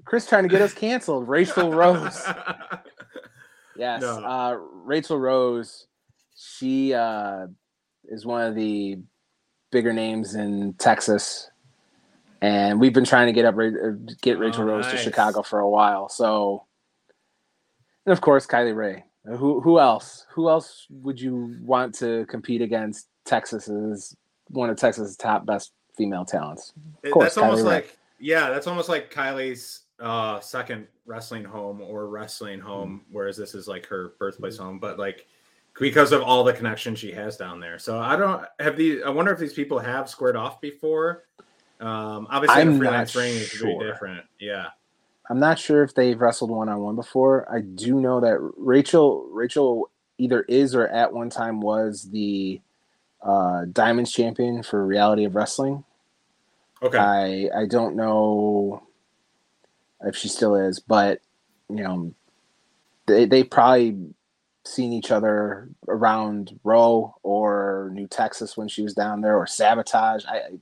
Chris 0.03 0.27
trying 0.27 0.43
to 0.43 0.49
get 0.49 0.61
us 0.61 0.73
canceled. 0.73 1.27
Rachel 1.27 1.73
Rose. 1.73 2.23
Yes. 3.77 4.01
No. 4.01 4.17
Uh, 4.17 4.57
Rachel 4.83 5.17
Rose, 5.17 5.87
she 6.35 6.93
uh, 6.93 7.47
is 8.09 8.25
one 8.25 8.41
of 8.45 8.53
the 8.53 8.97
bigger 9.71 9.93
names 9.93 10.35
in 10.35 10.73
Texas, 10.73 11.49
and 12.41 12.77
we've 12.77 12.91
been 12.91 13.05
trying 13.05 13.27
to 13.27 13.31
get 13.31 13.45
up 13.45 13.55
uh, 13.55 13.91
get 14.21 14.37
Rachel 14.37 14.63
Oh, 14.63 14.73
Rose 14.73 14.87
to. 14.87 14.97
Chicago 14.97 15.43
for 15.43 15.59
a 15.59 15.69
while. 15.69 16.09
So, 16.09 16.65
and 18.05 18.11
of 18.11 18.19
course, 18.19 18.45
Kylie 18.45 18.75
Rae. 18.75 19.05
Who 19.23 19.61
who 19.61 19.79
else? 19.79 20.25
Who 20.33 20.49
else 20.49 20.85
would 20.89 21.21
you 21.21 21.55
want 21.61 21.95
to 21.99 22.25
compete 22.25 22.61
against? 22.61 23.07
Texas 23.29 23.67
is 23.67 24.15
one 24.49 24.69
of 24.69 24.77
Texas's 24.77 25.15
top 25.15 25.45
best 25.45 25.71
female 25.95 26.25
talents. 26.25 26.73
It- 27.03 27.11
course, 27.11 27.25
that's 27.25 27.37
almost 27.37 27.61
Kylie 27.61 27.65
Rae. 27.65 27.71
like 27.75 27.97
yeah, 28.19 28.49
that's 28.49 28.67
almost 28.67 28.89
like 28.89 29.13
Kylie's 29.13 29.83
uh 29.99 30.39
second 30.39 30.87
wrestling 31.05 31.43
home 31.43 31.81
or 31.81 32.07
wrestling 32.07 32.59
home, 32.59 33.01
whereas 33.11 33.37
this 33.37 33.53
is 33.53 33.67
like 33.67 33.85
her 33.85 34.13
birthplace 34.19 34.55
Mm-hmm. 34.55 34.63
home, 34.63 34.79
but 34.79 34.97
like 34.97 35.27
because 35.79 36.11
of 36.11 36.21
all 36.21 36.43
the 36.43 36.51
connections 36.53 36.99
she 36.99 37.11
has 37.11 37.37
down 37.37 37.59
there. 37.59 37.79
So 37.79 37.99
I 37.99 38.15
don't 38.17 38.43
have 38.59 38.75
these. 38.75 39.01
I 39.05 39.09
wonder 39.09 39.31
if 39.31 39.39
these 39.39 39.53
people 39.53 39.79
have 39.79 40.09
squared 40.09 40.35
off 40.35 40.59
before. 40.59 41.23
Um, 41.79 42.27
obviously, 42.29 42.61
I'm 42.61 42.73
the 42.73 42.79
freelance 42.79 43.15
ring 43.15 43.33
is 43.35 43.51
different. 43.51 44.25
Yeah. 44.39 44.67
I'm 45.29 45.39
not 45.39 45.59
sure 45.59 45.83
if 45.83 45.93
they've 45.93 46.19
wrestled 46.19 46.49
one 46.49 46.67
on 46.69 46.79
one 46.81 46.95
before. 46.95 47.47
I 47.53 47.61
do 47.61 48.01
know 48.01 48.19
that 48.19 48.37
Rachel 48.57 49.29
Rachel 49.31 49.89
either 50.17 50.41
is 50.43 50.73
or 50.75 50.87
at 50.87 51.13
one 51.13 51.29
time 51.29 51.61
was 51.61 52.09
the 52.11 52.59
uh, 53.21 53.65
Diamonds 53.71 54.11
champion 54.11 54.63
for 54.63 54.85
Reality 54.85 55.25
of 55.25 55.35
Wrestling. 55.35 55.83
Okay. 56.81 56.97
I 56.97 57.61
I 57.61 57.65
don't 57.65 57.95
know 57.95 58.83
if 60.01 60.15
she 60.15 60.27
still 60.29 60.55
is, 60.55 60.79
but 60.79 61.19
you 61.69 61.83
know 61.83 62.13
they 63.05 63.25
they 63.25 63.43
probably 63.43 63.97
seen 64.65 64.93
each 64.93 65.11
other 65.11 65.69
around 65.87 66.59
Row 66.63 67.15
or 67.23 67.89
New 67.93 68.07
Texas 68.07 68.55
when 68.55 68.67
she 68.67 68.81
was 68.81 68.93
down 68.93 69.21
there 69.21 69.37
or 69.37 69.47
Sabotage. 69.47 70.25
I 70.25 70.59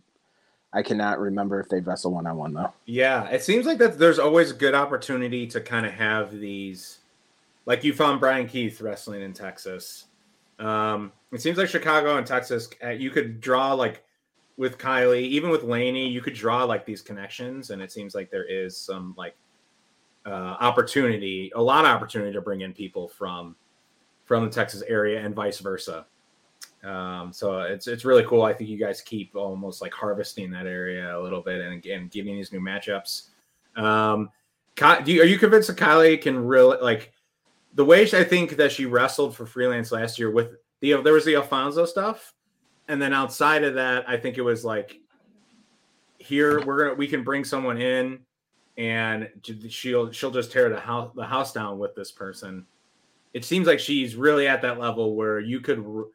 I 0.73 0.81
cannot 0.81 1.19
remember 1.19 1.59
if 1.59 1.69
they've 1.69 1.85
wrestled 1.85 2.13
one 2.13 2.27
on 2.27 2.37
one 2.37 2.53
though. 2.53 2.73
Yeah, 2.85 3.27
it 3.29 3.43
seems 3.43 3.65
like 3.65 3.77
that 3.77 3.97
there's 3.97 4.19
always 4.19 4.51
a 4.51 4.55
good 4.55 4.75
opportunity 4.75 5.47
to 5.47 5.61
kind 5.61 5.85
of 5.85 5.93
have 5.93 6.31
these, 6.31 6.99
like 7.65 7.83
you 7.83 7.93
found 7.93 8.19
Brian 8.19 8.47
Keith 8.47 8.81
wrestling 8.81 9.21
in 9.21 9.33
Texas. 9.33 10.05
Um, 10.59 11.11
it 11.31 11.41
seems 11.41 11.57
like 11.57 11.69
Chicago 11.69 12.17
and 12.17 12.25
Texas, 12.25 12.69
uh, 12.83 12.89
you 12.89 13.09
could 13.11 13.41
draw 13.41 13.73
like 13.73 14.03
with 14.57 14.77
Kylie, 14.77 15.21
even 15.21 15.49
with 15.49 15.61
Laynie, 15.61 16.11
you 16.11 16.21
could 16.21 16.33
draw 16.33 16.63
like 16.63 16.85
these 16.85 17.01
connections, 17.01 17.69
and 17.69 17.81
it 17.81 17.91
seems 17.91 18.15
like 18.15 18.31
there 18.31 18.45
is 18.45 18.77
some 18.77 19.13
like 19.17 19.35
uh, 20.25 20.57
opportunity, 20.59 21.51
a 21.55 21.61
lot 21.61 21.85
of 21.85 21.91
opportunity 21.91 22.33
to 22.33 22.41
bring 22.41 22.61
in 22.61 22.73
people 22.73 23.07
from 23.07 23.55
from 24.25 24.43
the 24.43 24.51
Texas 24.51 24.83
area 24.87 25.23
and 25.23 25.33
vice 25.33 25.59
versa. 25.59 26.05
Um, 26.83 27.31
so 27.31 27.61
it's 27.61 27.87
it's 27.87 28.05
really 28.05 28.23
cool. 28.25 28.41
I 28.41 28.53
think 28.53 28.69
you 28.69 28.77
guys 28.77 29.01
keep 29.01 29.35
almost 29.35 29.81
like 29.81 29.93
harvesting 29.93 30.51
that 30.51 30.65
area 30.65 31.17
a 31.17 31.21
little 31.21 31.41
bit 31.41 31.61
and, 31.61 31.85
and 31.85 32.11
giving 32.11 32.35
these 32.35 32.51
new 32.51 32.59
matchups. 32.59 33.29
Um, 33.75 34.31
Ky- 34.75 35.11
you, 35.11 35.21
are 35.21 35.25
you 35.25 35.39
convinced 35.39 35.67
that 35.69 35.77
Kylie 35.77 36.21
can 36.21 36.37
really 36.37 36.77
like 36.81 37.11
the 37.77 37.85
way 37.85 38.09
I 38.11 38.23
think 38.23 38.57
that 38.57 38.71
she 38.71 38.87
wrestled 38.87 39.35
for 39.35 39.45
freelance 39.45 39.91
last 39.91 40.17
year 40.17 40.31
with 40.31 40.55
the 40.81 40.99
there 41.03 41.13
was 41.13 41.25
the 41.25 41.35
Alfonso 41.35 41.85
stuff, 41.85 42.33
and 42.87 42.99
then 42.99 43.13
outside 43.13 43.63
of 43.63 43.75
that, 43.75 44.09
I 44.09 44.17
think 44.17 44.39
it 44.39 44.41
was 44.41 44.65
like 44.65 44.99
here 46.17 46.59
we're 46.65 46.85
gonna 46.85 46.95
we 46.95 47.07
can 47.07 47.23
bring 47.23 47.43
someone 47.43 47.79
in 47.79 48.19
and 48.79 49.29
she'll 49.69 50.11
she'll 50.11 50.31
just 50.31 50.51
tear 50.51 50.69
the 50.69 50.79
house 50.79 51.11
the 51.15 51.23
house 51.23 51.53
down 51.53 51.77
with 51.77 51.93
this 51.93 52.11
person. 52.11 52.65
It 53.35 53.45
seems 53.45 53.67
like 53.67 53.79
she's 53.79 54.15
really 54.15 54.47
at 54.47 54.63
that 54.63 54.79
level 54.79 55.15
where 55.15 55.39
you 55.39 55.59
could 55.59 55.85
r- 55.85 56.05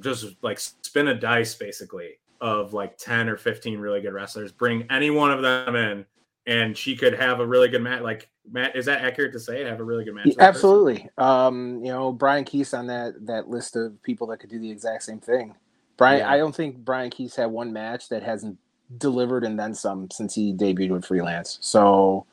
just 0.00 0.42
like 0.42 0.58
spin 0.58 1.08
a 1.08 1.14
dice 1.14 1.54
basically 1.54 2.18
of 2.40 2.72
like 2.72 2.96
10 2.96 3.28
or 3.28 3.36
15 3.36 3.78
really 3.78 4.00
good 4.00 4.14
wrestlers, 4.14 4.50
bring 4.50 4.86
any 4.90 5.10
one 5.10 5.30
of 5.30 5.42
them 5.42 5.76
in, 5.76 6.06
and 6.46 6.76
she 6.76 6.96
could 6.96 7.14
have 7.14 7.40
a 7.40 7.46
really 7.46 7.68
good 7.68 7.82
match. 7.82 8.02
Like 8.02 8.28
Matt, 8.50 8.76
is 8.76 8.86
that 8.86 9.02
accurate 9.02 9.32
to 9.32 9.40
say? 9.40 9.64
Have 9.64 9.80
a 9.80 9.84
really 9.84 10.04
good 10.04 10.14
match. 10.14 10.26
Yeah, 10.26 10.30
with 10.30 10.38
that 10.38 10.52
person? 10.52 10.56
Absolutely. 10.56 11.08
Um, 11.18 11.84
you 11.84 11.90
know, 11.92 12.12
Brian 12.12 12.44
Keith 12.44 12.72
on 12.74 12.86
that 12.86 13.26
that 13.26 13.48
list 13.48 13.76
of 13.76 14.00
people 14.02 14.26
that 14.28 14.38
could 14.38 14.50
do 14.50 14.58
the 14.58 14.70
exact 14.70 15.02
same 15.02 15.20
thing. 15.20 15.54
Brian, 15.96 16.18
Yeah. 16.18 16.30
I 16.30 16.36
don't 16.38 16.54
think 16.54 16.78
Brian 16.78 17.10
Keith 17.10 17.34
had 17.36 17.46
one 17.46 17.72
match 17.72 18.08
that 18.10 18.22
hasn't 18.22 18.58
delivered 18.98 19.44
and 19.44 19.58
then 19.58 19.74
some 19.74 20.08
since 20.10 20.34
he 20.34 20.52
debuted 20.52 20.90
with 20.90 21.04
freelance. 21.04 21.58
So, 21.60 22.26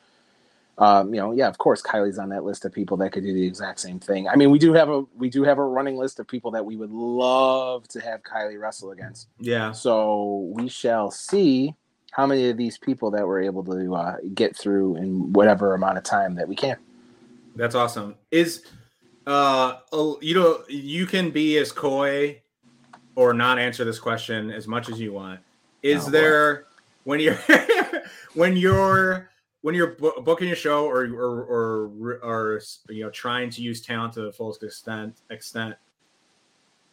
um, 0.78 1.12
you 1.12 1.20
know, 1.20 1.32
yeah, 1.32 1.48
of 1.48 1.58
course, 1.58 1.82
Kylie's 1.82 2.18
on 2.18 2.28
that 2.28 2.44
list 2.44 2.64
of 2.64 2.72
people 2.72 2.96
that 2.98 3.10
could 3.10 3.24
do 3.24 3.32
the 3.32 3.44
exact 3.44 3.80
same 3.80 3.98
thing. 3.98 4.28
I 4.28 4.36
mean, 4.36 4.50
we 4.50 4.58
do 4.58 4.72
have 4.74 4.88
a 4.88 5.04
we 5.16 5.28
do 5.30 5.42
have 5.42 5.58
a 5.58 5.64
running 5.64 5.96
list 5.96 6.20
of 6.20 6.28
people 6.28 6.50
that 6.52 6.64
we 6.64 6.76
would 6.76 6.90
love 6.92 7.88
to 7.88 8.00
have 8.00 8.22
Kylie 8.22 8.60
wrestle 8.60 8.92
against. 8.92 9.28
Yeah. 9.40 9.72
So 9.72 10.48
we 10.54 10.68
shall 10.68 11.10
see 11.10 11.74
how 12.14 12.26
many 12.26 12.48
of 12.48 12.56
these 12.56 12.78
people 12.78 13.10
that 13.10 13.26
we're 13.26 13.42
able 13.42 13.64
to 13.64 13.92
uh, 13.94 14.16
get 14.34 14.56
through 14.56 14.94
in 14.96 15.32
whatever 15.32 15.74
amount 15.74 15.98
of 15.98 16.04
time 16.04 16.36
that 16.36 16.46
we 16.48 16.54
can. 16.54 16.76
That's 17.56 17.74
awesome. 17.74 18.14
Is 18.30 18.64
uh 19.26 19.78
you 20.20 20.34
know 20.34 20.62
you 20.68 21.06
can 21.06 21.30
be 21.30 21.56
as 21.56 21.72
coy 21.72 22.40
or 23.16 23.32
not 23.32 23.58
answer 23.58 23.82
this 23.84 23.98
question 23.98 24.50
as 24.50 24.68
much 24.68 24.88
as 24.88 25.00
you 25.00 25.12
want. 25.12 25.40
Is 25.82 26.02
Oh, 26.02 26.04
boy. 26.06 26.10
there 26.10 26.64
when 27.04 27.20
you're 27.20 27.38
when 28.34 28.56
you're 28.56 29.30
when 29.62 29.74
you're 29.74 29.96
booking 30.22 30.50
a 30.50 30.54
show 30.54 30.84
or 30.86 31.04
or 31.06 31.42
or 31.44 32.20
or 32.22 32.60
you 32.90 33.02
know 33.04 33.10
trying 33.10 33.50
to 33.50 33.62
use 33.62 33.80
talent 33.80 34.12
to 34.14 34.20
the 34.22 34.32
fullest 34.32 34.62
extent 34.62 35.22
extent 35.30 35.74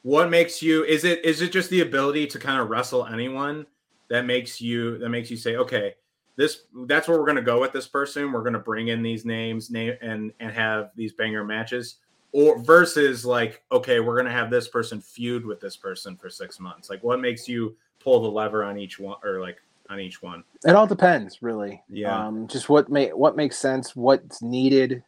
what 0.04 0.30
makes 0.30 0.62
you 0.64 0.84
is 0.86 1.04
it 1.04 1.24
is 1.26 1.42
it 1.42 1.52
just 1.52 1.70
the 1.70 1.82
ability 1.82 2.26
to 2.28 2.40
kind 2.40 2.60
of 2.62 2.70
wrestle 2.70 3.06
anyone 3.06 3.66
that 4.12 4.26
makes 4.26 4.62
you 4.62 5.00
that 5.00 5.10
makes 5.10 5.32
you 5.32 5.38
say 5.38 5.56
okay 5.56 5.96
this 6.36 6.64
that's 6.86 7.08
where 7.08 7.18
we're 7.18 7.26
going 7.26 7.36
to 7.36 7.42
go 7.42 7.60
with 7.60 7.72
this 7.72 7.88
person 7.88 8.32
we're 8.32 8.42
going 8.42 8.54
to 8.54 8.60
bring 8.60 8.90
in 8.90 9.02
these 9.02 9.26
names 9.26 9.72
name 9.72 9.96
and 10.02 10.32
and 10.40 10.52
have 10.52 10.92
these 10.96 11.14
banger 11.14 11.44
matches 11.44 11.96
or 12.34 12.60
versus 12.60 13.26
like 13.26 13.64
okay 13.72 14.00
we're 14.00 14.16
going 14.16 14.26
to 14.26 14.32
have 14.32 14.52
this 14.52 14.68
person 14.68 15.02
feud 15.02 15.46
with 15.46 15.60
this 15.60 15.76
person 15.76 16.16
for 16.16 16.30
six 16.30 16.60
months 16.60 16.90
like 16.90 17.02
what 17.04 17.20
makes 17.20 17.48
you 17.48 17.76
pull 18.00 18.22
the 18.22 18.30
lever 18.30 18.64
on 18.64 18.78
each 18.78 19.00
one 19.00 19.18
or 19.24 19.42
like 19.42 19.58
on 19.90 20.00
each 20.00 20.22
one 20.22 20.44
It 20.66 20.76
all 20.76 20.88
depends, 20.88 21.42
really. 21.42 21.84
Yeah. 21.90 22.28
Um, 22.28 22.48
just 22.48 22.70
what 22.70 22.90
may 22.90 23.10
what 23.10 23.36
makes 23.36 23.58
sense, 23.58 23.96
what's 23.96 24.42
needed. 24.42 25.04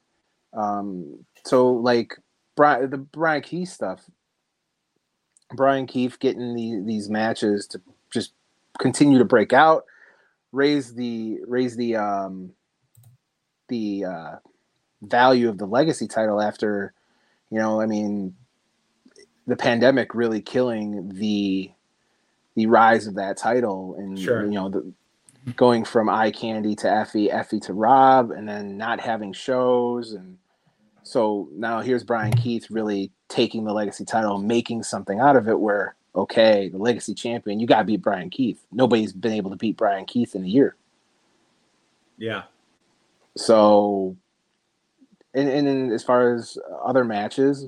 Um, 0.54 1.26
so 1.46 1.72
like 1.72 2.16
Brian, 2.56 2.90
the 2.90 2.98
Brian 2.98 3.42
Keith 3.42 3.70
stuff. 3.70 4.02
Brian 5.56 5.88
Keith 5.88 6.20
getting 6.20 6.56
the, 6.56 6.82
these 6.86 7.10
matches 7.10 7.68
to 7.68 7.82
just 8.12 8.34
continue 8.80 9.20
to 9.20 9.26
break 9.26 9.54
out, 9.54 9.86
raise 10.52 10.94
the 10.94 11.40
raise 11.48 11.76
the 11.76 11.96
um, 11.96 12.52
the 13.68 14.06
uh, 14.06 14.36
value 15.02 15.50
of 15.50 15.58
the 15.58 15.66
legacy 15.66 16.08
title 16.08 16.42
after, 16.42 16.94
you 17.50 17.60
know, 17.60 17.82
I 17.82 17.86
mean, 17.86 18.36
the 19.48 19.56
pandemic 19.56 20.14
really 20.14 20.42
killing 20.42 21.10
the 21.10 21.72
the 22.56 22.68
rise 22.68 23.08
of 23.08 23.16
that 23.16 23.38
title 23.38 23.96
and 23.98 24.20
Sure. 24.20 24.46
you 24.46 24.52
know 24.52 24.70
the 24.70 24.94
going 25.56 25.84
from 25.84 26.08
eye 26.08 26.32
candy 26.32 26.74
to 26.76 26.88
Effy, 26.88 27.34
Effy 27.34 27.62
to 27.64 27.74
Rob, 27.74 28.32
and 28.32 28.48
then 28.48 28.78
not 28.78 29.00
having 29.02 29.34
shows 29.34 30.14
and 30.14 30.38
so 31.06 31.50
now 31.54 31.82
here's 31.82 32.04
Brian 32.04 32.32
Keith 32.32 32.68
really 32.72 33.12
taking 33.28 33.66
the 33.66 33.74
legacy 33.74 34.06
title, 34.06 34.38
making 34.38 34.84
something 34.84 35.20
out 35.20 35.36
of 35.36 35.50
it 35.50 35.60
where 35.60 35.96
okay, 36.16 36.70
the 36.70 36.78
legacy 36.78 37.14
champion, 37.14 37.60
you 37.60 37.68
gotta 37.68 37.86
beat 37.86 38.02
Brian 38.02 38.30
Keith. 38.30 38.64
Nobody's 38.72 39.14
been 39.14 39.34
able 39.34 39.52
to 39.52 39.58
beat 39.58 39.78
Brian 39.78 40.06
Keith 40.06 40.36
in 40.36 40.44
a 40.44 40.48
year. 40.48 40.76
yeah 42.18 42.44
So, 43.38 44.18
and, 45.34 45.50
and 45.50 45.68
then 45.68 45.92
as 45.92 46.04
far 46.04 46.36
as 46.36 46.58
other 46.86 47.04
matches, 47.04 47.68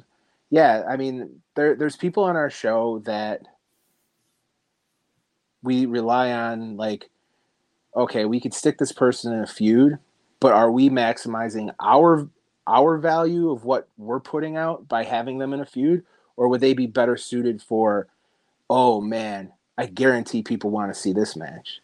yeah, 0.52 0.84
I 0.90 0.98
mean, 0.98 1.42
there 1.56 1.76
there's 1.76 1.96
people 1.96 2.24
on 2.24 2.36
our 2.36 2.50
show 2.52 3.00
that 3.06 3.44
we 5.64 5.86
rely 5.86 6.32
on. 6.32 6.78
Like, 6.78 7.10
okay, 7.96 8.26
we 8.26 8.40
could 8.40 8.54
stick 8.54 8.78
this 8.78 8.92
person 8.92 9.34
in 9.34 9.42
a 9.42 9.48
feud, 9.48 9.98
but 10.40 10.54
are 10.54 10.72
we 10.72 10.90
maximizing 10.90 11.74
our 11.82 12.30
our 12.68 12.98
value 12.98 13.52
of 13.52 13.64
what 13.66 13.90
we're 13.98 14.20
putting 14.20 14.58
out 14.58 14.88
by 14.88 15.04
having 15.04 15.40
them 15.40 15.54
in 15.54 15.62
a 15.62 15.66
feud, 15.66 16.04
or 16.38 16.48
would 16.50 16.62
they 16.62 16.74
be 16.74 16.88
better 16.88 17.18
suited 17.18 17.62
for? 17.62 18.08
Oh 18.70 19.02
man, 19.02 19.52
I 19.78 19.86
guarantee 19.86 20.42
people 20.44 20.70
want 20.70 20.94
to 20.94 21.00
see 21.00 21.14
this 21.14 21.36
match. 21.36 21.82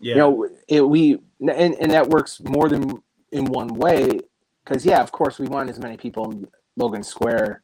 Yeah. 0.00 0.14
you 0.14 0.18
know 0.18 0.48
it, 0.66 0.80
we 0.80 1.18
and, 1.40 1.76
and 1.76 1.90
that 1.92 2.08
works 2.08 2.40
more 2.40 2.68
than 2.68 3.02
in 3.30 3.44
one 3.44 3.68
way 3.68 4.18
because 4.64 4.84
yeah 4.84 5.00
of 5.00 5.12
course 5.12 5.38
we 5.38 5.46
want 5.46 5.70
as 5.70 5.78
many 5.78 5.96
people 5.96 6.32
in 6.32 6.48
logan 6.76 7.04
square 7.04 7.62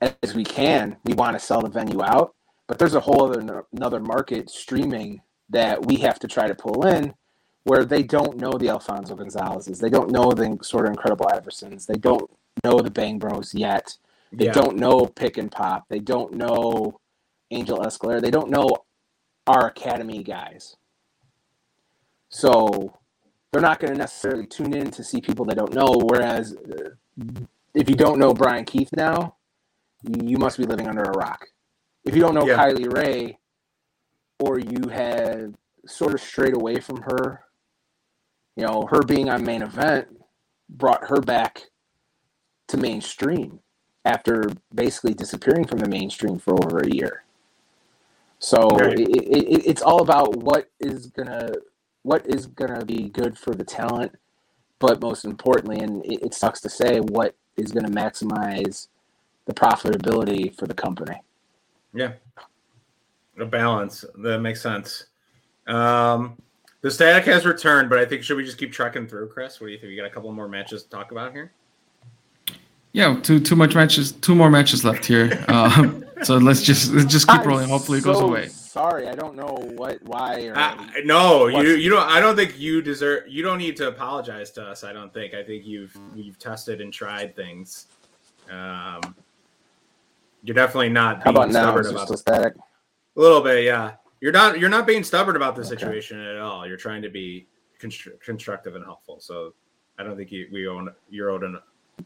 as 0.00 0.34
we 0.34 0.44
can. 0.44 0.96
We 1.04 1.14
want 1.14 1.38
to 1.38 1.44
sell 1.44 1.62
the 1.62 1.68
venue 1.68 2.02
out 2.02 2.34
but 2.72 2.78
there's 2.78 2.94
a 2.94 3.00
whole 3.00 3.24
other 3.24 3.66
another 3.72 4.00
market 4.00 4.48
streaming 4.48 5.20
that 5.50 5.84
we 5.84 5.96
have 5.96 6.18
to 6.20 6.26
try 6.26 6.48
to 6.48 6.54
pull 6.54 6.86
in 6.86 7.12
where 7.64 7.84
they 7.84 8.02
don't 8.02 8.38
know 8.38 8.52
the 8.52 8.70
alfonso 8.70 9.14
gonzalez's. 9.14 9.78
They 9.78 9.90
don't 9.90 10.10
know 10.10 10.32
the 10.32 10.58
sort 10.62 10.86
of 10.86 10.92
incredible 10.92 11.26
iversons. 11.26 11.86
They 11.86 11.96
don't 11.98 12.30
know 12.64 12.80
the 12.80 12.90
bang 12.90 13.18
bros 13.18 13.54
yet. 13.54 13.96
They 14.32 14.46
yeah. 14.46 14.52
don't 14.52 14.76
know 14.76 15.04
pick 15.04 15.36
and 15.36 15.52
pop. 15.52 15.84
They 15.90 15.98
don't 15.98 16.32
know 16.32 16.98
angel 17.52 17.84
escalator 17.84 18.20
they 18.20 18.30
don't 18.30 18.50
know 18.50 18.68
our 19.46 19.68
academy 19.68 20.22
guys 20.22 20.76
so 22.28 22.98
they're 23.52 23.62
not 23.62 23.78
going 23.78 23.92
to 23.92 23.98
necessarily 23.98 24.46
tune 24.46 24.74
in 24.74 24.90
to 24.90 25.04
see 25.04 25.20
people 25.20 25.44
they 25.44 25.54
don't 25.54 25.74
know. 25.74 25.94
Whereas 26.04 26.56
uh, 26.56 26.90
if 27.74 27.88
you 27.88 27.94
don't 27.94 28.18
know 28.18 28.32
Brian 28.32 28.64
Keith 28.64 28.90
now, 28.96 29.36
you 30.02 30.38
must 30.38 30.58
be 30.58 30.64
living 30.64 30.88
under 30.88 31.02
a 31.02 31.16
rock. 31.18 31.46
If 32.04 32.14
you 32.16 32.22
don't 32.22 32.34
know 32.34 32.46
Yeah. 32.46 32.56
Kylie 32.56 32.92
Rae, 32.92 33.38
or 34.40 34.58
you 34.58 34.88
have 34.88 35.54
sort 35.86 36.14
of 36.14 36.20
strayed 36.20 36.56
away 36.56 36.80
from 36.80 37.02
her, 37.02 37.42
you 38.56 38.66
know, 38.66 38.88
her 38.90 39.02
being 39.02 39.28
on 39.28 39.44
main 39.44 39.62
event 39.62 40.08
brought 40.68 41.08
her 41.08 41.20
back 41.20 41.64
to 42.68 42.76
mainstream 42.76 43.60
after 44.04 44.50
basically 44.74 45.14
disappearing 45.14 45.66
from 45.66 45.78
the 45.78 45.88
mainstream 45.88 46.38
for 46.38 46.54
over 46.64 46.78
a 46.78 46.88
year. 46.94 47.24
So 48.42 48.68
Right. 48.70 48.98
it, 48.98 49.08
it, 49.08 49.66
it's 49.66 49.82
all 49.82 50.02
about 50.02 50.34
what 50.36 50.68
is 50.80 51.06
gonna 51.06 51.52
what 52.02 52.26
is 52.26 52.46
gonna 52.46 52.84
be 52.84 53.08
good 53.08 53.38
for 53.38 53.54
the 53.54 53.62
talent, 53.64 54.16
but 54.80 55.00
most 55.00 55.24
importantly, 55.24 55.78
and 55.78 56.04
it, 56.04 56.24
it 56.24 56.34
sucks 56.34 56.60
to 56.62 56.68
say, 56.68 56.98
what 56.98 57.36
is 57.56 57.70
gonna 57.70 57.88
maximize 57.88 58.88
the 59.44 59.54
profitability 59.54 60.52
for 60.58 60.66
the 60.66 60.74
company. 60.74 61.22
Yeah. 61.94 62.14
A 63.38 63.44
balance. 63.44 64.04
That 64.16 64.40
makes 64.40 64.60
sense. 64.60 65.06
Um 65.68 66.36
the 66.80 66.90
static 66.90 67.24
has 67.26 67.46
returned, 67.46 67.88
but 67.88 68.00
I 68.00 68.04
think 68.04 68.24
should 68.24 68.36
we 68.36 68.44
just 68.44 68.58
keep 68.58 68.72
trucking 68.72 69.06
through, 69.06 69.28
Chris? 69.28 69.60
What 69.60 69.68
do 69.68 69.72
you 69.72 69.78
think? 69.78 69.90
We 69.90 69.96
got 69.96 70.06
a 70.06 70.10
couple 70.10 70.32
more 70.32 70.48
matches 70.48 70.82
to 70.82 70.90
talk 70.90 71.12
about 71.12 71.30
here? 71.30 71.52
Yeah, 72.92 73.18
too 73.20 73.40
too 73.40 73.56
much 73.56 73.74
matches, 73.74 74.12
two 74.12 74.34
more 74.34 74.50
matches 74.50 74.84
left 74.84 75.04
here. 75.04 75.44
Um, 75.48 76.04
so 76.22 76.36
let's 76.36 76.62
just 76.62 76.92
let's 76.92 77.10
just 77.10 77.26
keep 77.26 77.40
I'm 77.40 77.48
rolling. 77.48 77.68
Hopefully, 77.68 77.98
it 77.98 78.04
goes 78.04 78.18
so 78.18 78.26
away. 78.26 78.48
Sorry, 78.48 79.08
I 79.08 79.14
don't 79.14 79.34
know 79.34 79.54
what, 79.76 80.02
why, 80.04 80.46
or 80.46 80.56
Uh, 80.56 80.86
no, 81.04 81.46
you 81.46 81.70
you 81.74 81.90
don't. 81.90 82.06
I 82.08 82.20
don't 82.20 82.36
think 82.36 82.58
you 82.58 82.82
deserve. 82.82 83.28
You 83.28 83.42
don't 83.42 83.58
need 83.58 83.76
to 83.76 83.88
apologize 83.88 84.50
to 84.52 84.62
us. 84.62 84.84
I 84.84 84.92
don't 84.92 85.12
think. 85.12 85.34
I 85.34 85.42
think 85.42 85.64
you've 85.64 85.96
you've 86.14 86.38
tested 86.38 86.80
and 86.80 86.92
tried 86.92 87.34
things. 87.34 87.86
Um, 88.50 89.14
you're 90.42 90.54
definitely 90.54 90.90
not 90.90 91.22
how 91.22 91.30
about 91.30 91.50
now? 91.50 91.62
stubborn 91.62 91.84
Is 91.86 91.90
about 91.90 92.06
still 92.06 92.16
static? 92.16 92.54
a 92.56 93.20
little 93.20 93.40
bit. 93.40 93.64
Yeah, 93.64 93.92
you're 94.20 94.32
not. 94.32 94.58
You're 94.58 94.70
not 94.70 94.86
being 94.86 95.04
stubborn 95.04 95.36
about 95.36 95.56
the 95.56 95.64
situation 95.64 96.20
at 96.20 96.38
all. 96.38 96.66
You're 96.66 96.76
trying 96.76 97.00
to 97.02 97.08
be 97.08 97.46
constru- 97.80 98.20
constructive 98.20 98.74
and 98.76 98.84
helpful. 98.84 99.18
So 99.20 99.54
I 99.98 100.02
don't 100.02 100.16
think 100.16 100.30
you 100.30 100.48
we 100.52 100.66
own 100.68 100.90
you're 101.08 101.30
owed 101.30 101.42
an. 101.42 101.58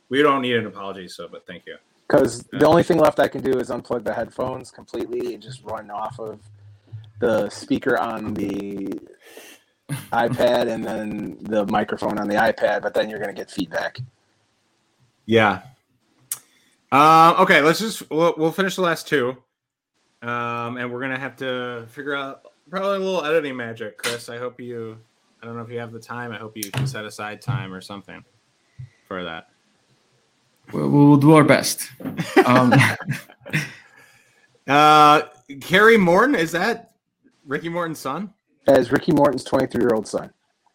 We 0.09 0.22
don't 0.22 0.42
need 0.42 0.57
an 0.57 0.66
apology. 0.66 1.09
So, 1.09 1.28
but 1.28 1.47
thank 1.47 1.66
you. 1.66 1.76
Because 2.09 2.44
the 2.53 2.66
only 2.66 2.82
thing 2.82 2.99
left 2.99 3.18
I 3.18 3.26
can 3.28 3.42
do 3.42 3.59
is 3.59 3.70
unplug 3.70 4.05
the 4.05 4.14
headphones 4.14 4.70
completely 4.70 5.34
and 5.34 5.42
just 5.42 5.62
run 5.64 5.90
off 5.90 6.20
of 6.20 6.38
the 7.18 7.49
speaker 7.51 7.99
on 7.99 8.34
the 8.34 8.92
iPad 10.12 10.68
and 10.68 10.84
then 10.84 11.38
the 11.40 11.66
microphone 11.66 12.18
on 12.18 12.28
the 12.28 12.36
iPad, 12.36 12.82
but 12.82 12.94
then 12.94 13.11
you're 13.11 13.18
going 13.18 13.34
to 13.34 13.38
get 13.38 13.51
feedback. 13.51 13.99
Yeah. 15.26 15.62
Um, 16.92 17.34
okay, 17.40 17.61
let's 17.61 17.80
just 17.80 18.09
we'll, 18.11 18.34
we'll 18.36 18.53
finish 18.53 18.76
the 18.76 18.82
last 18.82 19.09
two, 19.09 19.36
um, 20.22 20.76
and 20.76 20.90
we're 20.90 21.01
gonna 21.01 21.18
have 21.18 21.36
to 21.36 21.84
figure 21.90 22.14
out 22.14 22.42
probably 22.70 22.97
a 22.97 23.01
little 23.01 23.24
editing 23.24 23.57
magic. 23.57 23.99
Chris, 23.99 24.28
I 24.28 24.38
hope 24.38 24.61
you. 24.61 24.97
I 25.42 25.47
don't 25.47 25.57
know 25.57 25.62
if 25.62 25.70
you 25.70 25.78
have 25.80 25.92
the 25.92 26.01
time. 26.01 26.30
I 26.30 26.38
hope 26.38 26.57
you 26.57 26.70
can 26.70 26.86
set 26.86 27.05
aside 27.05 27.42
time 27.42 27.74
or 27.74 27.80
something 27.80 28.24
for 29.09 29.24
that. 29.24 29.49
We'll, 30.73 30.89
we'll 30.89 31.17
do 31.17 31.35
our 31.35 31.45
best. 31.45 31.89
Um, 32.45 32.73
Uh, 34.67 35.23
Kerry 35.61 35.97
Morton 35.97 36.35
is 36.35 36.51
that 36.51 36.93
Ricky 37.45 37.69
Morton's 37.69 38.01
son? 38.01 38.33
As 38.67 38.91
Ricky 38.91 39.12
Morton's 39.12 39.45
23 39.45 39.81
year 39.81 39.95
old 39.95 40.09
son. 40.09 40.33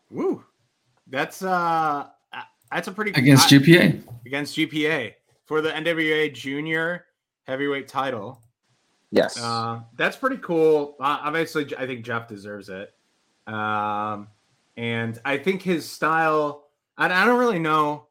Woo, 0.10 0.46
that's 1.08 1.42
uh, 1.44 2.08
that's 2.72 2.88
a 2.88 2.92
pretty 2.94 3.12
against 3.12 3.52
I- 3.52 3.58
GPA. 3.58 4.02
against 4.26 4.56
GPA 4.56 5.14
for 5.46 5.60
the 5.62 5.72
NWA 5.72 6.34
Junior 6.34 7.06
Heavyweight 7.44 7.89
title. 7.89 8.42
Yes. 9.12 9.38
Uh, 9.38 9.82
that's 9.98 10.16
pretty 10.16 10.38
cool. 10.38 10.96
Uh, 11.02 11.20
obviously, 11.24 11.68
I 11.78 11.86
think 11.86 12.06
Jeff 12.06 12.30
deserves 12.30 12.70
it. 12.70 12.94
Um, 13.46 14.30
and 14.78 15.20
I 15.26 15.38
think 15.38 15.62
his 15.64 15.86
style, 15.89 16.70
I, 16.98 17.08
I 17.08 17.26
don't 17.26 17.39
really 17.39 17.60
know. 17.60 18.06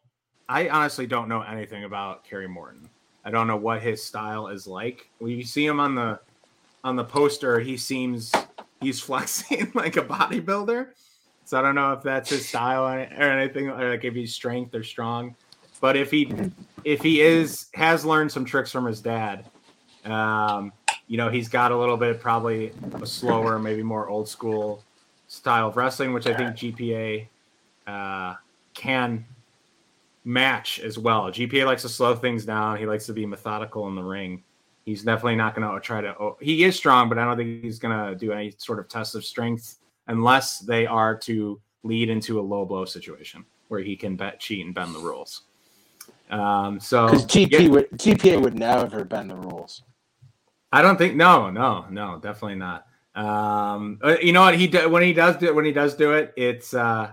I 0.51 0.69
honestly 0.69 1.07
don't 1.07 1.29
know 1.29 1.43
anything 1.43 1.85
about 1.85 2.25
Kerry 2.25 2.49
Morton. 2.49 2.91
I 3.25 3.31
don't 3.31 3.47
know 3.47 3.57
what 3.57 3.81
his 3.83 4.03
style 4.03 4.49
is 4.49 4.67
like. 4.67 5.09
When 5.21 5.31
you 5.31 5.45
see 5.45 5.65
him 5.65 5.79
on 5.79 5.95
the 5.95 6.19
on 6.83 6.97
the 6.97 7.05
poster, 7.05 7.61
he 7.61 7.77
seems 7.77 8.33
he's 8.81 9.01
flexing 9.07 9.71
like 9.75 9.97
a 9.97 10.03
bodybuilder. 10.03 10.89
So 11.45 11.57
I 11.57 11.63
don't 11.63 11.77
know 11.77 11.93
if 11.93 12.03
that's 12.03 12.31
his 12.31 12.49
style 12.49 12.85
or 12.85 12.99
anything, 12.99 13.69
or 13.69 13.91
like 13.91 14.05
if 14.05 14.15
he's 14.15 14.35
strength 14.35 14.75
or 14.75 14.83
strong. 14.83 15.37
But 15.81 15.97
if 15.97 16.11
he 16.11 16.35
if 16.83 17.01
he 17.01 17.21
is 17.21 17.67
has 17.75 18.05
learned 18.05 18.33
some 18.33 18.45
tricks 18.45 18.73
from 18.73 18.87
his 18.87 19.01
dad, 19.01 19.47
um, 20.05 20.73
you 21.07 21.17
know, 21.17 21.29
he's 21.29 21.49
got 21.49 21.71
a 21.71 21.77
little 21.77 21.97
bit 21.97 22.21
probably 22.21 22.73
a 23.01 23.07
slower, 23.07 23.61
maybe 23.61 23.85
more 23.85 24.09
old 24.09 24.29
school 24.29 24.83
style 25.29 25.69
of 25.69 25.77
wrestling, 25.77 26.13
which 26.13 26.27
I 26.27 26.35
think 26.35 26.57
GPA 26.57 27.29
uh, 27.87 28.35
can 28.75 29.25
match 30.25 30.81
as 30.81 30.99
well. 30.99 31.31
GPA 31.31 31.67
likes 31.67 31.83
to 31.83 31.89
slow 31.89 32.15
things 32.15 32.45
down. 32.45 32.79
He 32.79 32.87
likes 32.87 33.07
to 33.07 33.13
be 33.13 33.27
methodical 33.27 33.89
in 33.89 33.95
the 33.95 34.03
ring. 34.03 34.43
He's 34.85 35.03
definitely 35.03 35.37
not 35.37 35.55
going 35.55 35.73
to 35.73 35.81
try 35.81 36.01
to. 36.01 36.17
Oh, 36.19 36.37
he 36.41 36.65
is 36.65 36.77
strong, 36.77 37.09
but 37.09 37.19
I 37.19 37.25
don't 37.25 37.37
think 37.37 37.63
he's 37.63 37.79
going 37.79 37.97
to 37.97 38.15
do 38.15 38.33
any 38.33 38.55
sort 38.59 38.79
of 38.79 38.89
test 38.89 39.15
of 39.15 39.25
strength 39.25 39.79
unless 40.09 40.59
they 40.61 40.87
are 40.87 41.17
to 41.19 41.61
lead 41.83 42.11
into 42.11 42.41
a 42.41 42.43
low 42.43 42.65
blow 42.65 42.85
situation 42.85 43.45
where 43.69 43.81
he 43.81 43.97
can 43.97 44.17
bet, 44.17 44.41
cheat, 44.41 44.65
and 44.65 44.75
bend 44.75 44.95
the 44.95 44.99
rules. 44.99 45.43
Um, 46.31 46.81
so 46.81 47.07
Because 47.07 47.27
GP 47.27 47.51
yeah. 47.51 47.69
would, 47.69 47.91
GPA 47.93 48.41
would 48.41 48.59
never 48.59 49.05
bend 49.05 49.31
the 49.31 49.37
rules. 49.37 49.83
I 50.73 50.83
don't 50.83 50.97
think 50.97 51.17
no, 51.17 51.51
no, 51.51 51.87
no, 51.91 52.19
definitely 52.21 52.57
not. 52.57 52.87
Um, 53.15 53.99
uh, 54.03 54.17
you 54.23 54.33
know 54.33 54.43
what 54.43 54.57
he 54.57 54.69
do, 54.69 54.89
when 54.89 55.03
he 55.03 55.13
does 55.13 55.37
do 55.37 55.53
when 55.53 55.65
he 55.65 55.73
does 55.73 55.95
do 55.95 56.13
it, 56.13 56.33
it's 56.37 56.75
uh, 56.75 57.11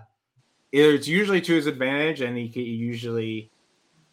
it's 0.86 1.07
usually 1.07 1.41
to 1.41 1.53
his 1.55 1.67
advantage, 1.67 2.21
and 2.21 2.38
he, 2.38 2.47
he 2.47 2.61
usually 2.63 3.51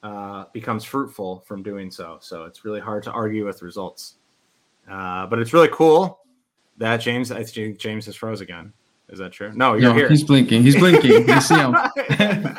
uh, 0.03 0.45
becomes 0.53 0.85
fruitful 0.85 1.41
from 1.47 1.63
doing 1.63 1.91
so. 1.91 2.19
So 2.21 2.45
it's 2.45 2.65
really 2.65 2.81
hard 2.81 3.03
to 3.05 3.11
argue 3.13 3.45
with 3.45 3.63
results. 3.63 4.17
Uh, 4.91 5.27
but 5.27 5.39
it's 5.39 5.53
really 5.53 5.71
cool 5.73 6.21
that 6.77 6.99
James. 6.99 7.31
I 7.33 7.43
think 7.45 7.79
James 7.79 8.07
has 8.07 8.17
froze 8.17 8.41
again. 8.41 8.73
Is 9.09 9.19
that 9.19 9.33
true? 9.33 9.53
No, 9.55 9.75
you're 9.75 9.91
No, 9.91 9.95
here. 9.95 10.09
he's 10.09 10.25
blinking. 10.25 10.63
He's 10.63 10.77
blinking. 10.77 11.29
You 11.29 11.41
see 11.41 11.55
him. 11.57 11.77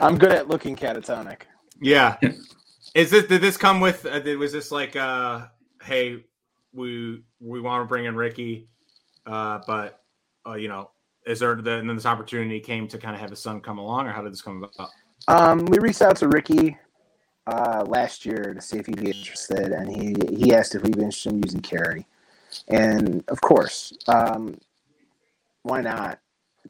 I'm 0.00 0.18
good 0.18 0.32
at 0.32 0.48
looking 0.48 0.76
catatonic. 0.76 1.42
Yeah. 1.80 2.16
Is 2.94 3.10
this 3.10 3.26
did 3.26 3.40
this 3.40 3.56
come 3.56 3.80
with 3.80 4.04
uh, 4.06 4.18
did, 4.20 4.38
was 4.38 4.52
this 4.52 4.70
like 4.72 4.96
uh 4.96 5.46
hey 5.82 6.24
we 6.72 7.22
we 7.40 7.60
want 7.60 7.82
to 7.82 7.86
bring 7.86 8.06
in 8.06 8.16
Ricky 8.16 8.66
uh 9.26 9.60
but 9.66 10.02
uh 10.46 10.54
you 10.54 10.68
know 10.68 10.90
is 11.26 11.40
there 11.40 11.54
the, 11.56 11.78
and 11.78 11.88
then 11.88 11.96
this 11.96 12.06
opportunity 12.06 12.60
came 12.60 12.86
to 12.88 12.98
kind 12.98 13.14
of 13.14 13.20
have 13.20 13.30
his 13.30 13.40
son 13.40 13.60
come 13.60 13.78
along 13.78 14.06
or 14.06 14.12
how 14.12 14.22
did 14.22 14.32
this 14.32 14.42
come 14.42 14.62
about? 14.62 14.90
Um, 15.28 15.66
we 15.66 15.78
reached 15.78 16.02
out 16.02 16.16
to 16.16 16.28
Ricky 16.28 16.78
uh, 17.46 17.84
last 17.86 18.24
year 18.24 18.54
to 18.54 18.60
see 18.60 18.78
if 18.78 18.86
he'd 18.86 19.00
be 19.00 19.10
interested, 19.10 19.72
and 19.72 19.94
he 19.94 20.14
he 20.36 20.54
asked 20.54 20.74
if 20.74 20.82
we'd 20.82 20.96
be 20.96 21.02
interested 21.02 21.32
in 21.32 21.42
using 21.42 21.60
Kerry, 21.60 22.06
and 22.68 23.24
of 23.28 23.40
course, 23.40 23.92
um, 24.06 24.58
why 25.62 25.80
not? 25.80 26.20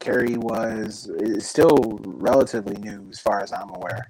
Kerry 0.01 0.37
was 0.37 1.11
still 1.39 1.99
relatively 2.05 2.77
new, 2.77 3.07
as 3.11 3.19
far 3.19 3.43
as 3.43 3.53
I'm 3.53 3.71
aware, 3.71 4.07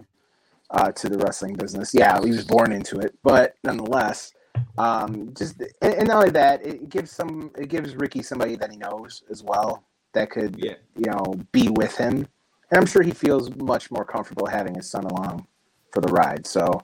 uh, 0.70 0.90
to 0.92 1.08
the 1.08 1.18
wrestling 1.18 1.54
business. 1.54 1.94
Yeah, 1.94 2.20
he 2.22 2.30
was 2.30 2.44
born 2.44 2.72
into 2.72 2.98
it, 2.98 3.14
but 3.22 3.54
nonetheless, 3.62 4.32
um, 4.78 5.32
just 5.36 5.60
and, 5.82 5.94
and 5.94 6.08
not 6.08 6.18
only 6.18 6.30
that, 6.30 6.64
it 6.64 6.88
gives 6.88 7.10
some 7.10 7.50
it 7.56 7.68
gives 7.68 7.96
Ricky 7.96 8.22
somebody 8.22 8.56
that 8.56 8.70
he 8.70 8.76
knows 8.76 9.22
as 9.30 9.42
well 9.42 9.84
that 10.16 10.30
could 10.30 10.56
Yeah. 10.58 10.74
you 10.96 11.10
know 11.10 11.34
be 11.52 11.68
with 11.70 11.96
him 11.96 12.26
and 12.70 12.80
I'm 12.80 12.86
sure 12.86 13.02
he 13.02 13.12
feels 13.12 13.54
much 13.56 13.90
more 13.90 14.04
comfortable 14.04 14.46
having 14.46 14.74
his 14.74 14.90
son 14.90 15.04
along 15.04 15.46
for 15.92 16.00
the 16.00 16.08
ride. 16.12 16.46
So 16.46 16.82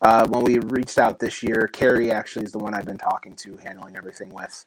uh, 0.00 0.26
when 0.28 0.44
we 0.44 0.58
reached 0.58 0.98
out 0.98 1.18
this 1.18 1.42
year, 1.42 1.68
Kerry 1.72 2.10
actually 2.10 2.44
is 2.44 2.52
the 2.52 2.58
one 2.58 2.74
I've 2.74 2.86
been 2.86 2.98
talking 2.98 3.36
to, 3.36 3.56
handling 3.58 3.96
everything 3.96 4.30
with. 4.30 4.64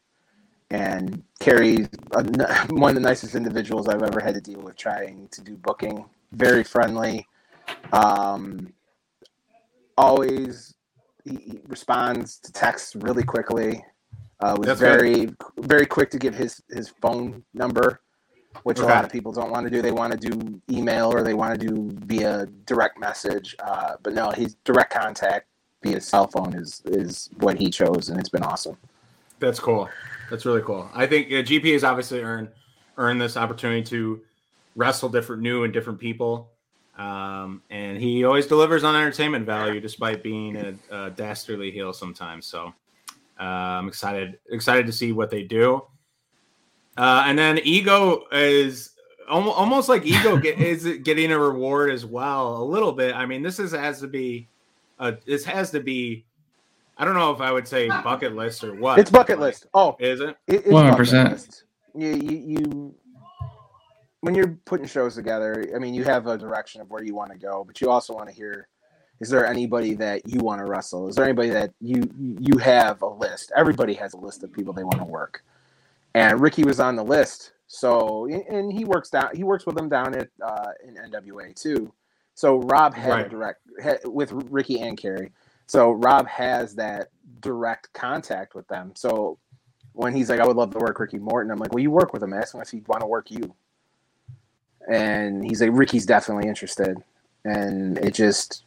And 0.70 1.24
Kerry's 1.40 1.88
a 2.14 2.24
one 2.70 2.90
of 2.90 2.96
the 2.96 3.02
nicest 3.08 3.36
individuals 3.36 3.88
I've 3.88 4.04
ever 4.04 4.20
had 4.20 4.36
to 4.36 4.42
deal 4.42 4.62
with 4.62 4.78
trying 4.78 5.28
to 5.32 5.42
do 5.42 5.58
booking. 5.58 6.06
Very 6.32 6.64
friendly. 6.64 7.28
Um, 7.92 8.74
always 9.98 10.76
he, 11.24 11.36
he 11.36 11.60
responds 11.68 12.40
to 12.40 12.52
texts 12.52 12.96
really 12.96 13.24
quickly. 13.24 13.84
Uh, 14.46 14.56
was 14.58 14.68
That's 14.68 14.80
good. 14.80 15.00
very 15.00 15.34
very 15.58 15.86
quick 15.86 16.12
to 16.12 16.20
give 16.20 16.36
his 16.36 16.62
his 16.70 16.90
phone 16.90 17.44
number 17.54 18.02
which 18.64 18.80
a 18.80 18.86
lot 18.86 19.04
of 19.04 19.12
people 19.12 19.32
don't 19.32 19.52
want 19.52 19.66
to 19.66 19.70
do. 19.70 19.82
They 19.82 19.92
want 19.92 20.20
to 20.20 20.30
do 20.30 20.62
email 20.72 21.14
or 21.14 21.24
they 21.24 21.34
want 21.34 21.60
to 21.60 21.68
do 21.68 21.92
via 22.06 22.48
direct 22.66 23.00
message. 23.00 23.56
Uh, 23.60 23.96
but 24.02 24.14
no, 24.14 24.32
he's 24.32 24.56
direct 24.64 24.94
contact 24.94 25.48
via 25.84 26.02
cell 26.02 26.28
phone 26.28 26.56
is 26.56 26.82
is 26.86 27.30
what 27.38 27.58
he 27.60 27.70
chose, 27.70 28.10
and 28.10 28.20
it's 28.20 28.30
been 28.30 28.44
awesome. 28.44 28.78
That's 29.40 29.60
cool. 29.60 29.90
That's 30.30 30.46
really 30.46 30.62
cool. 30.62 30.90
I 30.94 31.06
think 31.06 31.28
uh, 31.28 31.44
GP 31.44 31.74
has 31.74 31.84
obviously 31.84 32.22
earned 32.22 32.50
earned 32.98 33.22
this 33.22 33.38
opportunity 33.38 33.84
to 33.84 34.22
wrestle 34.76 35.10
different 35.10 35.42
new 35.42 35.64
and 35.64 35.74
different 35.74 36.00
people. 36.00 36.50
Um, 36.98 37.62
and 37.70 37.98
he 38.02 38.24
always 38.24 38.48
delivers 38.48 38.86
on 38.86 38.96
entertainment 38.96 39.46
value 39.46 39.82
despite 39.82 40.24
being 40.24 40.56
a, 40.56 40.74
a 40.90 41.10
dastardly 41.10 41.70
heel 41.70 41.92
sometimes. 41.92 42.46
So 42.46 42.74
uh, 43.40 43.44
I'm 43.44 43.88
excited 43.88 44.40
excited 44.50 44.86
to 44.86 44.92
see 44.92 45.12
what 45.12 45.30
they 45.30 45.44
do. 45.44 45.84
Uh, 46.98 47.24
and 47.28 47.38
then 47.38 47.60
Ego 47.64 48.24
is 48.32 48.92
almost, 49.30 49.58
almost 49.58 49.90
like 49.90 50.06
Ego 50.06 50.38
get, 50.42 50.60
is 50.60 50.86
getting 51.04 51.32
a 51.32 51.40
reward 51.40 51.92
as 51.92 52.06
well, 52.06 52.62
a 52.62 52.64
little 52.64 52.92
bit. 52.92 53.16
I 53.16 53.26
mean, 53.26 53.42
this 53.42 53.60
is 53.60 53.72
has 53.72 54.00
to 54.00 54.08
be, 54.08 54.48
uh, 55.00 55.14
this 55.26 55.44
has 55.46 55.72
to 55.72 55.80
be. 55.80 56.26
I 56.98 57.04
don't 57.04 57.16
know 57.16 57.32
if 57.32 57.42
I 57.42 57.52
would 57.52 57.68
say 57.68 57.90
bucket 57.90 58.36
list 58.36 58.64
or 58.64 58.74
what. 58.74 58.98
It's 59.00 59.12
bucket 59.12 59.38
like, 59.38 59.56
list. 59.56 59.68
Oh, 59.74 59.98
Is 60.00 60.22
it? 60.22 60.38
it, 60.48 60.66
100%. 60.68 60.72
bucket 60.98 61.32
list. 61.32 61.64
You, 61.94 62.08
you 62.08 62.38
you 62.38 62.96
when 64.22 64.34
you're 64.34 64.58
putting 64.66 64.88
shows 64.88 65.16
together, 65.16 65.70
I 65.76 65.80
mean, 65.80 65.94
you 65.94 66.04
have 66.06 66.28
a 66.28 66.38
direction 66.38 66.82
of 66.82 66.90
where 66.90 67.04
you 67.04 67.14
want 67.14 67.32
to 67.32 67.38
go, 67.38 67.64
but 67.66 67.80
you 67.82 67.90
also 67.92 68.14
want 68.14 68.30
to 68.30 68.34
hear. 68.34 68.68
Is 69.20 69.30
there 69.30 69.46
anybody 69.46 69.94
that 69.96 70.28
you 70.28 70.40
want 70.42 70.60
to 70.60 70.66
wrestle? 70.66 71.08
Is 71.08 71.16
there 71.16 71.26
anybody 71.26 71.50
that 71.50 71.72
you 71.80 72.04
you 72.40 72.58
have 72.58 73.02
a 73.02 73.08
list? 73.08 73.52
Everybody 73.56 73.94
has 73.94 74.14
a 74.14 74.18
list 74.18 74.44
of 74.44 74.52
people 74.52 74.74
they 74.74 74.84
want 74.84 75.00
to 75.00 75.06
work, 75.06 75.44
and 76.14 76.40
Ricky 76.42 76.64
was 76.64 76.80
on 76.80 76.96
the 76.96 77.04
list. 77.04 77.54
So 77.68 78.28
and 78.28 78.72
he 78.72 78.84
works 78.86 79.10
down. 79.10 79.30
He 79.34 79.44
works 79.44 79.66
with 79.66 79.76
them 79.76 79.90
down 79.90 80.16
at 80.16 80.30
uh, 80.44 80.68
in 80.86 80.96
NWA 80.96 81.56
too. 81.56 81.94
So 82.34 82.58
Rob 82.58 82.94
had 82.94 83.10
Right. 83.12 83.26
a 83.26 83.30
direct 83.30 83.62
had, 83.82 84.00
with 84.04 84.32
Ricky 84.34 84.82
and 84.82 84.98
Kerry. 84.98 85.32
So 85.68 85.92
Rob 85.92 86.28
has 86.28 86.76
that 86.76 87.08
direct 87.42 87.94
contact 87.94 88.54
with 88.54 88.68
them. 88.68 88.92
So 88.96 89.40
when 89.94 90.14
he's 90.14 90.30
like, 90.30 90.42
"I 90.42 90.46
would 90.46 90.58
love 90.58 90.72
to 90.72 90.78
work 90.80 91.00
Ricky 91.00 91.20
Morton," 91.20 91.52
I'm 91.52 91.58
like, 91.58 91.72
"Well, 91.72 91.82
you 91.82 91.90
work 91.90 92.12
with 92.12 92.22
him. 92.22 92.34
Ask 92.34 92.54
him 92.54 92.60
if 92.60 92.70
he'd 92.70 92.88
want 92.90 93.00
to 93.02 93.08
work 93.08 93.32
you." 93.32 93.56
And 94.90 95.44
he's 95.44 95.62
like, 95.62 95.72
"Ricky's 95.74 96.06
definitely 96.06 96.50
interested," 96.50 97.02
and 97.46 97.98
it 98.00 98.14
just 98.14 98.65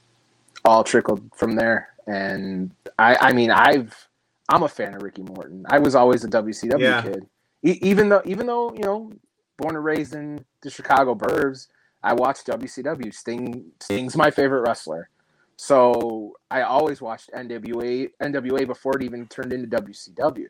all 0.64 0.84
trickled 0.84 1.30
from 1.36 1.56
there. 1.56 1.90
And 2.06 2.72
I, 2.98 3.16
I 3.16 3.32
mean, 3.32 3.50
I've 3.50 4.09
I'm 4.48 4.64
a 4.64 4.68
fan 4.68 4.94
of 4.94 5.02
Ricky 5.02 5.22
Morton. 5.22 5.64
I 5.70 5.78
was 5.78 5.94
always 5.94 6.24
a 6.24 6.28
WCW 6.28 6.80
Yeah. 6.80 6.98
kid, 6.98 7.26
e- 7.64 7.78
even 7.82 8.09
though 8.09 8.22
even 8.24 8.46
though 8.46 8.72
you 8.74 8.80
know, 8.84 9.12
born 9.59 9.76
and 9.76 9.84
raised 9.84 10.14
in 10.14 10.44
the 10.62 10.70
Chicago 10.70 11.14
Burbs, 11.14 11.68
I 12.02 12.14
watched 12.14 12.46
WCW. 12.48 13.14
Sting 13.14 13.72
Sting's 13.80 14.16
my 14.16 14.30
favorite 14.30 14.62
wrestler. 14.62 15.11
So 15.56 16.34
I 16.50 16.62
always 16.62 17.00
watched 17.02 17.30
NWA 17.32 18.11
NWA 18.22 18.66
before 18.66 18.96
it 18.96 19.04
even 19.04 19.26
turned 19.28 19.52
into 19.52 19.68
WCW. 19.68 20.48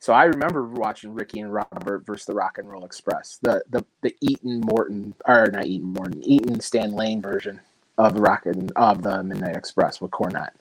So 0.00 0.12
I 0.14 0.24
remember 0.24 0.66
watching 0.66 1.14
Ricky 1.14 1.40
and 1.40 1.52
Robert 1.52 2.06
versus 2.06 2.26
the 2.26 2.34
Rock 2.34 2.58
and 2.58 2.68
Roll 2.68 2.84
Express, 2.86 3.38
the 3.42 3.62
the 3.70 3.84
the 4.02 4.16
Eaton 4.20 4.60
Morton 4.66 5.14
or 5.26 5.48
not 5.52 5.66
Eaton 5.66 5.92
Morton, 5.94 6.22
Eaton 6.24 6.60
Stan 6.60 6.92
Lane 6.92 7.22
version 7.22 7.60
of 7.98 8.14
the 8.14 8.20
Rock 8.20 8.46
and 8.46 8.72
of 8.76 9.02
the 9.02 9.22
Midnight 9.22 9.56
Express 9.56 10.00
with 10.00 10.10
Cornette. 10.10 10.52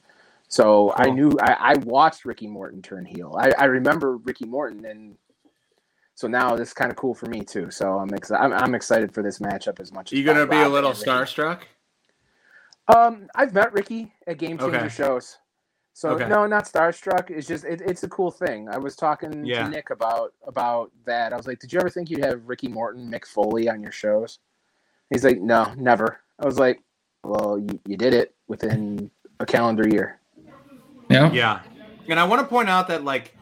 So 0.47 0.93
I 0.95 1.11
knew 1.11 1.31
I, 1.41 1.53
I 1.59 1.77
watched 1.83 2.25
Ricky 2.25 2.47
Morton 2.47 2.81
turn 2.81 3.05
heel. 3.05 3.37
I, 3.39 3.51
I 3.57 3.65
remember 3.65 4.17
Ricky 4.17 4.45
Morton, 4.45 4.83
and 4.85 5.15
so 6.15 6.27
now 6.27 6.55
this 6.55 6.69
is 6.69 6.73
kind 6.73 6.89
of 6.91 6.97
cool 6.97 7.13
for 7.13 7.27
me 7.27 7.41
too. 7.41 7.69
So 7.69 7.99
I'm 7.99 8.09
excited. 8.13 8.43
I'm, 8.43 8.53
I'm 8.53 8.75
excited 8.75 9.13
for 9.13 9.21
this 9.21 9.39
matchup 9.39 9.79
as 9.79 9.93
much. 9.93 10.11
Are 10.11 10.15
as 10.15 10.19
you 10.19 10.25
gonna 10.25 10.47
be 10.47 10.57
a 10.61 10.67
little 10.67 10.91
starstruck? 10.91 11.61
Um, 12.93 13.27
I've 13.35 13.53
met 13.53 13.71
Ricky 13.73 14.11
at 14.25 14.39
Game 14.39 14.57
Changer 14.57 14.77
Okay. 14.77 14.89
shows. 14.89 15.37
So 15.93 16.11
Okay. 16.11 16.27
no, 16.27 16.47
not 16.47 16.65
starstruck. 16.65 17.29
It's 17.29 17.47
just 17.47 17.63
it, 17.65 17.81
it's 17.81 18.03
a 18.03 18.09
cool 18.09 18.31
thing. 18.31 18.67
I 18.69 18.77
was 18.77 18.95
talking 18.95 19.45
Yeah. 19.45 19.65
to 19.65 19.69
Nick 19.69 19.89
about 19.91 20.33
about 20.47 20.91
that. 21.05 21.33
I 21.33 21.37
was 21.37 21.45
like, 21.45 21.59
"Did 21.59 21.71
you 21.73 21.79
ever 21.79 21.89
think 21.89 22.09
you'd 22.09 22.25
have 22.25 22.47
Ricky 22.47 22.69
Morton, 22.69 23.11
Mick 23.11 23.25
Foley 23.25 23.69
on 23.69 23.83
your 23.83 23.91
shows?" 23.91 24.39
He's 25.11 25.23
like, 25.23 25.39
"No, 25.41 25.73
never." 25.77 26.21
I 26.39 26.45
was 26.45 26.57
like, 26.57 26.81
"Well, 27.23 27.59
you, 27.59 27.79
you 27.85 27.97
did 27.97 28.13
it 28.13 28.35
within 28.47 29.09
a 29.39 29.45
calendar 29.45 29.87
year." 29.87 30.19
Yeah. 31.09 31.31
Yeah, 31.31 31.61
and 32.07 32.19
I 32.19 32.23
want 32.23 32.41
to 32.41 32.47
point 32.47 32.69
out 32.69 32.87
that 32.87 33.03
like, 33.03 33.35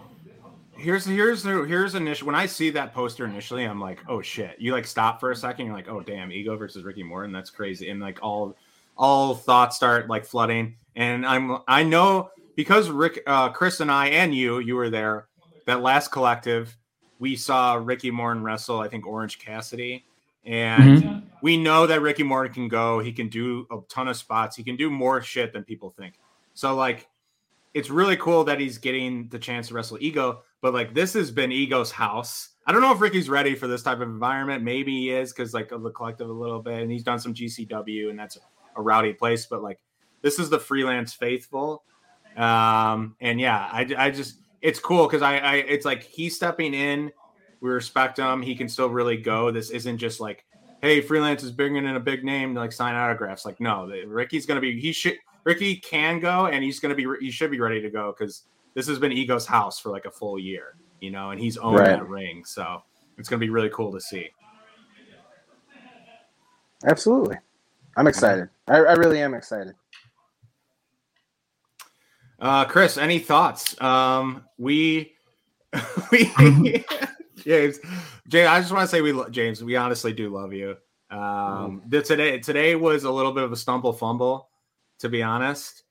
here's 0.75 1.05
here's 1.05 1.43
here's 1.43 1.95
initial. 1.95 2.27
When 2.27 2.35
I 2.35 2.45
see 2.45 2.69
that 2.71 2.93
poster 2.93 3.25
initially, 3.25 3.63
I'm 3.63 3.79
like, 3.79 3.99
oh 4.07 4.21
shit. 4.21 4.55
You 4.59 4.73
like 4.73 4.85
stop 4.85 5.19
for 5.19 5.31
a 5.31 5.35
second. 5.35 5.65
You're 5.65 5.75
like, 5.75 5.89
oh 5.89 6.01
damn, 6.01 6.31
Ego 6.31 6.55
versus 6.55 6.83
Ricky 6.83 7.03
Morton. 7.03 7.31
That's 7.31 7.49
crazy. 7.49 7.89
And 7.89 7.99
like 7.99 8.19
all 8.21 8.55
all 8.97 9.35
thoughts 9.35 9.75
start 9.75 10.07
like 10.07 10.25
flooding. 10.25 10.75
And 10.95 11.25
I'm 11.25 11.59
I 11.67 11.83
know 11.83 12.31
because 12.55 12.89
Rick, 12.89 13.21
uh, 13.27 13.49
Chris, 13.49 13.79
and 13.79 13.91
I 13.91 14.07
and 14.07 14.33
you, 14.33 14.59
you 14.59 14.75
were 14.75 14.89
there. 14.89 15.27
That 15.65 15.81
last 15.81 16.11
collective, 16.11 16.77
we 17.19 17.35
saw 17.35 17.75
Ricky 17.75 18.11
Morton 18.11 18.43
wrestle. 18.43 18.79
I 18.79 18.87
think 18.87 19.05
Orange 19.05 19.39
Cassidy. 19.39 20.05
And 20.45 21.23
we 21.47 21.55
know 21.55 21.87
that 21.87 22.01
Ricky 22.01 22.23
Morton 22.23 22.53
can 22.53 22.67
go. 22.67 22.99
He 22.99 23.13
can 23.13 23.29
do 23.29 23.65
a 23.71 23.77
ton 23.87 24.09
of 24.09 24.17
spots. 24.17 24.57
He 24.57 24.63
can 24.63 24.75
do 24.75 24.89
more 24.89 25.21
shit 25.21 25.53
than 25.53 25.63
people 25.63 25.91
think. 25.97 26.15
So 26.53 26.75
like 26.75 27.07
it's 27.73 27.89
really 27.89 28.17
cool 28.17 28.43
that 28.43 28.59
he's 28.59 28.77
getting 28.77 29.29
the 29.29 29.39
chance 29.39 29.69
to 29.69 29.73
wrestle 29.73 29.97
Ego, 30.01 30.41
but 30.61 30.73
like 30.73 30.93
this 30.93 31.13
has 31.13 31.31
been 31.31 31.53
Ego's 31.53 31.89
house. 31.89 32.49
I 32.65 32.73
don't 32.73 32.81
know 32.81 32.91
if 32.91 32.99
Ricky's 32.99 33.29
ready 33.29 33.55
for 33.55 33.65
this 33.65 33.81
type 33.81 34.01
of 34.01 34.09
environment. 34.09 34.61
Maybe 34.61 34.91
he 34.91 35.11
is 35.11 35.31
because 35.31 35.53
like 35.53 35.71
of 35.71 35.83
the 35.83 35.89
collective 35.91 36.27
a 36.27 36.33
little 36.33 36.61
bit, 36.61 36.81
and 36.81 36.91
he's 36.91 37.03
done 37.03 37.17
some 37.17 37.33
GCW, 37.33 38.09
and 38.09 38.19
that's 38.19 38.37
a 38.75 38.81
rowdy 38.81 39.13
place. 39.13 39.45
But 39.45 39.63
like 39.63 39.79
this 40.21 40.39
is 40.39 40.49
the 40.49 40.59
freelance 40.59 41.13
faithful, 41.13 41.85
um, 42.35 43.15
and 43.21 43.39
yeah, 43.39 43.69
I, 43.71 43.87
I 43.97 44.11
just 44.11 44.41
it's 44.61 44.81
cool 44.81 45.07
because 45.07 45.21
I, 45.21 45.37
I 45.37 45.55
it's 45.55 45.85
like 45.85 46.03
he's 46.03 46.35
stepping 46.35 46.73
in. 46.73 47.13
We 47.61 47.69
respect 47.69 48.19
him. 48.19 48.41
He 48.41 48.53
can 48.53 48.67
still 48.67 48.89
really 48.89 49.15
go. 49.15 49.49
This 49.49 49.69
isn't 49.69 49.97
just 49.97 50.19
like, 50.19 50.43
hey, 50.81 51.01
freelance 51.01 51.43
is 51.43 51.51
bringing 51.51 51.85
in 51.85 51.95
a 51.95 51.99
big 51.99 52.23
name 52.23 52.53
to 52.53 52.59
like 52.59 52.71
sign 52.71 52.95
autographs. 52.95 53.45
Like 53.45 53.59
no, 53.59 53.87
Ricky's 54.07 54.45
gonna 54.45 54.61
be 54.61 54.79
he 54.79 54.91
should 54.91 55.17
Ricky 55.47 55.77
can 55.77 56.19
go 56.19 56.47
and 56.47 56.61
he's 56.61 56.81
going 56.81 56.93
to 56.93 56.95
be 56.95 57.25
he 57.25 57.31
should 57.31 57.49
be 57.51 57.61
ready 57.61 57.81
to 57.81 57.89
go 57.89 58.11
because 58.11 58.43
this 58.73 58.85
has 58.85 58.99
been 58.99 59.13
Ego's 59.13 59.45
house 59.45 59.79
for 59.79 59.89
like 59.89 60.03
a 60.03 60.11
full 60.11 60.37
year, 60.37 60.75
you 60.99 61.09
know, 61.09 61.31
and 61.31 61.39
he's 61.39 61.55
owned 61.55 61.77
Right. 61.77 61.87
that 61.87 62.05
ring, 62.05 62.43
so 62.43 62.83
it's 63.17 63.29
going 63.29 63.39
to 63.39 63.45
be 63.45 63.49
really 63.49 63.69
cool 63.69 63.89
to 63.93 64.01
see. 64.01 64.29
Absolutely, 66.85 67.37
I'm 67.95 68.07
excited. 68.07 68.49
I, 68.67 68.79
I 68.79 68.93
really 68.95 69.21
am 69.21 69.33
excited. 69.33 69.73
Uh, 72.39 72.65
Chris, 72.65 72.97
any 72.97 73.17
thoughts? 73.17 73.81
Um, 73.81 74.43
we 74.57 75.13
we 76.11 76.29
James, 77.47 77.79
James, 78.27 78.49
I 78.49 78.59
just 78.59 78.73
want 78.73 78.83
to 78.83 78.89
say 78.93 79.01
we 79.01 79.13
lo- 79.13 79.29
James, 79.29 79.63
we 79.63 79.77
honestly 79.77 80.11
do 80.11 80.29
love 80.29 80.51
you. 80.51 80.75
Um, 81.09 81.81
the, 81.87 82.01
today 82.01 82.39
today 82.39 82.75
was 82.75 83.05
a 83.05 83.11
little 83.11 83.31
bit 83.31 83.45
of 83.45 83.53
a 83.53 83.55
stumble 83.55 83.93
fumble, 83.93 84.49
to 84.99 85.07
be 85.07 85.23
honest. 85.23 85.83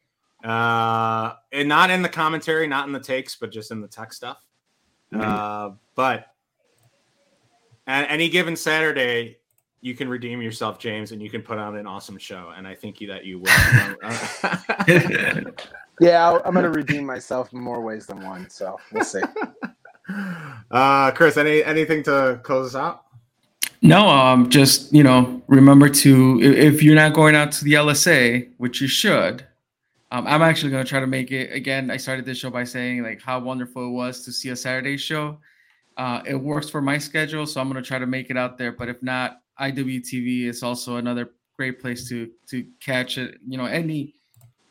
Uh, 0.45 1.33
and 1.53 1.67
not 1.67 1.89
in 1.89 2.03
the 2.03 2.11
commentary, 2.11 2.67
not 2.67 2.87
in 2.87 2.93
the 2.93 3.01
takes, 3.01 3.37
but 3.37 3.51
just 3.51 3.71
in 3.71 3.81
the 3.81 3.89
tech 3.89 4.13
stuff. 4.13 4.45
Uh, 5.15 5.71
but 5.95 6.27
at 7.87 8.11
any 8.11 8.29
given 8.29 8.55
Saturday, 8.55 9.39
you 9.81 9.95
can 9.95 10.11
redeem 10.11 10.43
yourself, 10.43 10.79
James, 10.79 11.13
and 11.13 11.23
you 11.23 11.31
can 11.31 11.41
put 11.41 11.57
on 11.57 11.77
an 11.77 11.87
awesome 11.87 12.19
show. 12.19 12.53
And 12.55 12.69
I 12.69 12.75
think 12.75 13.01
you, 13.01 13.09
that 13.09 13.25
you 13.25 13.39
will. 13.39 15.53
Yeah, 16.01 16.27
I'll, 16.27 16.43
I'm 16.45 16.53
going 16.53 16.65
to 16.65 16.71
redeem 16.71 17.07
myself 17.07 17.53
in 17.53 17.61
more 17.61 17.81
ways 17.81 18.07
than 18.07 18.23
one. 18.23 18.51
So 18.51 18.79
we'll 18.93 19.05
see. 19.05 19.23
uh, 20.71 21.11
Chris, 21.13 21.37
any 21.37 21.63
anything 21.65 22.03
to 22.05 22.41
close 22.43 22.75
us 22.75 22.79
out? 22.79 23.05
No, 23.83 24.09
um, 24.09 24.49
just 24.49 24.93
you 24.93 25.03
know, 25.03 25.43
remember 25.49 25.89
to 25.89 26.41
if 26.43 26.83
you're 26.83 26.95
not 26.95 27.13
going 27.13 27.35
out 27.35 27.53
to 27.53 27.65
the 27.65 27.75
LSA, 27.75 28.49
which 28.59 28.81
you 28.81 28.89
should. 28.89 29.47
Um, 30.13 30.27
I'm 30.27 30.43
actually 30.43 30.71
going 30.71 30.85
to 30.85 30.89
try 30.89 31.01
to 31.01 31.07
make 31.07 31.33
it 31.33 31.53
again. 31.53 31.91
I 31.91 31.97
started 31.97 32.25
this 32.25 32.39
show 32.39 32.51
by 32.51 32.65
saying 32.65 33.03
like 33.03 33.21
how 33.21 33.41
wonderful 33.41 33.87
it 33.87 33.91
was 33.91 34.25
to 34.25 34.33
see 34.33 34.51
a 34.51 34.57
Saturday 34.57 34.97
show. 34.97 35.39
Uh, 35.97 36.23
it 36.25 36.35
works 36.35 36.69
for 36.69 36.81
my 36.81 36.99
schedule, 36.99 37.47
so 37.47 37.61
I'm 37.61 37.71
going 37.71 37.83
to 37.83 37.87
try 37.87 37.99
to 37.99 38.07
make 38.07 38.31
it 38.31 38.37
out 38.37 38.57
there. 38.57 38.71
But 38.71 38.89
if 38.89 39.03
not, 39.03 39.41
IWTV 39.61 40.45
is 40.45 40.63
also 40.63 40.97
another 40.97 41.33
great 41.57 41.81
place 41.81 42.09
to 42.09 42.31
to 42.49 42.67
catch 42.81 43.19
it. 43.19 43.39
You 43.47 43.59
know, 43.59 43.67
any 43.67 44.15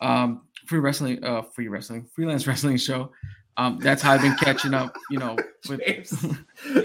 um, 0.02 0.44
free 0.66 0.80
wrestling, 0.80 1.24
uh, 1.24 1.42
free 1.42 1.68
wrestling, 1.68 2.08
freelance 2.14 2.48
wrestling 2.48 2.78
show. 2.78 3.12
Um, 3.58 3.80
that's 3.80 4.02
how 4.02 4.14
I've 4.14 4.22
been 4.22 4.36
catching 4.36 4.74
up. 4.74 4.96
You 5.10 5.20
know, 5.20 5.38
with 5.70 5.82
James, 5.86 6.26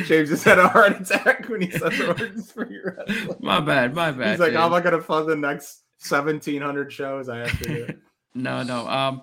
James 0.07 0.29
just 0.29 0.45
had 0.45 0.59
a 0.59 0.68
heart 0.68 1.01
attack 1.01 1.49
when 1.49 1.62
he 1.62 1.71
said 1.71 1.93
the 1.93 2.16
words 2.18 2.53
for 2.53 2.71
your 2.71 2.97
wrestling. 2.97 3.37
my 3.41 3.61
bad, 3.61 3.95
my 3.95 4.12
bad. 4.12 4.31
He's 4.31 4.41
like, 4.41 4.53
how 4.53 4.66
am. 4.66 4.75
I 4.75 4.81
going 4.81 4.95
to 4.95 5.03
fund 5.03 5.29
the 5.29 5.37
next 5.37 5.83
1,700 6.09 6.93
shows 6.93 7.29
I 7.29 7.39
have 7.39 7.59
to 7.59 7.64
do? 7.64 7.95
No, 8.33 8.62
no. 8.62 8.87
Um, 8.87 9.23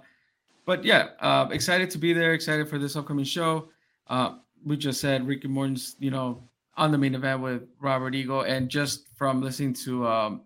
but 0.65 0.83
yeah, 0.83 1.11
uh, 1.21 1.47
excited 1.49 1.89
to 1.91 1.97
be 1.97 2.11
there. 2.11 2.33
Excited 2.33 2.67
for 2.67 2.77
this 2.77 2.97
upcoming 2.97 3.23
show. 3.23 3.69
Uh, 4.07 4.33
we 4.65 4.75
just 4.75 4.99
said 4.99 5.25
Ricky 5.25 5.47
Morton's, 5.47 5.95
you 5.97 6.11
know, 6.11 6.43
on 6.75 6.91
the 6.91 6.97
main 6.97 7.15
event 7.15 7.41
with 7.41 7.63
Robert 7.79 8.15
Eagle, 8.15 8.41
and 8.41 8.67
just 8.67 9.07
from 9.15 9.41
listening 9.41 9.73
to 9.75 10.05
um, 10.05 10.41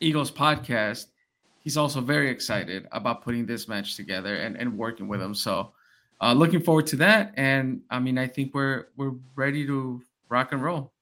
Eagle's 0.00 0.32
podcast, 0.32 1.06
he's 1.60 1.76
also 1.76 2.00
very 2.00 2.28
excited 2.28 2.88
about 2.92 3.22
putting 3.22 3.46
this 3.46 3.68
match 3.68 3.96
together 3.96 4.36
and, 4.36 4.56
and 4.56 4.76
working 4.76 5.06
with 5.06 5.22
him. 5.22 5.34
So, 5.34 5.72
uh, 6.20 6.32
looking 6.32 6.60
forward 6.60 6.86
to 6.88 6.96
that. 6.96 7.32
And 7.36 7.82
I 7.90 7.98
mean, 7.98 8.18
I 8.18 8.26
think 8.26 8.54
we're 8.54 8.86
we're 8.96 9.14
ready 9.36 9.66
to 9.66 10.00
rock 10.28 10.52
and 10.52 10.62
roll. 10.62 10.92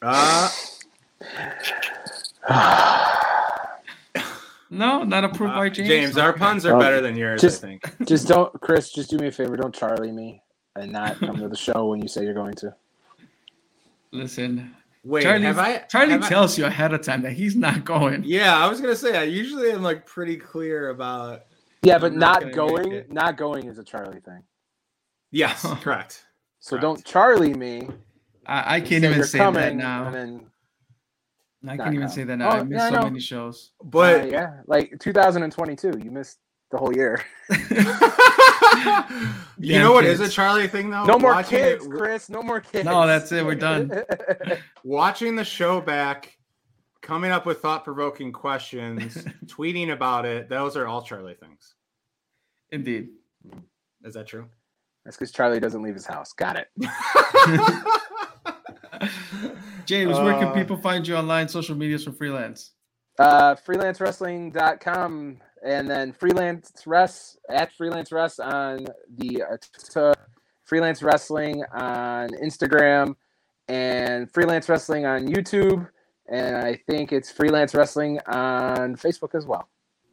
Uh, 0.00 0.50
No, 4.70 5.04
not 5.04 5.22
approved 5.22 5.52
by 5.52 5.66
uh, 5.66 5.68
James. 5.68 5.88
James, 5.88 6.16
our 6.18 6.32
puns 6.32 6.64
are 6.64 6.78
better 6.80 7.02
than 7.02 7.14
yours, 7.14 7.42
just- 7.42 7.62
I 7.62 7.66
think. 7.68 8.06
just 8.06 8.26
don't, 8.26 8.58
Chris. 8.62 8.90
Just 8.90 9.10
do 9.10 9.18
me 9.18 9.26
a 9.26 9.30
favor. 9.30 9.54
Don't 9.54 9.74
Charlie 9.74 10.10
me 10.12 10.42
and 10.76 10.90
not 10.90 11.18
come 11.18 11.36
to 11.36 11.48
the 11.48 11.56
show 11.56 11.88
when 11.88 12.00
you 12.00 12.08
say 12.08 12.24
you're 12.24 12.32
going 12.32 12.54
to. 12.54 12.74
Listen, 14.12 14.74
Wait, 15.04 15.24
Charlie, 15.24 15.44
have 15.44 15.58
I? 15.58 15.78
Charlie 15.90 16.12
have 16.12 16.22
I- 16.24 16.28
tells 16.30 16.56
you 16.56 16.64
ahead 16.64 16.94
of 16.94 17.02
time 17.02 17.20
that 17.20 17.32
he's 17.32 17.54
not 17.54 17.84
going. 17.84 18.22
yeah, 18.24 18.56
I 18.56 18.66
was 18.66 18.80
gonna 18.80 18.96
say 18.96 19.18
I 19.18 19.24
usually 19.24 19.70
am 19.72 19.82
like 19.82 20.06
pretty 20.06 20.38
clear 20.38 20.88
about. 20.88 21.42
Yeah, 21.82 21.98
but 21.98 22.12
I'm 22.12 22.18
not 22.18 22.42
not, 22.42 22.52
gonna 22.54 22.72
make 22.72 22.82
going, 22.84 22.92
it. 22.92 23.12
not 23.12 23.36
going 23.36 23.66
is 23.66 23.76
a 23.78 23.84
Charlie 23.84 24.20
thing. 24.20 24.42
Yes, 25.32 25.62
correct. 25.80 26.24
So 26.60 26.70
Correct. 26.76 26.82
don't 26.82 27.04
Charlie 27.04 27.54
me. 27.54 27.88
I, 28.46 28.76
I 28.76 28.80
can't 28.80 29.02
even 29.04 29.24
say 29.24 29.38
that 29.38 29.74
now. 29.74 30.06
And 30.06 30.14
then, 30.14 30.46
I 31.68 31.76
can't 31.76 31.94
even 31.94 32.00
now. 32.06 32.06
say 32.12 32.24
that 32.24 32.36
now. 32.36 32.48
Oh, 32.50 32.52
I 32.52 32.62
missed 32.62 32.72
yeah, 32.72 32.88
so 32.90 32.94
know. 32.96 33.02
many 33.04 33.20
shows. 33.20 33.70
But 33.82 34.20
uh, 34.22 34.26
yeah, 34.26 34.60
like 34.66 34.94
2022, 35.00 36.00
you 36.04 36.10
missed 36.10 36.38
the 36.70 36.78
whole 36.78 36.94
year. 36.94 37.24
you 39.58 39.72
Damn 39.72 39.82
know 39.82 39.92
what 39.92 40.04
is 40.04 40.20
a. 40.20 40.28
Charlie 40.28 40.68
thing 40.68 40.90
though? 40.90 41.04
No 41.04 41.18
more 41.18 41.32
Watching 41.32 41.58
kids, 41.58 41.84
it- 41.86 41.90
Chris. 41.90 42.28
No 42.28 42.42
more 42.42 42.60
kids. 42.60 42.84
No, 42.84 43.06
that's 43.06 43.32
it, 43.32 43.44
we're 43.44 43.54
done. 43.54 43.90
watching 44.84 45.34
the 45.36 45.44
show 45.44 45.80
back, 45.80 46.36
coming 47.00 47.30
up 47.30 47.46
with 47.46 47.60
thought 47.60 47.84
provoking 47.84 48.32
questions, 48.32 49.14
tweeting 49.46 49.92
about 49.92 50.24
it. 50.26 50.48
Those 50.48 50.76
are 50.76 50.86
all 50.86 51.02
Charlie 51.02 51.34
things. 51.34 51.74
Indeed. 52.70 53.08
Is 54.04 54.14
that 54.14 54.26
true? 54.26 54.46
That's 55.04 55.16
because 55.16 55.32
Charlie 55.32 55.60
doesn't 55.60 55.82
leave 55.82 55.94
his 55.94 56.06
house. 56.06 56.32
Got 56.32 56.56
it. 56.56 56.68
James, 59.84 60.16
where 60.18 60.34
can 60.34 60.48
Uh, 60.48 60.54
people 60.54 60.76
find 60.76 61.06
you 61.06 61.16
online, 61.16 61.48
social 61.48 61.74
medias 61.76 62.04
for 62.04 62.12
freelance? 62.12 62.72
Uh, 63.18 63.54
freelancewrestling.com 63.56 65.38
and 65.64 65.90
then 65.90 66.12
freelance 66.12 66.72
rest 66.86 67.38
at 67.48 67.72
freelance 67.72 68.10
rest 68.12 68.40
on 68.40 68.86
the 69.18 69.42
uh, 69.42 70.14
freelance 70.64 71.02
wrestling 71.02 71.62
on 71.72 72.28
Instagram 72.30 73.14
and 73.68 74.30
freelance 74.30 74.68
wrestling 74.68 75.04
on 75.04 75.26
YouTube. 75.26 75.88
And 76.28 76.56
I 76.56 76.80
think 76.88 77.12
it's 77.12 77.30
freelance 77.30 77.74
wrestling 77.74 78.18
on 78.26 78.96
Facebook 78.96 79.34
as 79.34 79.46
well. 79.46 79.68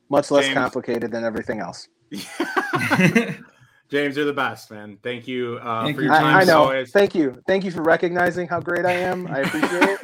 Much 0.10 0.32
less 0.32 0.46
James. 0.46 0.56
complicated 0.58 1.12
than 1.12 1.24
everything 1.24 1.60
else. 1.60 1.88
James, 3.90 4.16
you're 4.16 4.26
the 4.26 4.34
best, 4.34 4.70
man. 4.70 4.98
Thank 5.02 5.28
you 5.28 5.60
uh, 5.62 5.84
Thank 5.84 5.96
for 5.96 6.04
you. 6.04 6.10
your 6.10 6.16
time. 6.18 6.36
I, 6.36 6.42
I 6.42 6.44
know. 6.44 6.64
always. 6.64 6.92
Thank 6.92 7.16
you. 7.16 7.42
Thank 7.48 7.64
you 7.64 7.72
for 7.72 7.82
recognizing 7.82 8.48
how 8.48 8.60
great 8.60 8.86
I 8.86 8.92
am. 8.94 9.26
I 9.28 9.40
appreciate 9.40 9.84
it. 9.84 10.00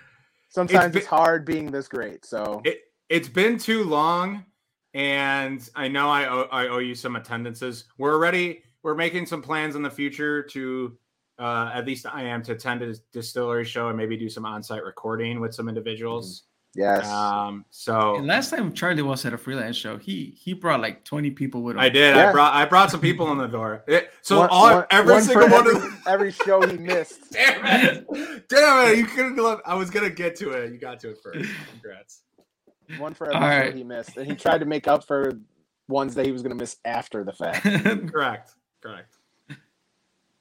Sometimes 0.48 0.92
been- 0.92 0.98
it's 0.98 1.06
hard 1.06 1.44
being 1.44 1.70
this 1.70 1.88
great. 1.88 2.24
So 2.24 2.60
It 2.64 2.80
it's 3.08 3.28
been 3.28 3.56
too 3.58 3.84
long, 3.84 4.44
and 4.92 5.66
I 5.76 5.88
know 5.88 6.10
I 6.10 6.26
owe, 6.28 6.48
I 6.50 6.68
owe 6.68 6.78
you 6.78 6.94
some 6.94 7.16
attendances. 7.16 7.84
We're 7.96 8.14
already 8.14 8.62
we're 8.82 8.94
making 8.94 9.26
some 9.26 9.40
plans 9.42 9.76
in 9.76 9.82
the 9.82 9.90
future 9.90 10.42
to 10.42 10.98
uh, 11.38 11.70
at 11.72 11.86
least 11.86 12.06
I 12.06 12.22
am 12.22 12.42
to 12.42 12.52
attend 12.52 12.82
a 12.82 12.94
distillery 13.12 13.64
show 13.64 13.88
and 13.88 13.96
maybe 13.96 14.16
do 14.16 14.28
some 14.28 14.44
on-site 14.44 14.82
recording 14.82 15.38
with 15.38 15.54
some 15.54 15.68
individuals. 15.68 16.47
Yes. 16.74 17.06
Um, 17.08 17.64
so 17.70 18.16
And 18.16 18.26
last 18.26 18.50
time 18.50 18.72
Charlie 18.72 19.02
was 19.02 19.24
at 19.24 19.32
a 19.32 19.38
freelance 19.38 19.76
show, 19.76 19.96
he 19.96 20.34
he 20.38 20.52
brought 20.52 20.80
like 20.80 21.04
20 21.04 21.30
people 21.32 21.62
with 21.62 21.76
him. 21.76 21.80
I 21.80 21.88
did. 21.88 22.14
Yeah. 22.16 22.28
I 22.28 22.32
brought 22.32 22.54
I 22.54 22.64
brought 22.64 22.90
some 22.90 23.00
people 23.00 23.30
in 23.32 23.38
the 23.38 23.46
door. 23.46 23.84
It- 23.86 24.10
so 24.22 24.38
One- 24.40 24.48
all 24.50 24.74
one- 24.76 24.86
every 24.90 25.12
one 25.14 25.22
single 25.22 25.48
one 25.48 25.66
every, 25.66 25.76
of 25.76 26.06
every 26.06 26.32
show 26.32 26.60
he 26.66 26.76
missed. 26.78 27.18
Damn 27.32 27.64
it! 27.66 28.48
Damn 28.48 28.88
it! 28.92 28.98
You 28.98 29.06
couldn't. 29.06 29.36
Let, 29.36 29.58
I 29.66 29.74
was 29.74 29.90
gonna 29.90 30.10
get 30.10 30.36
to 30.36 30.50
it. 30.50 30.72
You 30.72 30.78
got 30.78 31.00
to 31.00 31.10
it 31.10 31.18
first. 31.22 31.48
Congrats. 31.72 32.22
One 32.98 33.12
for 33.14 33.26
every 33.26 33.36
All 33.36 33.42
show 33.42 33.66
right. 33.66 33.74
he 33.74 33.84
missed, 33.84 34.16
and 34.16 34.26
he 34.26 34.34
tried 34.34 34.58
to 34.58 34.64
make 34.64 34.88
up 34.88 35.04
for 35.06 35.38
ones 35.88 36.14
that 36.14 36.24
he 36.26 36.32
was 36.32 36.40
going 36.42 36.56
to 36.56 36.62
miss 36.62 36.76
after 36.84 37.22
the 37.24 37.32
fact. 37.32 37.62
Correct. 38.12 38.50
Correct. 38.82 39.14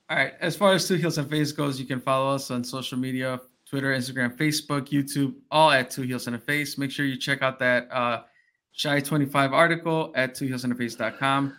All 0.09 0.15
right. 0.17 0.33
As 0.39 0.55
far 0.55 0.73
as 0.73 0.87
Two 0.87 0.95
Heels 0.95 1.17
and 1.17 1.29
Face 1.29 1.51
goes, 1.51 1.79
you 1.79 1.85
can 1.85 1.99
follow 1.99 2.33
us 2.33 2.49
on 2.51 2.63
social 2.63 2.97
media 2.97 3.41
Twitter, 3.69 3.93
Instagram, 3.93 4.35
Facebook, 4.35 4.89
YouTube, 4.89 5.33
all 5.51 5.71
at 5.71 5.89
Two 5.91 6.03
Heels 6.03 6.27
and 6.27 6.35
a 6.35 6.39
Face. 6.39 6.77
Make 6.77 6.91
sure 6.91 7.05
you 7.05 7.17
check 7.17 7.41
out 7.41 7.59
that 7.59 7.91
uh, 7.91 8.23
Chi 8.81 8.99
25 9.01 9.53
article 9.53 10.11
at 10.15 10.35
twoheelsandaface.com 10.35 11.57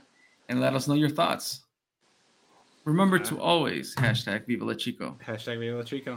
and 0.48 0.61
let 0.61 0.74
us 0.74 0.88
know 0.88 0.94
your 0.94 1.11
thoughts. 1.11 1.61
Remember 2.84 3.18
to 3.18 3.38
always 3.38 3.94
hashtag 3.96 4.46
Viva 4.46 4.64
La 4.64 4.74
Chico. 4.74 5.18
Hashtag 5.26 5.59
Viva 5.59 5.76
La 5.76 5.82
Chico. 5.82 6.16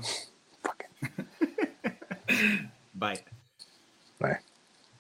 Bye. 2.96 3.20
Bye. 4.20 4.40